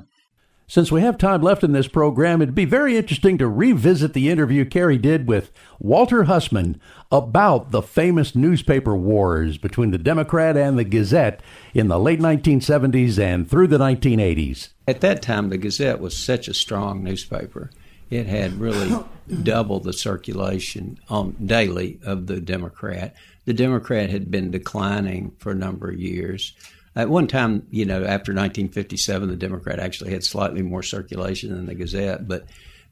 Since 0.68 0.92
we 0.92 1.02
have 1.02 1.18
time 1.18 1.42
left 1.42 1.64
in 1.64 1.74
this 1.74 1.88
program, 1.88 2.42
it'd 2.42 2.56
be 2.56 2.66
very 2.66 2.98
interesting 2.98 3.38
to 3.38 3.48
revisit 3.48 4.14
the 4.14 4.30
interview 4.30 4.64
Kerry 4.66 4.98
did 4.98 5.28
with 5.28 5.52
Walter 5.80 6.24
Hussman 6.24 6.80
about 7.12 7.72
the 7.72 7.82
famous 7.82 8.34
newspaper 8.34 8.96
wars 8.96 9.58
between 9.58 9.92
the 9.92 9.98
Democrat 9.98 10.56
and 10.56 10.80
the 10.80 10.86
Gazette 10.86 11.42
in 11.74 11.90
the 11.90 12.00
late 12.00 12.20
1970s 12.20 13.20
and 13.20 13.50
through 13.50 13.68
the 13.68 13.78
1980s. 13.78 14.70
At 14.88 15.02
that 15.02 15.22
time, 15.22 15.50
the 15.50 15.58
Gazette 15.58 16.00
was 16.00 16.18
such 16.18 16.48
a 16.48 16.54
strong 16.54 17.04
newspaper. 17.04 17.70
It 18.10 18.28
had 18.28 18.60
really 18.60 19.04
double 19.44 19.80
the 19.80 19.94
circulation 19.94 20.98
on 21.10 21.36
daily 21.46 22.00
of 22.04 22.28
the 22.28 22.40
Democrat. 22.40 23.16
The 23.46 23.54
Democrat 23.54 24.10
had 24.10 24.32
been 24.32 24.50
declining 24.50 25.34
for 25.40 25.52
a 25.52 25.56
number 25.56 25.90
of 25.90 26.00
years. 26.00 26.54
At 26.96 27.10
one 27.10 27.28
time, 27.28 27.66
you 27.72 27.86
know, 27.86 28.04
after 28.04 28.32
1957, 28.32 29.30
the 29.30 29.36
Democrat 29.36 29.80
actually 29.80 30.12
had 30.12 30.24
slightly 30.24 30.62
more 30.62 30.84
circulation 30.84 31.50
than 31.50 31.66
the 31.66 31.76
Gazette, 31.76 32.28
but 32.28 32.46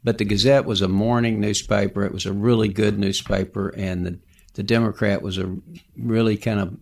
but 0.04 0.18
the 0.18 0.26
Gazette 0.26 0.66
was 0.66 0.82
a 0.82 0.88
morning 0.88 1.40
newspaper. 1.40 2.04
It 2.04 2.12
was 2.12 2.26
a 2.26 2.34
really 2.34 2.70
good 2.70 2.98
newspaper, 2.98 3.70
and 3.70 4.06
the 4.06 4.20
the 4.54 4.64
Democrat 4.64 5.22
was 5.22 5.38
a 5.38 5.56
really 5.96 6.38
kind 6.38 6.60
of 6.60 6.78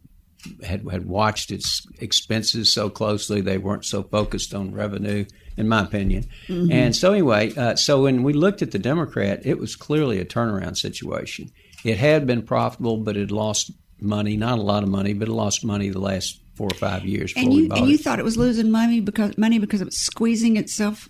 had 0.63 0.88
had 0.89 1.05
watched 1.05 1.51
its 1.51 1.86
expenses 1.99 2.72
so 2.72 2.89
closely 2.89 3.41
they 3.41 3.57
weren't 3.57 3.86
so 3.86 4.03
focused 4.03 4.53
on 4.53 4.74
revenue 4.74 5.26
in 5.57 5.67
my 5.67 5.82
opinion. 5.82 6.26
And 6.72 6.95
so 6.95 7.11
anyway 7.11 7.53
uh, 7.55 7.76
so 7.76 8.03
when 8.03 8.24
we 8.24 8.34
looked 8.34 8.61
at 8.61 8.72
the 8.72 8.80
democrat 8.80 9.45
it 9.45 9.59
was 9.59 9.76
clearly 9.76 10.20
a 10.20 10.26
turnaround 10.26 10.78
situation. 10.78 11.51
It 11.84 11.97
had 11.97 12.26
been 12.26 12.43
profitable 12.43 12.97
but 12.97 13.17
it 13.17 13.32
lost 13.32 13.72
money 13.99 14.38
not 14.38 14.59
a 14.59 14.61
lot 14.61 14.84
of 14.84 14.89
money 14.89 15.13
but 15.13 15.28
it 15.28 15.32
lost 15.34 15.65
money 15.65 15.89
the 15.89 15.99
last 15.99 16.39
four 16.60 16.68
or 16.70 16.78
five 16.78 17.05
years 17.05 17.32
And 17.38 17.53
you 17.53 17.72
and 17.72 17.88
you 17.88 17.97
thought 17.97 18.20
it 18.20 18.26
was 18.26 18.36
losing 18.36 18.70
money 18.70 18.99
because 18.99 19.38
money 19.38 19.60
because 19.60 19.80
it 19.80 19.86
was 19.86 19.97
squeezing 19.97 20.57
itself. 20.57 21.07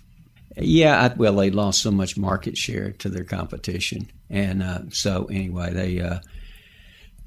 Yeah, 0.56 1.00
I, 1.00 1.14
well, 1.16 1.34
they 1.34 1.50
lost 1.50 1.82
so 1.82 1.90
much 1.90 2.16
market 2.16 2.56
share 2.56 2.92
to 2.92 3.08
their 3.08 3.24
competition, 3.24 4.08
and 4.28 4.62
uh, 4.62 4.82
so 4.90 5.24
anyway, 5.24 5.72
they 5.72 6.00
uh, 6.00 6.20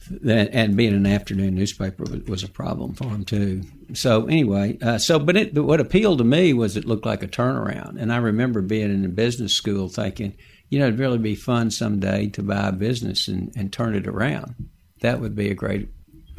that, 0.10 0.52
and 0.54 0.78
being 0.78 0.94
an 0.94 1.06
afternoon 1.06 1.56
newspaper 1.56 2.04
was, 2.04 2.24
was 2.24 2.44
a 2.44 2.48
problem 2.48 2.94
for 2.94 3.06
them 3.06 3.26
too. 3.26 3.64
So 3.94 4.26
anyway, 4.28 4.78
uh, 4.82 5.00
so 5.00 5.20
but 5.20 5.36
it 5.36 5.54
but 5.54 5.64
what 5.64 5.82
appealed 5.82 6.20
to 6.20 6.24
me 6.24 6.54
was 6.54 6.78
it 6.78 6.86
looked 6.86 7.06
like 7.06 7.24
a 7.24 7.28
turnaround, 7.28 8.00
and 8.00 8.14
I 8.14 8.18
remember 8.18 8.62
being 8.62 8.90
in 8.90 9.04
a 9.04 9.10
business 9.10 9.54
school 9.54 9.90
thinking, 9.90 10.38
you 10.70 10.80
know, 10.80 10.88
it'd 10.88 11.00
really 11.00 11.18
be 11.18 11.36
fun 11.36 11.72
someday 11.72 12.28
to 12.30 12.42
buy 12.42 12.70
a 12.70 12.72
business 12.72 13.28
and, 13.28 13.52
and 13.58 13.74
turn 13.74 13.96
it 13.96 14.08
around. 14.08 14.56
That 15.02 15.20
would 15.20 15.36
be 15.36 15.50
a 15.50 15.54
great, 15.54 15.90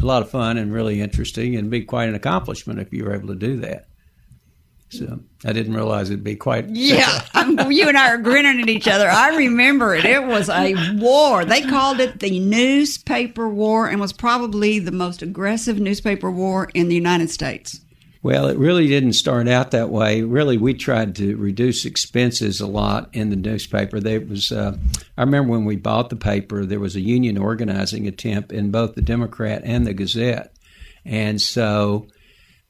a 0.01 0.05
lot 0.05 0.23
of 0.23 0.31
fun 0.31 0.59
and 0.59 0.73
really 0.73 1.01
interesting, 1.01 1.57
and 1.57 1.71
be 1.71 1.83
quite 1.83 2.09
an 2.09 2.15
accomplishment 2.15 2.79
if 2.79 2.93
you 2.93 3.05
were 3.05 3.15
able 3.15 3.29
to 3.29 3.35
do 3.35 3.59
that. 3.61 3.87
So 4.91 5.19
I 5.45 5.53
didn't 5.53 5.75
realize 5.75 6.11
it'd 6.11 6.23
be 6.23 6.37
quite 6.37 6.69
Yeah, 6.69 7.21
you 7.69 7.89
and 7.89 7.99
I 7.99 8.11
are 8.11 8.19
grinning 8.19 8.61
at 8.61 8.69
each 8.69 8.87
other. 8.87 9.09
I 9.09 9.37
remember 9.37 9.95
it. 9.95 10.05
It 10.05 10.25
was 10.25 10.49
a 10.49 10.75
war. 10.99 11.45
They 11.45 11.63
called 11.63 12.01
it 12.01 12.21
the 12.21 12.39
newspaper 12.39 13.49
war, 13.49 13.89
and 13.89 14.01
was 14.01 14.13
probably 14.13 14.79
the 14.79 14.93
most 14.93 15.21
aggressive 15.23 15.81
newspaper 15.81 16.31
war 16.31 16.71
in 16.75 16.89
the 16.89 16.95
United 16.95 17.31
States. 17.31 17.81
Well, 18.25 18.49
it 18.49 18.57
really 18.57 18.89
didn't 18.89 19.13
start 19.13 19.49
out 19.49 19.73
that 19.73 19.91
way. 19.91 20.23
Really, 20.23 20.57
we 20.57 20.73
tried 20.73 21.15
to 21.17 21.37
reduce 21.37 21.85
expenses 21.85 22.59
a 22.59 22.67
lot 22.67 23.11
in 23.13 23.29
the 23.29 23.37
newspaper. 23.37 24.01
There 24.01 24.19
was, 24.19 24.51
uh, 24.51 24.79
I 25.19 25.21
remember 25.21 25.51
when 25.51 25.67
we 25.67 25.77
bought 25.77 26.09
the 26.09 26.17
paper, 26.17 26.65
there 26.65 26.81
was 26.81 26.97
a 26.97 27.03
union 27.03 27.37
organizing 27.37 28.09
attempt 28.09 28.51
in 28.51 28.71
both 28.71 28.95
the 28.95 29.03
Democrat 29.03 29.61
and 29.67 29.87
the 29.87 29.93
Gazette, 29.93 30.57
and 31.05 31.39
so 31.39 32.07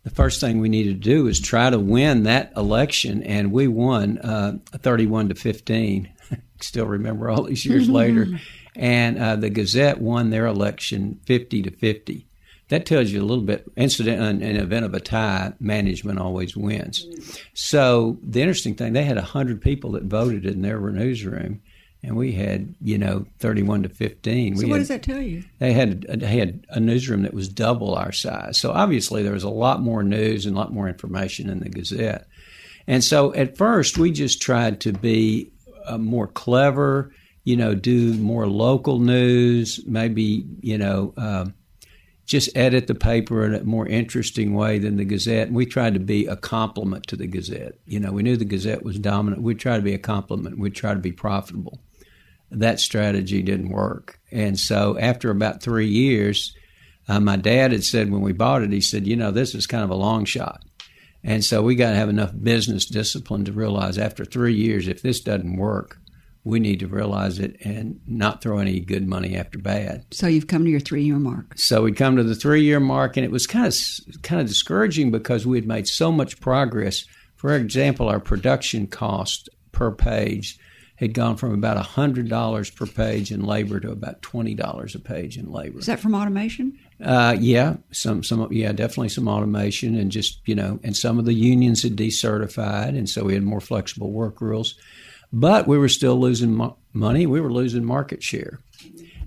the 0.02 0.10
first 0.10 0.40
thing 0.40 0.58
we 0.58 0.68
needed 0.68 1.00
to 1.00 1.08
do 1.08 1.22
was 1.22 1.38
try 1.38 1.70
to 1.70 1.78
win 1.78 2.24
that 2.24 2.52
election, 2.56 3.22
and 3.22 3.52
we 3.52 3.68
won 3.68 4.18
uh, 4.18 4.58
31 4.72 5.28
to 5.28 5.36
15. 5.36 6.12
Still 6.60 6.86
remember 6.86 7.30
all 7.30 7.44
these 7.44 7.64
years 7.64 7.88
later, 7.88 8.26
and 8.74 9.18
uh, 9.20 9.36
the 9.36 9.50
Gazette 9.50 10.00
won 10.00 10.30
their 10.30 10.46
election 10.46 11.20
50 11.26 11.62
to 11.62 11.70
50 11.70 12.26
that 12.74 12.86
tells 12.86 13.12
you 13.12 13.20
a 13.20 13.24
little 13.24 13.44
bit. 13.44 13.64
Incident 13.76 14.42
in 14.42 14.42
an 14.42 14.56
event 14.56 14.84
of 14.84 14.94
a 14.94 15.00
tie, 15.00 15.52
management 15.60 16.18
always 16.18 16.56
wins. 16.56 17.06
So 17.54 18.18
the 18.20 18.40
interesting 18.40 18.74
thing, 18.74 18.94
they 18.94 19.04
had 19.04 19.16
hundred 19.16 19.62
people 19.62 19.92
that 19.92 20.02
voted 20.02 20.44
in 20.44 20.62
their 20.62 20.80
newsroom, 20.80 21.62
and 22.02 22.16
we 22.16 22.32
had 22.32 22.74
you 22.82 22.98
know 22.98 23.26
thirty-one 23.38 23.84
to 23.84 23.88
fifteen. 23.88 24.56
So 24.56 24.64
we 24.64 24.70
what 24.70 24.76
had, 24.76 24.80
does 24.80 24.88
that 24.88 25.02
tell 25.04 25.22
you? 25.22 25.44
They 25.60 25.72
had 25.72 26.02
they 26.02 26.26
had 26.26 26.66
a 26.70 26.80
newsroom 26.80 27.22
that 27.22 27.32
was 27.32 27.48
double 27.48 27.94
our 27.94 28.10
size. 28.10 28.58
So 28.58 28.72
obviously 28.72 29.22
there 29.22 29.32
was 29.32 29.44
a 29.44 29.48
lot 29.50 29.80
more 29.80 30.02
news 30.02 30.44
and 30.44 30.56
a 30.56 30.58
lot 30.58 30.72
more 30.72 30.88
information 30.88 31.48
in 31.48 31.60
the 31.60 31.68
Gazette. 31.68 32.26
And 32.88 33.04
so 33.04 33.32
at 33.34 33.56
first 33.56 33.98
we 33.98 34.10
just 34.10 34.42
tried 34.42 34.80
to 34.80 34.92
be 34.92 35.52
uh, 35.86 35.96
more 35.96 36.26
clever, 36.26 37.14
you 37.44 37.56
know, 37.56 37.76
do 37.76 38.14
more 38.14 38.48
local 38.48 38.98
news, 38.98 39.78
maybe 39.86 40.44
you 40.60 40.76
know. 40.76 41.14
Um, 41.16 41.54
just 42.26 42.56
edit 42.56 42.86
the 42.86 42.94
paper 42.94 43.44
in 43.44 43.54
a 43.54 43.64
more 43.64 43.86
interesting 43.86 44.54
way 44.54 44.78
than 44.78 44.96
the 44.96 45.04
Gazette. 45.04 45.48
And 45.48 45.56
we 45.56 45.66
tried 45.66 45.94
to 45.94 46.00
be 46.00 46.26
a 46.26 46.36
complement 46.36 47.06
to 47.08 47.16
the 47.16 47.26
Gazette. 47.26 47.78
You 47.86 48.00
know, 48.00 48.12
we 48.12 48.22
knew 48.22 48.36
the 48.36 48.44
Gazette 48.44 48.82
was 48.82 48.98
dominant. 48.98 49.42
We'd 49.42 49.58
try 49.58 49.76
to 49.76 49.82
be 49.82 49.94
a 49.94 49.98
complement. 49.98 50.58
We'd 50.58 50.74
try 50.74 50.94
to 50.94 51.00
be 51.00 51.12
profitable. 51.12 51.80
That 52.50 52.80
strategy 52.80 53.42
didn't 53.42 53.70
work. 53.70 54.18
And 54.30 54.58
so 54.58 54.96
after 54.98 55.30
about 55.30 55.62
three 55.62 55.88
years, 55.88 56.56
uh, 57.08 57.20
my 57.20 57.36
dad 57.36 57.72
had 57.72 57.84
said 57.84 58.10
when 58.10 58.22
we 58.22 58.32
bought 58.32 58.62
it, 58.62 58.72
he 58.72 58.80
said, 58.80 59.06
you 59.06 59.16
know, 59.16 59.30
this 59.30 59.54
is 59.54 59.66
kind 59.66 59.84
of 59.84 59.90
a 59.90 59.94
long 59.94 60.24
shot. 60.24 60.64
And 61.22 61.44
so 61.44 61.62
we 61.62 61.74
got 61.74 61.90
to 61.90 61.96
have 61.96 62.08
enough 62.08 62.32
business 62.42 62.86
discipline 62.86 63.44
to 63.46 63.52
realize 63.52 63.98
after 63.98 64.24
three 64.24 64.54
years, 64.54 64.88
if 64.88 65.02
this 65.02 65.20
doesn't 65.20 65.56
work, 65.56 65.98
we 66.44 66.60
need 66.60 66.78
to 66.80 66.86
realize 66.86 67.38
it 67.38 67.56
and 67.64 67.98
not 68.06 68.42
throw 68.42 68.58
any 68.58 68.78
good 68.78 69.08
money 69.08 69.34
after 69.34 69.58
bad. 69.58 70.04
So 70.10 70.26
you've 70.26 70.46
come 70.46 70.64
to 70.64 70.70
your 70.70 70.80
three-year 70.80 71.18
mark. 71.18 71.54
So 71.56 71.82
we'd 71.82 71.96
come 71.96 72.16
to 72.16 72.22
the 72.22 72.34
three 72.34 72.62
year 72.62 72.80
mark, 72.80 73.16
and 73.16 73.24
it 73.24 73.32
was 73.32 73.46
kind 73.46 73.66
of 73.66 74.22
kind 74.22 74.40
of 74.40 74.46
discouraging 74.46 75.10
because 75.10 75.46
we 75.46 75.56
had 75.56 75.66
made 75.66 75.88
so 75.88 76.12
much 76.12 76.40
progress. 76.40 77.06
For 77.36 77.54
example, 77.54 78.08
our 78.08 78.20
production 78.20 78.86
cost 78.86 79.48
per 79.72 79.90
page 79.90 80.58
had 80.96 81.12
gone 81.12 81.36
from 81.36 81.52
about 81.52 81.78
hundred 81.78 82.28
dollars 82.28 82.70
per 82.70 82.86
page 82.86 83.32
in 83.32 83.44
labor 83.44 83.80
to 83.80 83.90
about 83.90 84.20
twenty 84.22 84.54
dollars 84.54 84.94
a 84.94 85.00
page 85.00 85.38
in 85.38 85.50
labor. 85.50 85.78
Is 85.78 85.86
that 85.86 85.98
from 85.98 86.14
automation? 86.14 86.78
Uh, 87.02 87.36
yeah, 87.40 87.76
some 87.90 88.22
some 88.22 88.52
yeah, 88.52 88.72
definitely 88.72 89.08
some 89.08 89.28
automation, 89.28 89.96
and 89.96 90.12
just 90.12 90.40
you 90.46 90.54
know, 90.54 90.78
and 90.84 90.94
some 90.96 91.18
of 91.18 91.24
the 91.24 91.34
unions 91.34 91.82
had 91.82 91.96
decertified, 91.96 92.90
and 92.90 93.08
so 93.08 93.24
we 93.24 93.34
had 93.34 93.42
more 93.42 93.60
flexible 93.60 94.12
work 94.12 94.40
rules. 94.40 94.74
But 95.36 95.66
we 95.66 95.78
were 95.78 95.88
still 95.88 96.18
losing 96.18 96.54
mo- 96.54 96.76
money. 96.92 97.26
We 97.26 97.40
were 97.40 97.52
losing 97.52 97.84
market 97.84 98.22
share. 98.22 98.60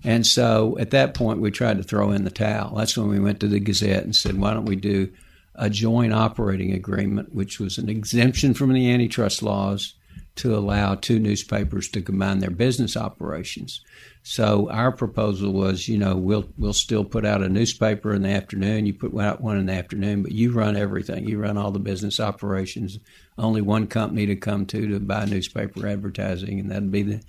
And 0.05 0.26
so 0.26 0.78
at 0.80 0.91
that 0.91 1.14
point, 1.14 1.41
we 1.41 1.51
tried 1.51 1.78
to 1.78 1.84
throw 1.84 2.12
in 2.12 2.24
the 2.24 2.32
towel. 2.32 2.76
That's 2.76 2.97
when 2.97 3.10
we 3.10 3.20
went 3.20 3.41
to 3.41 3.47
the 3.47 3.60
Gazette 3.60 4.05
and 4.05 4.16
said, 4.16 4.38
why 4.38 4.53
don't 4.53 4.64
we 4.64 4.78
do 4.78 5.12
a 5.55 5.70
joint 5.70 6.14
operating 6.14 6.72
agreement, 6.72 7.36
which 7.36 7.60
was 7.60 7.78
an 7.78 7.89
exemption 7.89 8.53
from 8.53 8.72
the 8.72 8.89
antitrust 8.89 9.43
laws 9.43 9.95
to 10.36 10.55
allow 10.55 10.95
two 10.95 11.20
newspapers 11.20 11.89
to 11.89 12.01
combine 12.01 12.39
their 12.39 12.51
business 12.51 12.95
operations. 12.95 13.82
So 14.30 14.70
our 14.70 14.92
proposal 14.92 15.54
was, 15.54 15.88
you 15.88 15.98
know, 15.98 16.18
we'll 16.18 16.50
we'll 16.58 16.74
still 16.74 17.06
put 17.06 17.26
out 17.26 17.42
a 17.42 17.48
newspaper 17.48 18.14
in 18.14 18.24
the 18.24 18.30
afternoon. 18.30 18.86
You 18.86 18.94
put 18.94 19.18
out 19.18 19.40
one 19.40 19.58
in 19.58 19.68
the 19.68 19.74
afternoon, 19.74 20.22
but 20.24 20.34
you 20.34 20.52
run 20.52 20.76
everything. 20.76 21.26
You 21.30 21.40
run 21.40 21.58
all 21.58 21.72
the 21.72 21.80
business 21.80 22.20
operations. 22.20 23.00
Only 23.38 23.62
one 23.62 23.88
company 23.88 24.26
to 24.26 24.36
come 24.36 24.66
to 24.66 24.86
to 24.86 25.00
buy 25.00 25.24
newspaper 25.24 25.88
advertising, 25.88 26.60
and 26.60 26.70
that'd 26.70 26.92
be 26.92 27.04
the 27.04 27.24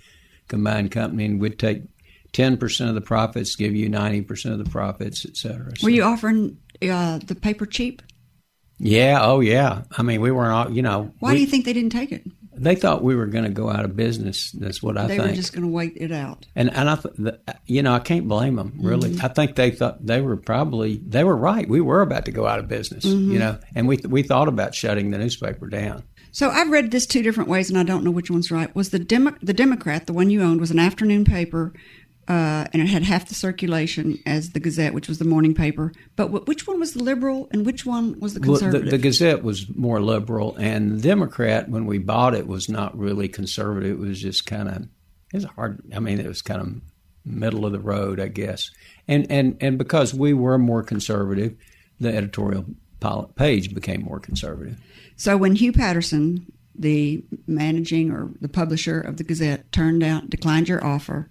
combined 0.49 0.91
company. 0.91 1.23
And 1.23 1.39
we'd 1.39 1.57
take 1.57 1.83
ten 2.33 2.57
percent 2.57 2.89
of 2.89 2.95
the 2.95 3.01
profits, 3.01 3.55
give 3.55 3.73
you 3.73 3.87
ninety 3.87 4.21
percent 4.21 4.59
of 4.59 4.63
the 4.63 4.69
profits, 4.69 5.25
et 5.25 5.37
cetera. 5.37 5.71
Were 5.81 5.89
you 5.91 6.03
offering 6.03 6.57
uh, 6.81 7.19
the 7.19 7.35
paper 7.35 7.65
cheap? 7.65 8.01
Yeah. 8.77 9.19
Oh, 9.21 9.39
yeah. 9.39 9.83
I 9.97 10.03
mean, 10.03 10.19
we 10.19 10.31
weren't. 10.31 10.51
all 10.51 10.75
You 10.75 10.81
know. 10.81 11.13
Why 11.19 11.31
we, 11.31 11.37
do 11.37 11.41
you 11.43 11.47
think 11.47 11.63
they 11.63 11.73
didn't 11.73 11.91
take 11.91 12.11
it? 12.11 12.25
They 12.61 12.75
thought 12.75 13.03
we 13.03 13.15
were 13.15 13.25
going 13.27 13.45
to 13.45 13.49
go 13.49 13.69
out 13.69 13.85
of 13.85 13.95
business. 13.95 14.51
That's 14.51 14.83
what 14.83 14.97
I 14.97 15.03
they 15.03 15.07
think. 15.17 15.23
They 15.23 15.29
were 15.29 15.35
just 15.35 15.53
going 15.53 15.63
to 15.63 15.69
wait 15.69 15.93
it 15.95 16.11
out. 16.11 16.45
And 16.55 16.69
and 16.73 16.89
I, 16.89 16.95
th- 16.95 17.35
you 17.65 17.81
know, 17.83 17.93
I 17.93 17.99
can't 17.99 18.27
blame 18.27 18.55
them 18.57 18.73
really. 18.79 19.11
Mm-hmm. 19.11 19.25
I 19.25 19.29
think 19.29 19.55
they 19.55 19.71
thought 19.71 20.05
they 20.05 20.21
were 20.21 20.37
probably 20.37 20.97
they 20.97 21.23
were 21.23 21.35
right. 21.37 21.67
We 21.67 21.81
were 21.81 22.01
about 22.01 22.25
to 22.25 22.31
go 22.31 22.45
out 22.45 22.59
of 22.59 22.67
business, 22.67 23.05
Mm-hmm. 23.05 23.31
you 23.31 23.39
know, 23.39 23.57
and 23.75 23.87
we 23.87 23.97
we 24.07 24.23
thought 24.23 24.47
about 24.47 24.75
shutting 24.75 25.11
the 25.11 25.17
newspaper 25.17 25.67
down. 25.67 26.03
So 26.31 26.49
I've 26.51 26.69
read 26.69 26.91
this 26.91 27.07
two 27.07 27.23
different 27.23 27.49
ways, 27.49 27.69
and 27.71 27.79
I 27.79 27.83
don't 27.83 28.03
know 28.03 28.11
which 28.11 28.29
one's 28.29 28.51
right. 28.51 28.73
Was 28.75 28.91
the 28.91 28.99
Demo- 28.99 29.35
the 29.41 29.53
Democrat 29.53 30.05
the 30.05 30.13
one 30.13 30.29
you 30.29 30.43
owned 30.43 30.59
was 30.61 30.69
an 30.69 30.77
afternoon 30.77 31.25
paper, 31.25 31.73
uh, 32.29 32.65
and 32.71 32.81
it 32.81 32.87
had 32.87 33.03
half 33.03 33.27
the 33.27 33.33
circulation 33.35 34.19
as 34.25 34.51
the 34.51 34.59
Gazette, 34.59 34.93
which 34.93 35.07
was 35.09 35.17
the 35.17 35.25
morning 35.25 35.53
paper. 35.55 35.91
But 36.15 36.25
w- 36.25 36.45
which 36.45 36.67
one 36.67 36.79
was 36.79 36.93
the 36.93 37.03
liberal, 37.03 37.49
and 37.51 37.65
which 37.65 37.85
one 37.85 38.19
was 38.19 38.35
the 38.35 38.39
Well, 38.41 38.53
the, 38.53 38.59
conservative? 38.59 38.91
the 38.91 38.97
Gazette 38.99 39.43
was 39.43 39.65
more 39.75 39.99
liberal, 40.01 40.55
and 40.57 40.91
the 40.91 41.01
Democrat, 41.01 41.67
when 41.69 41.85
we 41.85 41.97
bought 41.97 42.35
it, 42.35 42.45
was 42.47 42.69
not 42.69 42.97
really 42.97 43.27
conservative. 43.27 43.91
It 43.91 43.99
was 43.99 44.21
just 44.21 44.45
kind 44.45 44.69
of 44.69 44.75
it 45.33 45.37
was 45.37 45.43
hard. 45.45 45.81
I 45.95 45.99
mean, 45.99 46.19
it 46.19 46.27
was 46.27 46.41
kind 46.41 46.61
of 46.61 46.81
middle 47.25 47.65
of 47.65 47.71
the 47.71 47.79
road, 47.79 48.19
I 48.19 48.27
guess. 48.27 48.69
And 49.07 49.25
and 49.31 49.57
and 49.59 49.77
because 49.77 50.13
we 50.13 50.33
were 50.33 50.57
more 50.59 50.83
conservative, 50.83 51.55
the 51.99 52.15
editorial 52.15 52.65
page 53.35 53.73
became 53.73 54.03
more 54.03 54.19
conservative. 54.19 54.77
so 55.15 55.37
when 55.37 55.55
Hugh 55.55 55.71
Patterson, 55.71 56.45
the 56.75 57.23
managing 57.47 58.11
or 58.11 58.29
the 58.41 58.49
publisher 58.49 58.99
of 58.99 59.17
the 59.17 59.23
Gazette, 59.23 59.71
turned 59.71 60.03
out 60.03 60.29
declined 60.29 60.67
your 60.67 60.83
offer, 60.83 61.29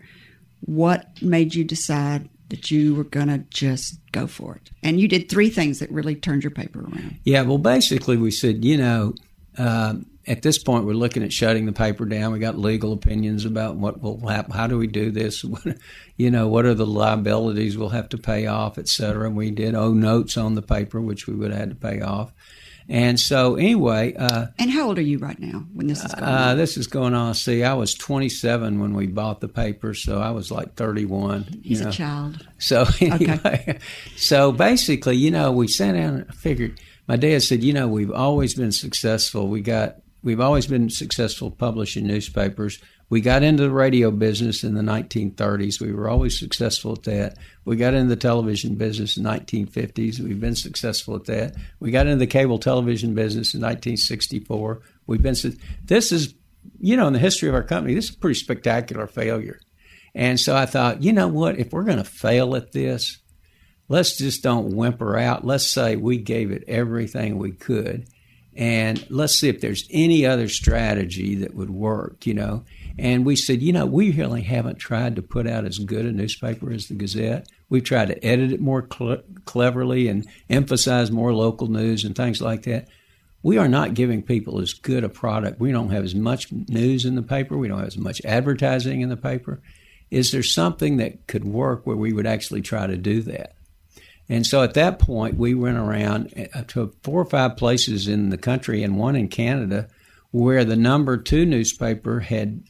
what 0.61 1.07
made 1.23 1.55
you 1.55 1.65
decide? 1.65 2.29
That 2.49 2.71
you 2.71 2.95
were 2.95 3.05
going 3.05 3.29
to 3.29 3.39
just 3.51 4.01
go 4.11 4.27
for 4.27 4.55
it. 4.55 4.71
And 4.83 4.99
you 4.99 5.07
did 5.07 5.29
three 5.29 5.51
things 5.51 5.81
that 5.81 5.91
really 5.91 6.15
turned 6.15 6.43
your 6.43 6.51
paper 6.51 6.81
around. 6.81 7.19
Yeah, 7.23 7.43
well, 7.43 7.59
basically, 7.59 8.17
we 8.17 8.31
said, 8.31 8.65
you 8.65 8.79
know, 8.79 9.15
uh, 9.59 9.97
at 10.29 10.43
this 10.43 10.59
point, 10.59 10.85
we're 10.85 10.93
looking 10.93 11.23
at 11.23 11.33
shutting 11.33 11.67
the 11.67 11.73
paper 11.73 12.05
down. 12.05 12.33
We 12.33 12.39
got 12.39 12.59
legal 12.59 12.93
opinions 12.93 13.45
about 13.45 13.77
what 13.77 14.01
will 14.01 14.27
happen. 14.27 14.53
How 14.53 14.67
do 14.67 14.79
we 14.79 14.87
do 14.87 15.11
this? 15.11 15.45
What, 15.49 15.79
you 16.17 16.31
know, 16.31 16.49
what 16.49 16.67
are 16.67 16.75
the 16.75 16.87
liabilities 16.87 17.79
we'll 17.79 17.89
have 17.91 18.09
to 18.11 18.19
pay 18.19 18.47
off, 18.47 18.77
et 18.77 18.89
cetera. 18.89 19.27
And 19.27 19.37
we 19.37 19.51
did 19.51 19.75
owe 19.75 19.95
notes 19.95 20.37
on 20.37 20.55
the 20.55 20.63
paper, 20.63 21.01
which 21.01 21.27
we 21.27 21.35
would 21.35 21.51
have 21.51 21.61
had 21.61 21.71
to 21.71 21.77
pay 21.77 22.01
off. 22.01 22.33
And 22.89 23.21
so, 23.21 23.57
anyway, 23.57 24.15
uh, 24.15 24.47
And 24.59 24.71
how 24.71 24.89
old 24.89 24.99
are 24.99 25.03
you 25.03 25.19
right 25.19 25.39
now 25.39 25.65
when 25.75 25.89
this 25.89 26.03
is 26.03 26.15
going 26.15 26.25
uh, 26.25 26.49
on? 26.51 26.57
this 26.57 26.79
is 26.79 26.87
going 26.87 27.13
on. 27.13 27.35
See, 27.35 27.63
I 27.63 27.75
was 27.75 27.95
27 27.95 28.81
when 28.81 28.95
we 28.95 29.07
bought 29.07 29.41
the 29.41 29.49
paper, 29.49 29.93
so 29.93 30.21
I 30.21 30.31
was 30.31 30.51
like 30.51 30.75
31. 30.75 31.61
He's 31.63 31.83
know. 31.83 31.91
a 31.91 31.93
child. 31.93 32.47
So 32.57 32.87
anyway, 33.01 33.79
so 34.17 34.53
basically, 34.53 35.17
you 35.17 35.31
know, 35.31 35.53
we 35.53 35.69
sat 35.69 35.93
down 35.93 36.15
and 36.15 36.35
figured. 36.35 36.81
My 37.07 37.17
dad 37.17 37.43
said, 37.43 37.63
you 37.63 37.75
know, 37.75 37.89
we've 37.89 38.11
always 38.11 38.55
been 38.55 38.73
successful. 38.73 39.49
We 39.49 39.61
got, 39.61 39.97
we've 40.23 40.41
always 40.41 40.67
been 40.67 40.91
successful 40.91 41.51
publishing 41.51 42.07
newspapers. 42.07 42.81
We 43.11 43.21
got 43.21 43.43
into 43.43 43.63
the 43.63 43.71
radio 43.71 44.11
business 44.11 44.63
in 44.63 44.75
the 44.75 44.83
1930s. 44.83 45.81
We 45.81 45.93
were 45.93 46.11
always 46.11 46.39
successful 46.39 46.93
at 46.93 47.05
that. 47.05 47.39
We 47.65 47.77
got 47.77 47.95
into 47.95 48.09
the 48.09 48.21
television 48.21 48.75
business 48.75 49.17
in 49.17 49.23
the 49.23 49.31
1950s. 49.31 50.21
We've 50.21 50.41
been 50.41 50.55
successful 50.55 51.17
at 51.17 51.25
that. 51.25 51.55
We 51.81 51.91
got 51.91 52.07
into 52.07 52.19
the 52.19 52.27
cable 52.27 52.59
television 52.59 53.15
business 53.15 53.55
in 53.55 53.61
1964. 53.61 54.83
We've 55.07 55.23
been. 55.23 55.37
This 55.85 56.13
is, 56.13 56.35
you 56.79 56.97
know, 56.97 57.07
in 57.07 57.15
the 57.15 57.19
history 57.19 57.49
of 57.49 57.55
our 57.55 57.63
company, 57.63 57.95
this 57.95 58.11
is 58.11 58.15
a 58.15 58.19
pretty 58.19 58.39
spectacular 58.39 59.07
failure. 59.07 59.61
And 60.15 60.39
so 60.39 60.55
I 60.55 60.67
thought, 60.67 61.03
you 61.03 61.13
know 61.13 61.29
what? 61.29 61.59
If 61.59 61.73
we're 61.73 61.85
going 61.85 61.99
to 61.99 62.05
fail 62.05 62.57
at 62.57 62.73
this, 62.73 63.19
let's 63.89 64.19
just 64.19 64.43
don't 64.43 64.77
whimper 64.77 65.17
out. 65.17 65.47
Let's 65.47 65.67
say 65.67 65.97
we 65.97 66.19
gave 66.19 66.51
it 66.51 66.65
everything 66.69 67.39
we 67.39 67.53
could. 67.53 68.07
And 68.59 69.09
let's 69.09 69.37
see 69.37 69.49
if 69.49 69.61
there's 69.61 69.87
any 69.89 70.27
other 70.27 70.49
strategy 70.49 71.37
that 71.37 71.55
would 71.55 71.71
work, 71.71 72.27
you 72.27 72.35
know. 72.35 72.65
And 72.99 73.25
we 73.25 73.37
said, 73.37 73.63
you 73.63 73.73
know, 73.73 73.87
we 73.87 74.11
really 74.11 74.43
haven't 74.43 74.79
tried 74.79 75.15
to 75.15 75.23
put 75.23 75.47
out 75.47 75.65
as 75.65 75.79
good 75.79 76.05
a 76.05 76.11
newspaper 76.11 76.73
as 76.73 76.89
the 76.89 76.95
Gazette. 76.95 77.47
We've 77.69 77.85
tried 77.85 78.09
to 78.09 78.25
edit 78.25 78.51
it 78.51 78.61
more 78.61 78.83
cle 78.83 79.19
cleverly 79.45 80.09
and 80.09 80.27
emphasize 80.51 81.13
more 81.13 81.33
local 81.33 81.69
news 81.69 82.03
and 82.05 82.17
things 82.17 82.43
like 82.43 82.65
that. 82.65 82.89
We 83.45 83.59
are 83.59 83.69
not 83.69 83.95
giving 83.95 84.25
people 84.25 84.61
as 84.61 84.73
good 84.73 85.05
a 85.05 85.09
product. 85.09 85.61
We 85.61 85.71
don't 85.71 85.91
have 85.91 86.03
as 86.03 86.17
much 86.17 86.51
news 86.51 87.05
in 87.05 87.15
the 87.15 87.23
paper. 87.23 87.57
We 87.57 87.69
don't 87.69 87.79
have 87.79 87.87
as 87.87 87.97
much 87.97 88.21
advertising 88.25 89.03
in 89.03 89.09
the 89.09 89.17
paper. 89.17 89.61
Is 90.11 90.33
there 90.33 90.43
something 90.43 90.97
that 90.97 91.29
could 91.29 91.45
work 91.45 91.87
where 91.87 91.97
we 91.97 92.13
would 92.13 92.27
actually 92.27 92.63
try 92.63 92.89
to 92.89 92.97
do 92.97 93.23
that? 93.23 93.55
And 94.29 94.47
so 94.47 94.63
at 94.63 94.75
that 94.75 94.99
point, 94.99 95.37
we 95.37 95.55
went 95.55 95.79
around 95.79 96.49
uh, 96.55 96.63
to 96.69 96.95
four 97.03 97.21
or 97.21 97.25
five 97.25 97.57
places 97.57 98.09
in 98.09 98.29
the 98.29 98.37
country 98.37 98.83
and 98.83 98.99
one 98.99 99.17
in 99.17 99.29
Canada 99.29 99.89
where 100.31 100.65
the 100.65 100.77
number 100.77 101.17
two 101.17 101.47
newspaper 101.47 102.21
had 102.21 102.63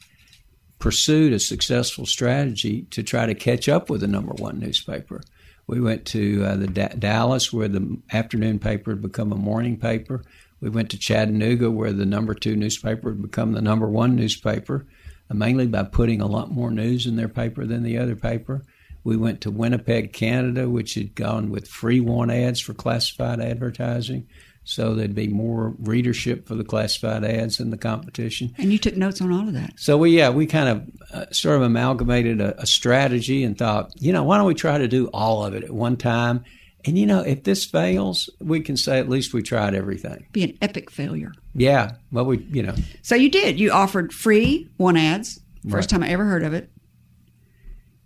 pursued 0.79 1.33
a 1.33 1.41
successful 1.41 2.07
strategy 2.07 2.83
to 2.91 3.03
try 3.03 3.27
to 3.27 3.35
catch 3.35 3.69
up 3.69 3.91
with 3.91 4.01
the 4.01 4.07
number 4.07 4.33
one 4.35 4.61
newspaper. 4.61 5.21
We 5.67 5.81
went 5.81 6.07
to 6.07 6.45
uh, 6.45 6.57
the 6.57 6.69
da- 6.69 6.95
Dallas 6.99 7.53
where 7.53 7.69
the 7.69 7.99
afternoon 8.13 8.61
paper 8.61 8.93
had 8.93 9.03
become 9.03 9.33
a 9.33 9.37
morning 9.37 9.77
paper. 9.77 10.23
We 10.61 10.71
went 10.71 10.91
to 10.91 10.99
Chattanooga 10.99 11.71
where 11.71 11.93
the 11.93 12.07
number 12.07 12.35
two 12.35 12.57
newspaper 12.57 13.11
had 13.11 13.23
become 13.23 13.53
the 13.53 13.61
number 13.61 13.89
one 13.89 14.15
newspaper, 14.15 14.87
uh, 15.31 15.35
mainly 15.35 15.67
by 15.67 15.83
putting 15.83 16.21
a 16.21 16.27
lot 16.27 16.53
more 16.53 16.71
news 16.71 17.07
in 17.07 17.17
their 17.17 17.29
paper 17.29 17.67
than 17.67 17.83
the 17.83 17.99
other 17.99 18.17
paper. 18.17 18.63
We 19.05 19.17
went 19.17 19.41
to 19.43 19.51
Winnipeg, 19.51 20.13
Canada, 20.13 20.69
which 20.69 20.95
had 20.95 21.15
gone 21.15 21.51
with 21.51 21.69
free 21.69 22.01
want 22.01 22.31
ads 22.31 22.61
for 22.61 22.75
classified 22.75 23.41
advertising. 23.41 24.27
So 24.65 24.95
there'd 24.95 25.15
be 25.15 25.29
more 25.29 25.75
readership 25.79 26.47
for 26.47 26.55
the 26.55 26.65
classified 26.65 27.25
ads 27.25 27.59
in 27.59 27.71
the 27.71 27.79
competition. 27.79 28.55
And 28.59 28.71
you 28.71 28.79
took 28.79 28.97
notes 28.99 29.23
on 29.23 29.33
all 29.33 29.49
of 29.49 29.55
that. 29.55 29.73
So 29.79 29.97
we, 29.97 30.11
yeah, 30.11 30.29
we 30.29 30.45
kind 30.47 30.69
of 30.69 30.91
uh, 31.15 31.33
sort 31.33 31.57
of 31.57 31.63
amalgamated 31.63 32.43
a, 32.43 32.61
a 32.61 32.67
strategy 32.67 33.45
and 33.45 33.57
thought, 33.57 33.93
you 33.99 34.13
know, 34.13 34.25
why 34.25 34.37
don't 34.37 34.47
we 34.47 34.55
try 34.55 34.77
to 34.77 34.87
do 34.89 35.07
all 35.09 35.43
of 35.47 35.55
it 35.55 35.65
at 35.65 35.71
one 35.71 35.97
time? 35.97 36.45
And 36.85 36.99
you 36.99 37.07
know, 37.07 37.21
if 37.21 37.45
this 37.45 37.65
fails, 37.65 38.29
we 38.41 38.61
can 38.61 38.77
say 38.77 38.99
at 38.99 39.09
least 39.09 39.33
we 39.33 39.43
tried 39.43 39.75
everything. 39.75 40.27
Be 40.33 40.45
an 40.45 40.59
epic 40.61 40.91
failure. 40.91 41.33
Yeah, 41.55 41.93
well, 42.13 42.27
we, 42.27 42.39
you 42.53 42.63
know, 42.63 42.75
So 43.03 43.15
you 43.15 43.31
did. 43.31 43.59
You 43.59 43.73
offered 43.73 44.13
free 44.13 44.69
want 44.77 44.99
ads. 44.99 45.41
First 45.69 45.91
Right. 45.91 46.01
time 46.01 46.03
I 46.03 46.11
ever 46.13 46.25
heard 46.25 46.45
of 46.45 46.53
it. 46.53 46.71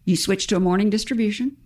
You 0.05 0.17
switched 0.17 0.49
to 0.51 0.57
a 0.57 0.61
morning 0.61 0.91
distribution. 0.91 1.57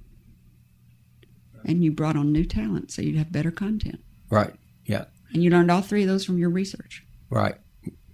And 1.65 1.83
you 1.83 1.91
brought 1.91 2.17
on 2.17 2.31
new 2.33 2.45
talent 2.45 2.93
so 2.93 3.03
you'd 3.03 3.17
have 3.17 3.33
better 3.33 3.51
content. 3.51 4.01
right, 4.31 4.55
yeah, 4.85 5.07
And 5.33 5.43
you 5.43 5.51
learned 5.51 5.71
all 5.71 5.83
three 5.83 6.03
of 6.03 6.09
those 6.09 6.25
from 6.25 6.39
your 6.39 6.51
research. 6.51 7.03
right, 7.29 7.57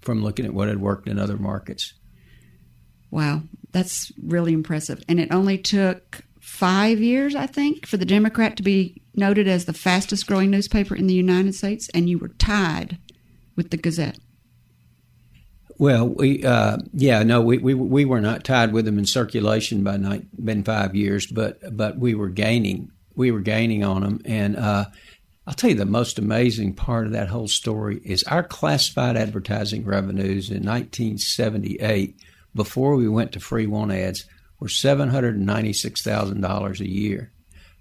from 0.01 0.23
looking 0.23 0.47
at 0.47 0.55
what 0.55 0.69
had 0.69 0.81
worked 0.81 1.07
in 1.07 1.19
other 1.19 1.37
markets. 1.37 1.93
Wow, 3.11 3.43
that's 3.71 4.11
really 4.23 4.55
impressive. 4.55 5.03
And 5.07 5.21
it 5.21 5.31
only 5.31 5.59
took 5.59 6.23
five 6.41 6.99
years, 7.01 7.35
I 7.35 7.47
think, 7.47 7.87
for 7.87 7.99
the 7.99 8.07
Democrat 8.07 8.57
to 8.57 8.63
be 8.63 9.03
noted 9.15 9.47
as 9.47 9.67
the 9.67 9.75
fastest 9.75 10.27
growing 10.27 10.51
newspaper 10.51 10.97
in 10.97 11.07
the 11.07 11.15
United 11.15 11.55
States, 11.55 11.91
and 11.93 12.09
you 12.09 12.17
were 12.19 12.29
tied 12.29 12.97
with 13.55 13.71
the 13.71 13.77
Gazette. 13.77 14.19
Well, 15.79 16.09
we 16.09 16.45
uh, 16.45 16.79
yeah 16.93 17.23
no 17.23 17.41
we, 17.41 17.59
we 17.59 17.75
we 17.75 18.05
were 18.05 18.21
not 18.21 18.45
tied 18.45 18.73
with 18.73 18.85
them 18.85 18.99
in 18.99 19.07
circulation 19.07 19.83
by 19.83 19.97
night 19.97 20.25
been 20.45 20.65
five 20.65 20.95
years, 20.95 21.27
but 21.27 21.59
but 21.77 21.99
we 21.99 22.15
were 22.15 22.29
gaining 22.29 22.91
we 23.15 23.31
were 23.31 23.41
gaining 23.41 23.85
on 23.85 24.03
them, 24.03 24.21
and 24.25 24.57
uh, 24.57 24.87
I'll 25.47 25.55
tell 25.55 25.71
you 25.71 25.77
the 25.77 25.85
most 25.85 26.19
amazing 26.19 26.75
part 26.75 27.07
of 27.07 27.13
that 27.13 27.29
whole 27.29 27.49
story 27.49 28.01
is 28.05 28.23
our 28.25 28.43
classified 28.43 29.17
advertising 29.17 29.85
revenues 29.85 30.51
in 30.51 30.65
1978 30.65 32.17
before 32.55 32.95
we 32.95 33.09
went 33.09 33.33
to 33.33 33.41
free 33.41 33.67
want 33.67 33.93
ads 33.93 34.25
were 34.61 34.69
seven 34.69 35.09
hundred 35.09 35.35
and 35.37 35.47
ninety 35.47 35.73
six 35.73 36.03
thousand 36.03 36.41
dollars 36.41 36.81
a 36.81 36.89
year. 36.89 37.33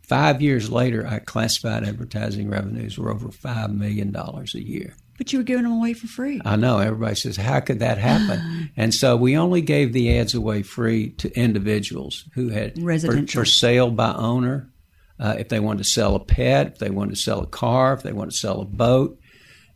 Five 0.02 0.42
years 0.42 0.72
later, 0.72 1.06
our 1.06 1.20
classified 1.20 1.84
advertising 1.84 2.50
revenues 2.50 2.98
were 2.98 3.12
over 3.12 3.32
five 3.32 3.72
million 3.72 4.12
dollars 4.12 4.56
a 4.56 4.66
year. 4.66 4.96
But 5.22 5.32
you 5.32 5.38
were 5.38 5.44
giving 5.44 5.66
them 5.66 5.74
away 5.74 5.94
for 5.94 6.08
free. 6.08 6.42
I 6.44 6.56
know 6.56 6.80
everybody 6.80 7.14
says, 7.14 7.38
"How 7.38 7.60
could 7.60 7.78
that 7.78 8.00
happen?" 8.00 8.72
and 8.76 8.92
so 8.92 9.16
we 9.16 9.38
only 9.38 9.62
gave 9.62 9.94
the 9.94 10.18
ads 10.18 10.34
away 10.34 10.64
free 10.64 11.12
to 11.20 11.32
individuals 11.40 12.26
who 12.34 12.50
had 12.50 12.74
for, 12.74 12.82
Residential. 12.82 13.42
for 13.42 13.46
sale 13.46 13.92
by 13.92 14.14
owner. 14.14 14.72
Uh, 15.20 15.36
if 15.38 15.50
they 15.50 15.60
wanted 15.60 15.84
to 15.84 15.90
sell 15.92 16.16
a 16.16 16.20
pet, 16.20 16.66
if 16.66 16.80
they 16.80 16.90
wanted 16.90 17.12
to 17.12 17.22
sell 17.22 17.40
a 17.42 17.46
car, 17.46 17.94
if 17.94 18.02
they 18.02 18.12
wanted 18.14 18.32
to 18.32 18.38
sell 18.38 18.62
a 18.62 18.66
boat, 18.66 19.20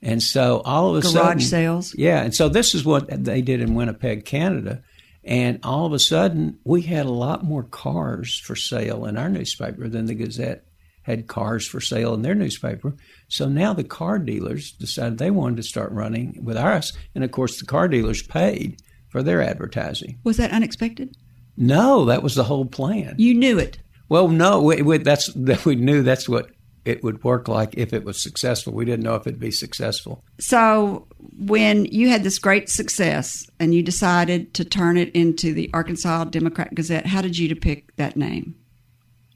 And 0.01 0.23
so 0.23 0.63
all 0.65 0.89
of 0.89 0.95
a 0.97 1.01
Garage 1.01 1.13
sudden, 1.13 1.27
garage 1.37 1.45
sales. 1.45 1.95
yeah. 1.95 2.23
And 2.23 2.33
so 2.33 2.49
this 2.49 2.73
is 2.73 2.83
what 2.83 3.23
they 3.23 3.43
did 3.43 3.61
in 3.61 3.75
Winnipeg, 3.75 4.25
Canada. 4.25 4.81
And 5.23 5.59
all 5.61 5.85
of 5.85 5.93
a 5.93 5.99
sudden, 5.99 6.57
we 6.63 6.81
had 6.81 7.05
a 7.05 7.11
lot 7.11 7.43
more 7.43 7.61
cars 7.61 8.35
for 8.39 8.55
sale 8.55 9.05
in 9.05 9.15
our 9.15 9.29
newspaper 9.29 9.87
than 9.87 10.07
the 10.07 10.15
Gazette 10.15 10.64
had 11.05 11.27
cars 11.27 11.67
for 11.67 11.79
sale 11.79 12.15
in 12.15 12.23
their 12.23 12.33
newspaper. 12.33 12.95
So 13.27 13.47
now 13.47 13.73
the 13.73 13.83
car 13.83 14.17
dealers 14.17 14.71
decided 14.71 15.19
they 15.19 15.29
wanted 15.29 15.57
to 15.57 15.63
start 15.63 15.91
running 15.91 16.39
with 16.43 16.57
us. 16.57 16.93
And 17.13 17.23
of 17.23 17.31
course, 17.31 17.59
the 17.59 17.65
car 17.65 17.87
dealers 17.87 18.23
paid 18.23 18.81
for 19.09 19.21
their 19.21 19.41
advertising. 19.41 20.17
Was 20.23 20.37
that 20.37 20.51
unexpected? 20.51 21.15
No, 21.57 22.05
that 22.05 22.23
was 22.23 22.33
the 22.33 22.43
whole 22.43 22.65
plan. 22.65 23.15
You 23.19 23.35
knew 23.35 23.59
it. 23.59 23.77
Well, 24.09 24.27
no, 24.27 24.61
we, 24.61 24.81
we, 24.81 24.97
that's 24.97 25.31
that 25.33 25.63
we 25.65 25.75
knew 25.75 26.01
that's 26.01 26.27
what 26.27 26.49
it 26.85 27.03
would 27.03 27.23
work 27.23 27.47
like 27.47 27.75
if 27.77 27.93
it 27.93 28.03
was 28.03 28.21
successful. 28.21 28.73
We 28.73 28.85
didn't 28.85 29.03
know 29.03 29.15
if 29.15 29.27
it'd 29.27 29.39
be 29.39 29.51
successful. 29.51 30.23
So 30.39 31.07
when 31.37 31.85
you 31.85 32.09
had 32.09 32.23
this 32.23 32.39
great 32.39 32.67
success 32.67 33.47
and 33.59 33.75
you 33.75 33.83
decided 33.83 34.55
to 34.55 34.65
turn 34.65 34.97
it 34.97 35.09
into 35.15 35.53
the 35.53 35.69
Arkansas 35.71 36.25
Democrat 36.25 36.73
Gazette, 36.73 37.05
how 37.05 37.21
did 37.21 37.37
you 37.37 37.55
pick 37.55 37.95
that 37.97 38.17
name? 38.17 38.55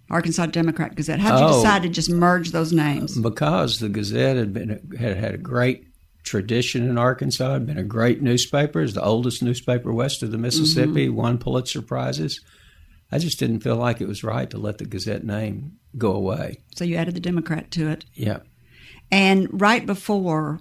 Arkansas 0.09 0.47
Democrat 0.47 0.95
Gazette. 0.95 1.19
How 1.19 1.31
did 1.37 1.41
you 1.41 1.51
Oh. 1.51 1.61
decide 1.61 1.83
to 1.83 1.89
just 1.89 2.09
merge 2.09 2.51
those 2.51 2.73
names? 2.73 3.17
because 3.17 3.79
the 3.79 3.89
Gazette 3.89 4.37
had 4.37 4.53
been 4.53 4.79
had 4.97 5.17
had 5.17 5.33
a 5.35 5.37
great 5.37 5.85
tradition 6.23 6.87
in 6.89 6.97
Arkansas. 6.97 7.53
Had 7.53 7.65
been 7.67 7.77
a 7.77 7.83
great 7.83 8.21
newspaper. 8.21 8.81
It's 8.81 8.93
the 8.93 9.03
oldest 9.03 9.41
newspaper 9.43 9.93
west 9.93 10.23
of 10.23 10.31
the 10.31 10.37
Mississippi. 10.37 11.09
Won 11.09 11.37
Pulitzer 11.37 11.81
prizes. 11.81 12.41
I 13.11 13.17
just 13.17 13.39
didn't 13.39 13.61
feel 13.61 13.75
like 13.75 14.01
it 14.01 14.07
was 14.07 14.23
right 14.23 14.49
to 14.51 14.57
let 14.57 14.77
the 14.77 14.85
Gazette 14.85 15.23
name 15.23 15.73
go 15.97 16.11
away. 16.13 16.59
So 16.75 16.83
you 16.85 16.95
added 16.95 17.15
the 17.15 17.19
Democrat 17.19 17.71
to 17.71 17.89
it. 17.89 18.05
Yeah. 18.13 18.39
And 19.11 19.47
right 19.59 19.83
before 19.85 20.59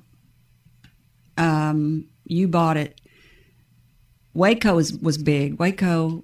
um, 1.36 2.06
you 2.24 2.48
bought 2.48 2.76
it, 2.78 2.98
WEHCO 4.34 4.74
was, 4.76 4.92
was 4.94 5.18
big. 5.18 5.58
WEHCO 5.58 6.22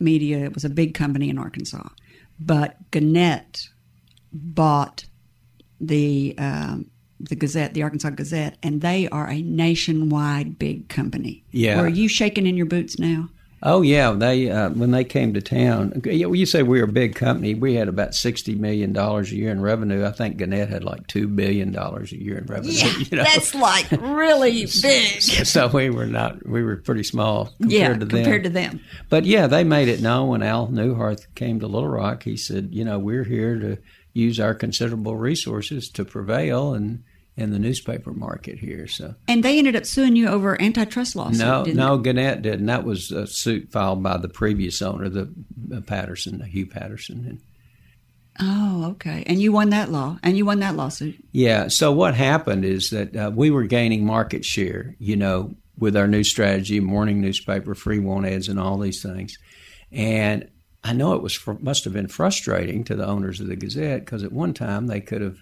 Media 0.00 0.50
was 0.52 0.64
a 0.64 0.70
big 0.70 0.94
company 0.94 1.28
in 1.30 1.38
Arkansas. 1.38 1.88
But 2.40 2.90
Gannett 2.90 3.68
bought 4.32 5.04
the 5.80 6.34
um, 6.38 6.90
the 7.20 7.36
Gazette, 7.36 7.74
the 7.74 7.82
Arkansas 7.82 8.10
Gazette, 8.10 8.56
and 8.62 8.80
they 8.80 9.08
are 9.08 9.28
a 9.28 9.42
nationwide 9.42 10.58
big 10.58 10.88
company. 10.88 11.44
Yeah. 11.50 11.78
Are 11.78 11.88
you 11.88 12.08
shaking 12.08 12.46
in 12.46 12.56
your 12.56 12.66
boots 12.66 12.98
now? 12.98 13.28
Oh 13.62 13.82
yeah, 13.82 14.12
they 14.12 14.50
uh, 14.50 14.70
when 14.70 14.90
they 14.90 15.04
came 15.04 15.34
to 15.34 15.42
town. 15.42 16.00
You 16.04 16.46
say 16.46 16.62
we 16.62 16.78
were 16.78 16.88
a 16.88 16.92
big 16.92 17.14
company. 17.14 17.54
We 17.54 17.74
had 17.74 17.88
about 17.88 18.14
sixty 18.14 18.54
million 18.54 18.94
dollars 18.94 19.32
a 19.32 19.36
year 19.36 19.50
in 19.50 19.60
revenue. 19.60 20.06
I 20.06 20.12
think 20.12 20.38
Gannett 20.38 20.70
had 20.70 20.82
like 20.82 21.06
two 21.08 21.28
billion 21.28 21.70
dollars 21.70 22.12
a 22.12 22.22
year 22.22 22.38
in 22.38 22.46
revenue. 22.46 22.72
you 22.98 23.18
know? 23.18 23.24
That's 23.24 23.54
like 23.54 23.90
really 23.90 24.66
big. 24.82 25.20
so 25.22 25.68
we 25.68 25.90
were 25.90 26.06
not. 26.06 26.46
We 26.46 26.62
were 26.62 26.76
pretty 26.76 27.02
small 27.02 27.50
compared 27.60 27.72
yeah, 27.72 27.88
to 27.88 27.98
them. 28.06 28.08
compared 28.08 28.44
to 28.44 28.50
them. 28.50 28.80
But 29.10 29.26
yeah, 29.26 29.46
they 29.46 29.64
made 29.64 29.88
it 29.88 30.00
known 30.00 30.28
when 30.28 30.42
Al 30.42 30.68
Neuharth 30.68 31.26
came 31.34 31.60
to 31.60 31.66
Little 31.66 31.88
Rock. 31.88 32.22
He 32.22 32.38
said, 32.38 32.70
you 32.72 32.84
know, 32.84 32.98
we're 32.98 33.24
here 33.24 33.58
to 33.58 33.76
use 34.14 34.40
our 34.40 34.54
considerable 34.54 35.16
resources 35.16 35.90
to 35.90 36.04
prevail 36.06 36.72
in 36.72 37.04
in 37.40 37.50
the 37.50 37.58
newspaper 37.58 38.12
market 38.12 38.58
here. 38.58 38.86
So 38.86 39.14
And 39.26 39.42
they 39.42 39.58
ended 39.58 39.76
up 39.76 39.86
suing 39.86 40.14
you 40.16 40.28
over 40.28 40.60
antitrust 40.60 41.16
lawsuit. 41.16 41.38
no, 41.40 41.64
no, 41.64 41.96
they? 41.96 42.02
Gannett 42.04 42.42
didn't. 42.42 42.66
That 42.66 42.84
was 42.84 43.10
a 43.10 43.26
suit 43.26 43.70
filed 43.72 44.02
by 44.02 44.18
the 44.18 44.28
previous 44.28 44.80
owner, 44.82 45.08
the 45.08 45.32
uh, 45.74 45.80
Patterson, 45.80 46.40
Hugh 46.42 46.66
Patterson. 46.66 47.24
And 47.26 47.40
Oh, 48.42 48.90
okay. 48.92 49.22
And 49.26 49.40
you 49.40 49.52
won 49.52 49.70
that 49.70 49.90
law, 49.90 50.18
and 50.22 50.36
you 50.36 50.46
won 50.46 50.60
that 50.60 50.76
lawsuit. 50.76 51.16
Yeah. 51.32 51.68
So 51.68 51.92
what 51.92 52.14
happened 52.14 52.64
is 52.64 52.90
that 52.90 53.14
uh, 53.14 53.30
we 53.34 53.50
were 53.50 53.64
gaining 53.64 54.06
market 54.06 54.44
share, 54.44 54.94
you 54.98 55.16
know, 55.16 55.54
with 55.78 55.96
our 55.96 56.06
new 56.06 56.24
strategy, 56.24 56.80
morning 56.80 57.20
newspaper, 57.20 57.74
free 57.74 57.98
want 57.98 58.26
ads, 58.26 58.48
and 58.48 58.58
all 58.58 58.78
these 58.78 59.02
things. 59.02 59.36
And 59.92 60.48
I 60.84 60.92
know 60.94 61.14
it 61.14 61.22
was 61.22 61.34
fr- 61.34 61.52
must 61.60 61.84
have 61.84 61.92
been 61.92 62.08
frustrating 62.08 62.84
to 62.84 62.94
the 62.94 63.06
owners 63.06 63.40
of 63.40 63.48
the 63.48 63.56
Gazette 63.56 64.04
because 64.04 64.22
at 64.22 64.32
one 64.32 64.54
time 64.54 64.86
they 64.86 65.00
could 65.00 65.20
have, 65.20 65.36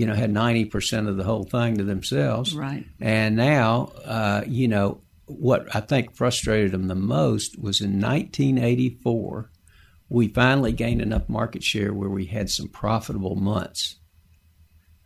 you 0.00 0.06
know, 0.06 0.14
had 0.14 0.30
ninety 0.32 0.64
percent 0.64 1.10
of 1.10 1.18
the 1.18 1.24
whole 1.24 1.44
thing 1.44 1.76
to 1.76 1.84
themselves. 1.84 2.54
Right. 2.54 2.86
And 3.02 3.36
now, 3.36 3.92
uh, 4.02 4.44
you 4.46 4.66
know, 4.66 5.02
what 5.26 5.76
I 5.76 5.80
think 5.80 6.16
frustrated 6.16 6.72
them 6.72 6.88
the 6.88 6.94
most 6.94 7.58
was 7.58 7.82
in 7.82 8.00
1984, 8.00 9.50
we 10.08 10.28
finally 10.28 10.72
gained 10.72 11.02
enough 11.02 11.28
market 11.28 11.62
share 11.62 11.92
where 11.92 12.08
we 12.08 12.24
had 12.24 12.48
some 12.48 12.68
profitable 12.68 13.36
months. 13.36 13.96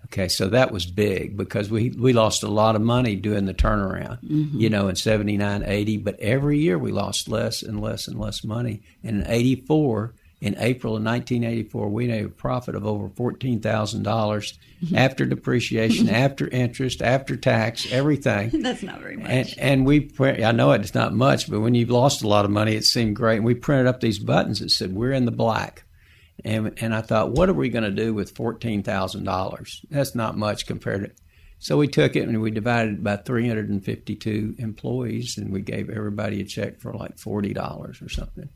Okay, 0.04 0.28
so 0.28 0.46
that 0.50 0.70
was 0.70 0.86
big 0.86 1.36
because 1.36 1.68
we, 1.68 1.90
we 1.90 2.12
lost 2.12 2.44
a 2.44 2.48
lot 2.48 2.76
of 2.76 2.82
money 2.82 3.16
doing 3.16 3.46
the 3.46 3.54
turnaround, 3.54 4.18
you 4.22 4.70
know, 4.70 4.86
in 4.86 4.94
79, 4.94 5.64
80, 5.66 5.96
but 5.96 6.20
every 6.20 6.60
year 6.60 6.78
we 6.78 6.92
lost 6.92 7.28
less 7.28 7.64
and 7.64 7.80
less 7.80 8.06
and 8.06 8.20
less 8.20 8.44
money. 8.44 8.82
And 9.02 9.22
in 9.22 9.26
84, 9.28 10.14
in 10.44 10.54
April 10.58 10.94
of 10.94 11.02
1984, 11.02 11.88
we 11.88 12.06
made 12.06 12.26
a 12.26 12.28
profit 12.28 12.74
of 12.74 12.86
over 12.86 13.08
$14,000 13.08 13.62
mm-hmm. 13.62 14.94
after 14.94 15.24
depreciation, 15.24 16.10
after 16.10 16.46
interest, 16.48 17.00
after 17.00 17.34
tax, 17.34 17.90
everything. 17.90 18.50
That's 18.62 18.82
not 18.82 19.00
very 19.00 19.16
much. 19.16 19.30
And, 19.30 19.54
and 19.56 19.86
we, 19.86 20.00
print, 20.00 20.44
I 20.44 20.52
know 20.52 20.72
it's 20.72 20.94
not 20.94 21.14
much, 21.14 21.50
but 21.50 21.60
when 21.60 21.74
you've 21.74 21.88
lost 21.88 22.22
a 22.22 22.28
lot 22.28 22.44
of 22.44 22.50
money, 22.50 22.74
it 22.74 22.84
seemed 22.84 23.16
great. 23.16 23.36
And 23.36 23.46
we 23.46 23.54
printed 23.54 23.86
up 23.86 24.00
these 24.00 24.18
buttons 24.18 24.60
that 24.60 24.70
said, 24.70 24.92
We're 24.92 25.12
in 25.12 25.24
the 25.24 25.30
black. 25.30 25.84
And, 26.44 26.74
and 26.78 26.94
I 26.94 27.00
thought, 27.00 27.30
what 27.30 27.48
are 27.48 27.54
we 27.54 27.70
going 27.70 27.84
to 27.84 27.90
do 27.90 28.12
with 28.12 28.34
$14,000? 28.34 29.80
That's 29.88 30.14
not 30.14 30.36
much 30.36 30.66
compared 30.66 31.04
to. 31.04 31.22
So 31.58 31.78
we 31.78 31.88
took 31.88 32.16
it 32.16 32.28
and 32.28 32.42
we 32.42 32.50
divided 32.50 32.96
it 32.96 33.04
by 33.04 33.16
352 33.16 34.56
employees 34.58 35.38
and 35.38 35.50
we 35.50 35.62
gave 35.62 35.88
everybody 35.88 36.42
a 36.42 36.44
check 36.44 36.80
for 36.80 36.92
like 36.92 37.16
$40 37.16 38.04
or 38.04 38.08
something. 38.10 38.50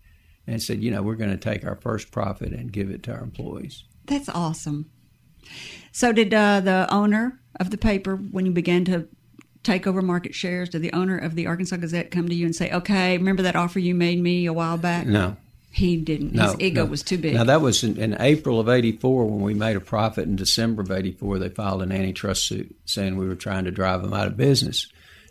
And 0.48 0.62
said, 0.62 0.82
you 0.82 0.90
know, 0.90 1.02
we're 1.02 1.16
going 1.16 1.30
to 1.30 1.36
take 1.36 1.66
our 1.66 1.76
first 1.76 2.10
profit 2.10 2.54
and 2.54 2.72
give 2.72 2.88
it 2.88 3.02
to 3.02 3.12
our 3.12 3.20
employees. 3.22 3.84
That's 4.06 4.30
awesome. 4.30 4.90
So, 5.92 6.10
did 6.10 6.32
uh, 6.32 6.60
the 6.60 6.86
owner 6.90 7.38
of 7.60 7.70
the 7.70 7.76
paper, 7.76 8.16
when 8.16 8.46
you 8.46 8.52
began 8.52 8.86
to 8.86 9.06
take 9.62 9.86
over 9.86 10.00
market 10.00 10.34
shares, 10.34 10.70
did 10.70 10.80
the 10.80 10.92
owner 10.94 11.18
of 11.18 11.34
the 11.34 11.46
Arkansas 11.46 11.76
Gazette 11.76 12.10
come 12.10 12.28
to 12.28 12.34
you 12.34 12.46
and 12.46 12.56
say, 12.56 12.70
"Okay, 12.72 13.18
remember 13.18 13.42
that 13.42 13.56
offer 13.56 13.78
you 13.78 13.94
made 13.94 14.20
me 14.22 14.46
a 14.46 14.52
while 14.52 14.78
back"? 14.78 15.06
No, 15.06 15.36
He 15.70 15.96
didn't. 15.98 16.32
No, 16.32 16.44
His 16.52 16.60
ego 16.60 16.84
no. 16.84 16.90
was 16.90 17.02
too 17.02 17.18
big. 17.18 17.34
Now 17.34 17.44
that 17.44 17.60
was 17.60 17.84
in, 17.84 17.98
in 17.98 18.16
April 18.18 18.58
of 18.58 18.68
'84 18.70 19.26
when 19.26 19.40
we 19.42 19.52
made 19.54 19.76
a 19.76 19.80
profit. 19.80 20.26
In 20.26 20.36
December 20.36 20.80
of 20.80 20.90
'84, 20.90 21.38
they 21.38 21.48
filed 21.50 21.82
an 21.82 21.92
antitrust 21.92 22.46
suit 22.46 22.74
saying 22.86 23.16
we 23.16 23.28
were 23.28 23.34
trying 23.34 23.64
to 23.64 23.70
drive 23.70 24.02
them 24.02 24.14
out 24.14 24.26
of 24.26 24.36
business. 24.36 24.86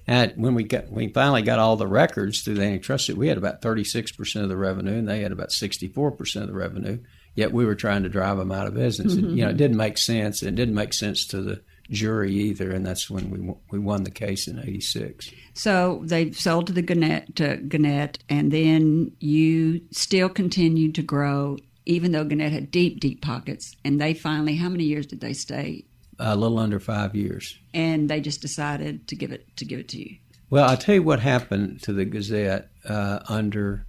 And 0.08 0.34
when 0.38 0.56
we 0.56 0.64
got, 0.64 0.90
we 0.90 1.10
finally 1.10 1.42
got 1.42 1.60
all 1.60 1.76
the 1.76 1.88
records 1.88 2.42
through 2.42 2.56
the 2.56 2.64
antitrust 2.64 3.10
we 3.10 3.28
had 3.28 3.38
about 3.38 3.62
36 3.62 4.14
percent 4.14 4.44
of 4.44 4.50
the 4.50 4.58
revenue, 4.58 4.98
and 4.98 5.08
they 5.08 5.22
had 5.22 5.34
about 5.34 5.52
64 5.52 6.12
percent 6.12 6.44
of 6.44 6.50
the 6.50 6.58
revenue. 6.58 7.00
Yet 7.36 7.52
we 7.52 7.66
were 7.66 7.76
trying 7.76 8.04
to 8.04 8.10
drive 8.10 8.38
them 8.38 8.52
out 8.52 8.66
of 8.66 8.74
business. 8.74 9.14
And, 9.14 9.38
you 9.38 9.44
know, 9.44 9.52
it 9.52 9.58
didn't 9.58 9.78
make 9.78 9.98
sense. 10.00 10.42
It 10.42 10.56
didn't 10.56 10.74
make 10.74 10.94
sense 10.94 11.26
to 11.28 11.42
the 11.42 11.62
jury 11.90 12.34
either, 12.34 12.72
and 12.72 12.86
that's 12.86 13.10
when 13.10 13.30
we 13.30 13.54
we 13.70 13.80
won 13.80 14.04
the 14.04 14.12
case 14.12 14.48
in 14.48 14.60
'86. 14.60 15.30
So 15.54 16.02
they 16.04 16.32
sold 16.32 16.68
to 16.68 16.74
the 16.74 16.82
Gannett 16.82 17.36
to 17.36 17.58
Gannett, 17.58 18.20
and 18.30 18.52
then 18.52 19.12
you 19.20 19.82
still 19.92 20.30
continued 20.30 20.96
to 20.96 21.04
grow, 21.04 21.58
even 21.86 22.12
though 22.12 22.24
Gannett 22.24 22.54
had 22.54 22.72
deep, 22.72 23.00
deep 23.00 23.22
pockets. 23.22 23.76
And 23.84 24.00
they 24.00 24.14
finally, 24.14 24.56
how 24.56 24.70
many 24.70 24.86
years 24.86 25.06
did 25.06 25.22
they 25.22 25.34
stay? 25.34 25.86
A 26.20 26.36
little 26.36 26.58
under 26.60 26.80
five 26.80 27.16
years. 27.16 27.58
And 27.74 28.10
they 28.10 28.22
just 28.22 28.42
decided 28.42 29.08
to 29.08 29.16
give 29.16 29.32
it 29.32 29.56
to 29.58 29.66
give 29.66 29.80
it 29.80 29.88
to 29.90 30.00
you. 30.00 30.18
Well, 30.50 30.68
I'll 30.70 30.78
tell 30.78 30.96
you 30.96 31.04
what 31.04 31.20
happened 31.20 31.84
to 31.84 31.94
the 31.94 32.06
Gazette 32.06 32.70
uh, 32.88 33.20
under 33.28 33.86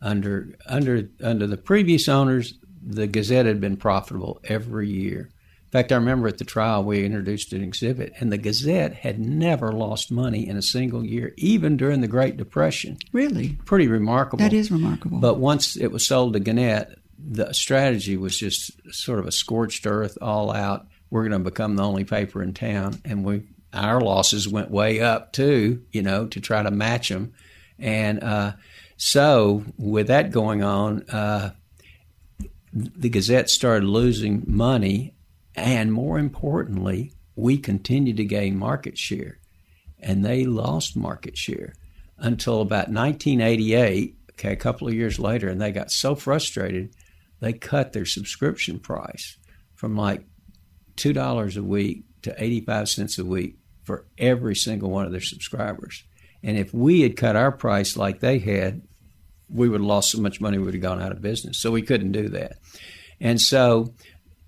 under 0.00 0.56
under 0.66 1.08
under 1.22 1.46
the 1.46 1.56
previous 1.56 2.08
owners. 2.08 2.54
The 2.84 3.06
Gazette 3.06 3.46
had 3.46 3.60
been 3.60 3.76
profitable 3.76 4.40
every 4.44 4.88
year. 4.88 5.30
In 5.66 5.70
fact, 5.78 5.90
I 5.90 5.94
remember 5.94 6.28
at 6.28 6.36
the 6.36 6.44
trial 6.44 6.84
we 6.84 7.04
introduced 7.04 7.52
an 7.54 7.62
exhibit, 7.62 8.12
and 8.20 8.30
the 8.30 8.36
Gazette 8.36 8.92
had 8.92 9.18
never 9.18 9.72
lost 9.72 10.10
money 10.12 10.46
in 10.46 10.56
a 10.58 10.62
single 10.62 11.02
year, 11.02 11.32
even 11.38 11.78
during 11.78 12.02
the 12.02 12.08
Great 12.08 12.36
Depression. 12.36 12.98
Really, 13.12 13.58
Pretty 13.64 13.88
remarkable. 13.88 14.38
that 14.44 14.52
is 14.52 14.70
remarkable. 14.70 15.18
But 15.18 15.38
once 15.38 15.76
it 15.76 15.90
was 15.90 16.06
sold 16.06 16.34
to 16.34 16.40
Gannett, 16.40 16.98
the 17.18 17.54
strategy 17.54 18.18
was 18.18 18.36
just 18.38 18.72
sort 18.92 19.18
of 19.18 19.26
a 19.26 19.32
scorched 19.32 19.86
earth, 19.86 20.18
all 20.20 20.52
out. 20.52 20.86
We're 21.12 21.28
going 21.28 21.44
to 21.44 21.50
become 21.50 21.76
the 21.76 21.84
only 21.84 22.04
paper 22.04 22.42
in 22.42 22.54
town, 22.54 22.98
and 23.04 23.22
we 23.22 23.42
our 23.70 24.00
losses 24.00 24.48
went 24.48 24.70
way 24.70 25.00
up 25.00 25.34
too. 25.34 25.82
You 25.92 26.00
know, 26.00 26.26
to 26.28 26.40
try 26.40 26.62
to 26.62 26.70
match 26.70 27.10
them, 27.10 27.34
and 27.78 28.24
uh, 28.24 28.52
so 28.96 29.62
with 29.76 30.06
that 30.06 30.30
going 30.30 30.62
on, 30.62 31.02
uh, 31.10 31.50
the 32.72 33.10
Gazette 33.10 33.50
started 33.50 33.84
losing 33.84 34.42
money, 34.46 35.14
and 35.54 35.92
more 35.92 36.18
importantly, 36.18 37.12
we 37.36 37.58
continued 37.58 38.16
to 38.16 38.24
gain 38.24 38.56
market 38.56 38.96
share, 38.96 39.38
and 40.00 40.24
they 40.24 40.46
lost 40.46 40.96
market 40.96 41.36
share 41.36 41.74
until 42.16 42.62
about 42.62 42.88
1988. 42.88 44.16
Okay, 44.30 44.52
a 44.52 44.56
couple 44.56 44.88
of 44.88 44.94
years 44.94 45.18
later, 45.18 45.50
and 45.50 45.60
they 45.60 45.72
got 45.72 45.90
so 45.90 46.14
frustrated, 46.14 46.96
they 47.40 47.52
cut 47.52 47.92
their 47.92 48.06
subscription 48.06 48.78
price 48.78 49.36
from 49.74 49.94
like 49.94 50.24
two 51.02 51.12
dollars 51.12 51.56
a 51.56 51.62
week 51.64 52.04
to 52.22 52.32
85 52.38 52.88
cents 52.88 53.18
a 53.18 53.24
week 53.24 53.56
for 53.82 54.06
every 54.16 54.54
single 54.54 54.88
one 54.88 55.04
of 55.04 55.10
their 55.10 55.20
subscribers. 55.20 56.04
And 56.44 56.56
if 56.56 56.72
we 56.72 57.00
had 57.00 57.16
cut 57.16 57.34
our 57.34 57.50
price 57.50 57.96
like 57.96 58.20
they 58.20 58.38
had, 58.38 58.82
we 59.48 59.68
would 59.68 59.80
have 59.80 59.86
lost 59.86 60.12
so 60.12 60.20
much 60.20 60.40
money 60.40 60.58
we 60.58 60.64
would 60.64 60.74
have 60.74 60.82
gone 60.82 61.02
out 61.02 61.10
of 61.10 61.20
business. 61.20 61.58
So 61.58 61.72
we 61.72 61.82
couldn't 61.82 62.12
do 62.12 62.28
that. 62.28 62.52
And 63.20 63.40
so 63.40 63.94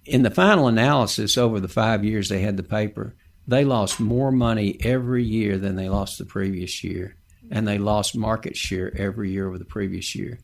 in 0.05 0.23
the 0.23 0.31
final 0.31 0.69
analysis 0.69 1.37
over 1.37 1.59
the 1.59 1.67
five 1.67 2.05
years 2.05 2.29
they 2.29 2.41
had 2.41 2.57
the 2.57 2.63
paper, 2.63 3.17
they 3.49 3.65
lost 3.65 3.99
more 3.99 4.31
money 4.31 4.79
every 4.81 5.25
year 5.25 5.59
than 5.59 5.75
they 5.75 5.89
lost 5.89 6.19
the 6.19 6.25
previous 6.25 6.85
year. 6.85 7.17
And 7.51 7.67
they 7.67 7.79
lost 7.79 8.17
market 8.17 8.57
share 8.57 8.97
every 8.97 9.33
year 9.33 9.49
over 9.49 9.59
the 9.59 9.65
previous 9.65 10.15
year. 10.15 10.39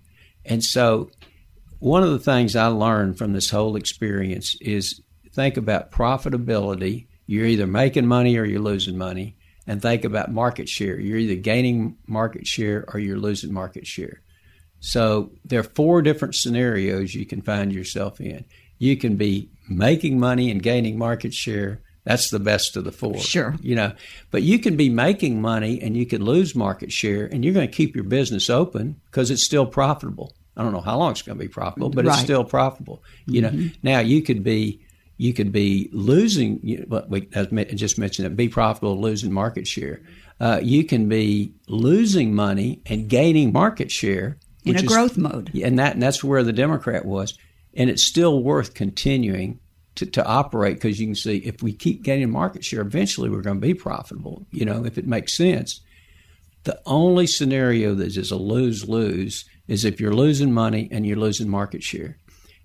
And 0.45 0.65
so 0.65 1.09
one 1.79 2.03
of 2.03 2.11
the 2.11 2.19
things 2.19 2.57
I 2.57 2.67
learned 2.67 3.17
from 3.17 3.33
this 3.33 3.51
whole 3.51 3.77
experience 3.77 4.57
is 4.61 5.01
think 5.33 5.57
about 5.57 5.91
profitability. 5.91 7.07
You're 7.27 7.47
either 7.47 7.67
making 7.67 8.07
money 8.07 8.37
or 8.37 8.45
you're 8.45 8.61
losing 8.61 8.99
money. 8.99 9.37
And 9.67 9.81
think 9.81 10.05
about 10.05 10.33
market 10.33 10.69
share. 10.69 10.99
You're 10.99 11.19
either 11.19 11.37
gaining 11.37 11.97
market 12.09 12.47
share 12.47 12.85
or 12.93 12.99
you're 12.99 13.19
losing 13.19 13.53
market 13.53 13.87
share. 13.87 14.21
So 14.81 15.31
there 15.45 15.61
are 15.61 15.65
four 15.65 16.03
different 16.03 16.35
scenarios 16.35 17.15
you 17.15 17.27
can 17.27 17.43
find 17.43 17.73
yourself 17.73 18.21
in. 18.21 18.45
You 18.79 18.97
can 18.97 19.17
be 19.17 19.51
making 19.69 20.19
money 20.19 20.51
and 20.51 20.63
gaining 20.63 20.99
market 20.99 21.35
share. 21.35 21.83
That's 22.05 22.31
the 22.31 22.41
best 22.41 22.77
of 22.77 22.85
the 22.85 22.91
four. 22.91 23.19
Sure. 23.19 23.55
You 23.61 23.77
know, 23.77 23.93
but 24.31 24.43
you 24.43 24.59
can 24.59 24.77
be 24.77 24.89
making 24.89 25.41
money 25.41 25.81
and 25.81 25.97
you 25.97 26.07
can 26.07 26.25
lose 26.25 26.57
market 26.57 26.91
share 26.91 27.27
and 27.27 27.45
you're 27.45 27.55
going 27.55 27.69
to 27.69 27.73
keep 27.77 27.95
your 27.95 28.05
business 28.05 28.49
open 28.51 29.01
because 29.07 29.31
it's 29.31 29.45
still 29.45 29.67
profitable. 29.67 30.35
I 30.57 30.63
don't 30.63 30.73
know 30.73 30.81
how 30.81 30.99
long 30.99 31.13
it's 31.13 31.23
going 31.23 31.39
to 31.39 31.45
be 31.45 31.49
profitable, 31.49 31.91
but 31.91 32.07
Right. 32.07 32.15
it's 32.15 32.23
still 32.25 32.45
profitable. 32.45 33.05
You 33.27 33.43
know, 33.43 33.51
mm-hmm. 33.51 33.69
now 33.83 34.01
you 34.01 34.23
could 34.23 34.43
be 34.43 34.81
you 35.21 35.35
could 35.35 35.53
be 35.53 35.91
losing. 35.93 36.59
You 36.63 36.87
know, 36.89 37.05
we 37.09 37.29
as 37.35 37.49
just 37.75 37.99
mentioned 37.99 38.35
be 38.39 38.49
profitable, 38.49 38.99
losing 38.99 39.31
market 39.33 39.67
share. 39.67 40.01
Uh, 40.41 40.61
you 40.63 40.83
can 40.83 41.11
be 41.11 41.53
losing 41.69 42.35
money 42.35 42.81
and 42.87 43.07
gaining 43.07 43.53
market 43.53 43.91
share 43.91 44.39
In 44.65 44.77
a 44.77 44.79
is- 44.79 44.85
growth 44.85 45.19
mode. 45.19 45.51
and 45.63 45.79
that 45.79 45.93
and 45.93 46.03
that's 46.03 46.25
where 46.25 46.43
the 46.43 46.55
Democrat 46.55 47.05
was, 47.05 47.37
and 47.75 47.91
it's 47.91 48.03
still 48.03 48.43
worth 48.43 48.73
continuing 48.73 49.61
to, 49.97 50.07
to 50.07 50.25
operate 50.25 50.77
because 50.77 50.99
you 50.99 51.09
can 51.09 51.15
see 51.15 51.37
if 51.37 51.63
we 51.63 51.75
keep 51.75 52.03
gaining 52.03 52.31
market 52.31 52.65
share, 52.65 52.81
eventually 52.81 53.29
we're 53.29 53.43
going 53.43 53.61
to 53.61 53.67
be 53.67 53.75
profitable. 53.75 54.47
You 54.51 54.65
know, 54.65 54.87
if 54.87 54.97
it 54.97 55.07
makes 55.07 55.37
sense. 55.37 55.81
The 56.65 56.79
only 56.85 57.27
scenario 57.27 57.95
that 57.95 58.17
is 58.17 58.31
a 58.31 58.37
lose 58.37 58.87
lose 58.89 59.47
is 59.67 59.85
if 59.85 59.99
you're 60.01 60.15
losing 60.15 60.53
money 60.53 60.89
and 60.93 61.07
you're 61.07 61.17
losing 61.17 61.49
market 61.49 61.83
share. 61.83 62.19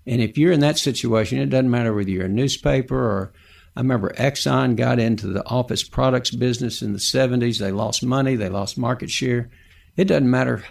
And 0.06 0.20
if 0.20 0.38
you're 0.38 0.52
in 0.52 0.60
that 0.60 0.78
situation, 0.78 1.38
it 1.38 1.50
doesn't 1.50 1.70
matter 1.70 1.92
whether 1.92 2.10
you're 2.10 2.26
a 2.26 2.28
newspaper 2.28 2.96
or 2.96 3.32
I 3.76 3.80
remember 3.80 4.14
Exxon 4.14 4.74
got 4.76 4.98
into 4.98 5.26
the 5.26 5.44
office 5.46 5.82
products 5.82 6.30
business 6.30 6.80
in 6.80 6.92
the 6.92 6.98
70s. 6.98 7.58
They 7.58 7.72
lost 7.72 8.02
money, 8.02 8.34
they 8.34 8.48
lost 8.48 8.78
market 8.78 9.10
share. 9.10 9.50
It 9.96 10.04
doesn't 10.04 10.30
matter 10.30 10.64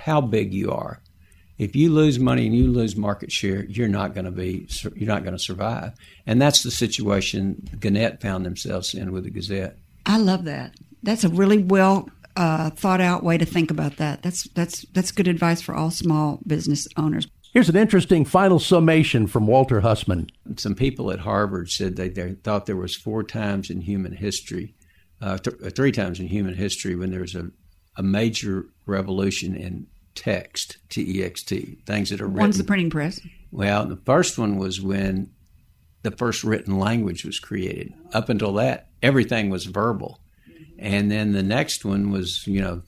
how 0.00 0.20
big 0.20 0.52
you 0.52 0.70
are. 0.70 1.00
If 1.58 1.76
you 1.76 1.90
lose 1.90 2.18
money 2.18 2.46
and 2.46 2.54
you 2.54 2.70
lose 2.70 2.96
market 2.96 3.30
share, 3.30 3.64
you're 3.64 3.88
not 3.88 4.14
going 4.14 4.24
to 4.24 4.30
be 4.30 4.66
you're 4.94 5.08
not 5.08 5.24
going 5.24 5.36
to 5.36 5.42
survive. 5.42 5.92
And 6.26 6.40
that's 6.40 6.62
the 6.62 6.70
situation 6.70 7.68
Gannett 7.78 8.20
found 8.22 8.46
themselves 8.46 8.94
in 8.94 9.12
with 9.12 9.24
the 9.24 9.30
Gazette. 9.30 9.76
I 10.06 10.16
love 10.16 10.44
that. 10.44 10.74
That's 11.02 11.24
a 11.24 11.28
really 11.28 11.58
well 11.58 12.08
uh, 12.36 12.70
thought 12.70 13.02
out 13.02 13.22
way 13.22 13.36
to 13.36 13.44
think 13.44 13.70
about 13.70 13.98
that. 13.98 14.22
That's 14.22 14.44
that's 14.54 14.86
that's 14.92 15.12
good 15.12 15.28
advice 15.28 15.60
for 15.60 15.74
all 15.74 15.90
small 15.90 16.40
business 16.46 16.88
owners. 16.96 17.26
Here's 17.52 17.68
an 17.68 17.76
interesting 17.76 18.24
final 18.24 18.60
summation 18.60 19.26
from 19.26 19.46
Walter 19.46 19.80
Hussman. 19.80 20.28
some 20.56 20.74
people 20.76 21.10
at 21.10 21.20
Harvard 21.20 21.68
said 21.70 21.96
they, 21.96 22.08
they 22.08 22.34
thought 22.34 22.66
there 22.66 22.76
was 22.76 22.94
four 22.94 23.24
times 23.24 23.70
in 23.70 23.80
human 23.80 24.12
history, 24.12 24.74
uh, 25.20 25.36
th- 25.38 25.56
uh, 25.64 25.70
three 25.70 25.90
times 25.90 26.20
in 26.20 26.28
human 26.28 26.54
history 26.54 26.94
when 26.94 27.10
there 27.10 27.20
was 27.20 27.34
a, 27.34 27.50
a 27.96 28.02
major 28.04 28.66
revolution 28.86 29.56
in 29.56 29.88
text, 30.14 30.78
T 30.90 31.18
E 31.18 31.24
X 31.24 31.42
T, 31.42 31.78
things 31.86 32.10
that 32.10 32.20
are 32.20 32.26
written. 32.26 32.40
One's 32.40 32.58
the 32.58 32.64
printing 32.64 32.90
press. 32.90 33.20
Well, 33.50 33.84
the 33.86 33.96
first 33.96 34.38
one 34.38 34.56
was 34.56 34.80
when 34.80 35.30
the 36.02 36.12
first 36.12 36.44
written 36.44 36.78
language 36.78 37.24
was 37.24 37.40
created. 37.40 37.92
Up 38.12 38.28
until 38.28 38.52
that, 38.54 38.88
everything 39.02 39.50
was 39.50 39.64
verbal. 39.66 40.20
And 40.78 41.10
then 41.10 41.32
the 41.32 41.42
next 41.42 41.84
one 41.84 42.10
was, 42.10 42.46
you 42.46 42.60
know, 42.60 42.82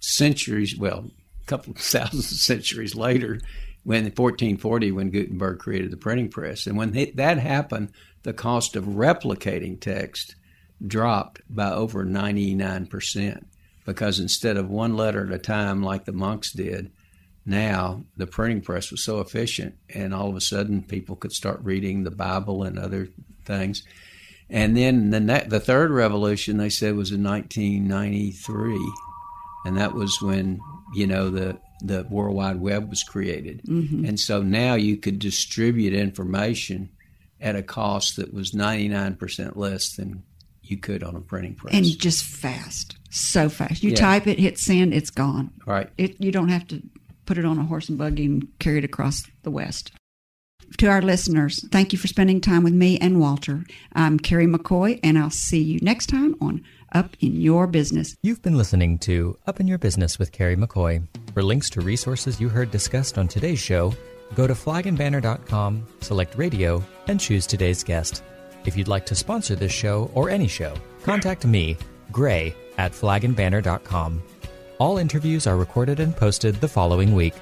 centuries, 0.00 0.76
well, 0.76 1.10
a 1.42 1.46
couple 1.46 1.72
of 1.72 1.78
thousand 1.80 2.22
centuries 2.22 2.94
later, 2.94 3.40
when 3.86 4.02
1440, 4.02 4.90
when 4.90 5.10
Gutenberg 5.10 5.60
created 5.60 5.92
the 5.92 5.96
printing 5.96 6.28
press. 6.28 6.66
And 6.66 6.76
when 6.76 6.92
th- 6.92 7.14
that 7.14 7.38
happened, 7.38 7.92
the 8.24 8.32
cost 8.32 8.74
of 8.74 8.82
replicating 8.82 9.78
text 9.78 10.34
dropped 10.84 11.40
by 11.48 11.70
over 11.70 12.04
99% 12.04 13.44
because 13.84 14.18
instead 14.18 14.56
of 14.56 14.68
one 14.68 14.96
letter 14.96 15.24
at 15.24 15.32
a 15.32 15.38
time 15.38 15.84
like 15.84 16.04
the 16.04 16.10
monks 16.10 16.50
did, 16.50 16.90
now 17.44 18.02
the 18.16 18.26
printing 18.26 18.60
press 18.60 18.90
was 18.90 19.04
so 19.04 19.20
efficient 19.20 19.76
and 19.88 20.12
all 20.12 20.30
of 20.30 20.34
a 20.34 20.40
sudden 20.40 20.82
people 20.82 21.14
could 21.14 21.30
start 21.30 21.60
reading 21.62 22.02
the 22.02 22.10
bible 22.10 22.64
and 22.64 22.80
other 22.80 23.06
things. 23.44 23.84
And 24.50 24.76
then 24.76 25.10
the 25.10 25.20
ne- 25.20 25.46
the 25.46 25.60
third 25.60 25.92
revolution 25.92 26.56
they 26.56 26.70
said 26.70 26.96
was 26.96 27.12
in 27.12 27.22
1993 27.22 28.76
and 29.64 29.76
that 29.76 29.94
was 29.94 30.20
when 30.20 30.58
you 30.92 31.06
know 31.06 31.30
the 31.30 31.60
the 31.82 32.06
world 32.08 32.34
wide 32.34 32.60
web 32.60 32.88
was 32.88 33.02
created 33.02 33.62
mm-hmm. 33.64 34.04
and 34.04 34.18
so 34.18 34.42
now 34.42 34.74
you 34.74 34.96
could 34.96 35.18
distribute 35.18 35.92
information 35.92 36.88
at 37.40 37.54
a 37.54 37.62
cost 37.62 38.16
that 38.16 38.32
was 38.32 38.52
99% 38.52 39.56
less 39.56 39.94
than 39.96 40.22
you 40.62 40.76
could 40.76 41.02
on 41.02 41.14
a 41.14 41.20
printing 41.20 41.54
press 41.54 41.74
and 41.74 41.84
just 41.98 42.24
fast, 42.24 42.96
so 43.10 43.48
fast. 43.48 43.82
You 43.82 43.90
Yeah. 43.90 43.96
type 43.96 44.26
it, 44.26 44.38
hit 44.38 44.58
send, 44.58 44.92
it's 44.92 45.10
gone. 45.10 45.50
right 45.66 45.88
It 45.96 46.16
you 46.20 46.32
don't 46.32 46.48
have 46.48 46.66
to 46.68 46.82
put 47.24 47.38
it 47.38 47.44
on 47.44 47.58
a 47.58 47.64
horse 47.64 47.88
and 47.88 47.98
buggy 47.98 48.24
and 48.24 48.48
carry 48.58 48.78
it 48.78 48.84
across 48.84 49.24
the 49.42 49.50
west. 49.50 49.92
To 50.78 50.86
our 50.88 51.02
listeners, 51.02 51.64
thank 51.70 51.92
you 51.92 51.98
for 51.98 52.08
spending 52.08 52.40
time 52.40 52.64
with 52.64 52.72
me 52.72 52.98
and 52.98 53.20
Walter. 53.20 53.64
I'm 53.92 54.18
Kerry 54.18 54.46
McCoy, 54.46 54.98
and 55.04 55.16
I'll 55.16 55.30
see 55.30 55.62
you 55.62 55.78
next 55.80 56.06
time 56.06 56.34
on 56.40 56.64
Up 56.92 57.16
in 57.20 57.40
Your 57.40 57.66
Business. 57.66 58.16
You've 58.22 58.42
been 58.42 58.56
listening 58.56 58.98
to 59.00 59.36
Up 59.46 59.60
in 59.60 59.66
Your 59.66 59.78
Business 59.78 60.18
with 60.18 60.32
Kerry 60.32 60.56
McCoy. 60.56 61.06
For 61.34 61.42
links 61.42 61.68
to 61.70 61.80
resources 61.80 62.40
you 62.40 62.48
heard 62.48 62.70
discussed 62.70 63.18
on 63.18 63.28
today's 63.28 63.58
show, 63.58 63.92
go 64.34 64.46
to 64.46 64.54
flagandbanner.com, 64.54 65.86
select 66.00 66.36
radio, 66.38 66.82
and 67.08 67.20
choose 67.20 67.46
today's 67.46 67.82
guest. 67.82 68.22
If 68.64 68.76
you'd 68.76 68.88
like 68.88 69.06
to 69.06 69.14
sponsor 69.14 69.54
this 69.54 69.72
show 69.72 70.10
or 70.14 70.30
any 70.30 70.48
show, 70.48 70.74
contact 71.02 71.44
me, 71.44 71.76
Gray, 72.12 72.54
at 72.78 72.92
flagandbanner.com. 72.92 74.22
All 74.78 74.98
interviews 74.98 75.46
are 75.46 75.56
recorded 75.56 76.00
and 76.00 76.16
posted 76.16 76.56
the 76.56 76.68
following 76.68 77.14
week. 77.14 77.34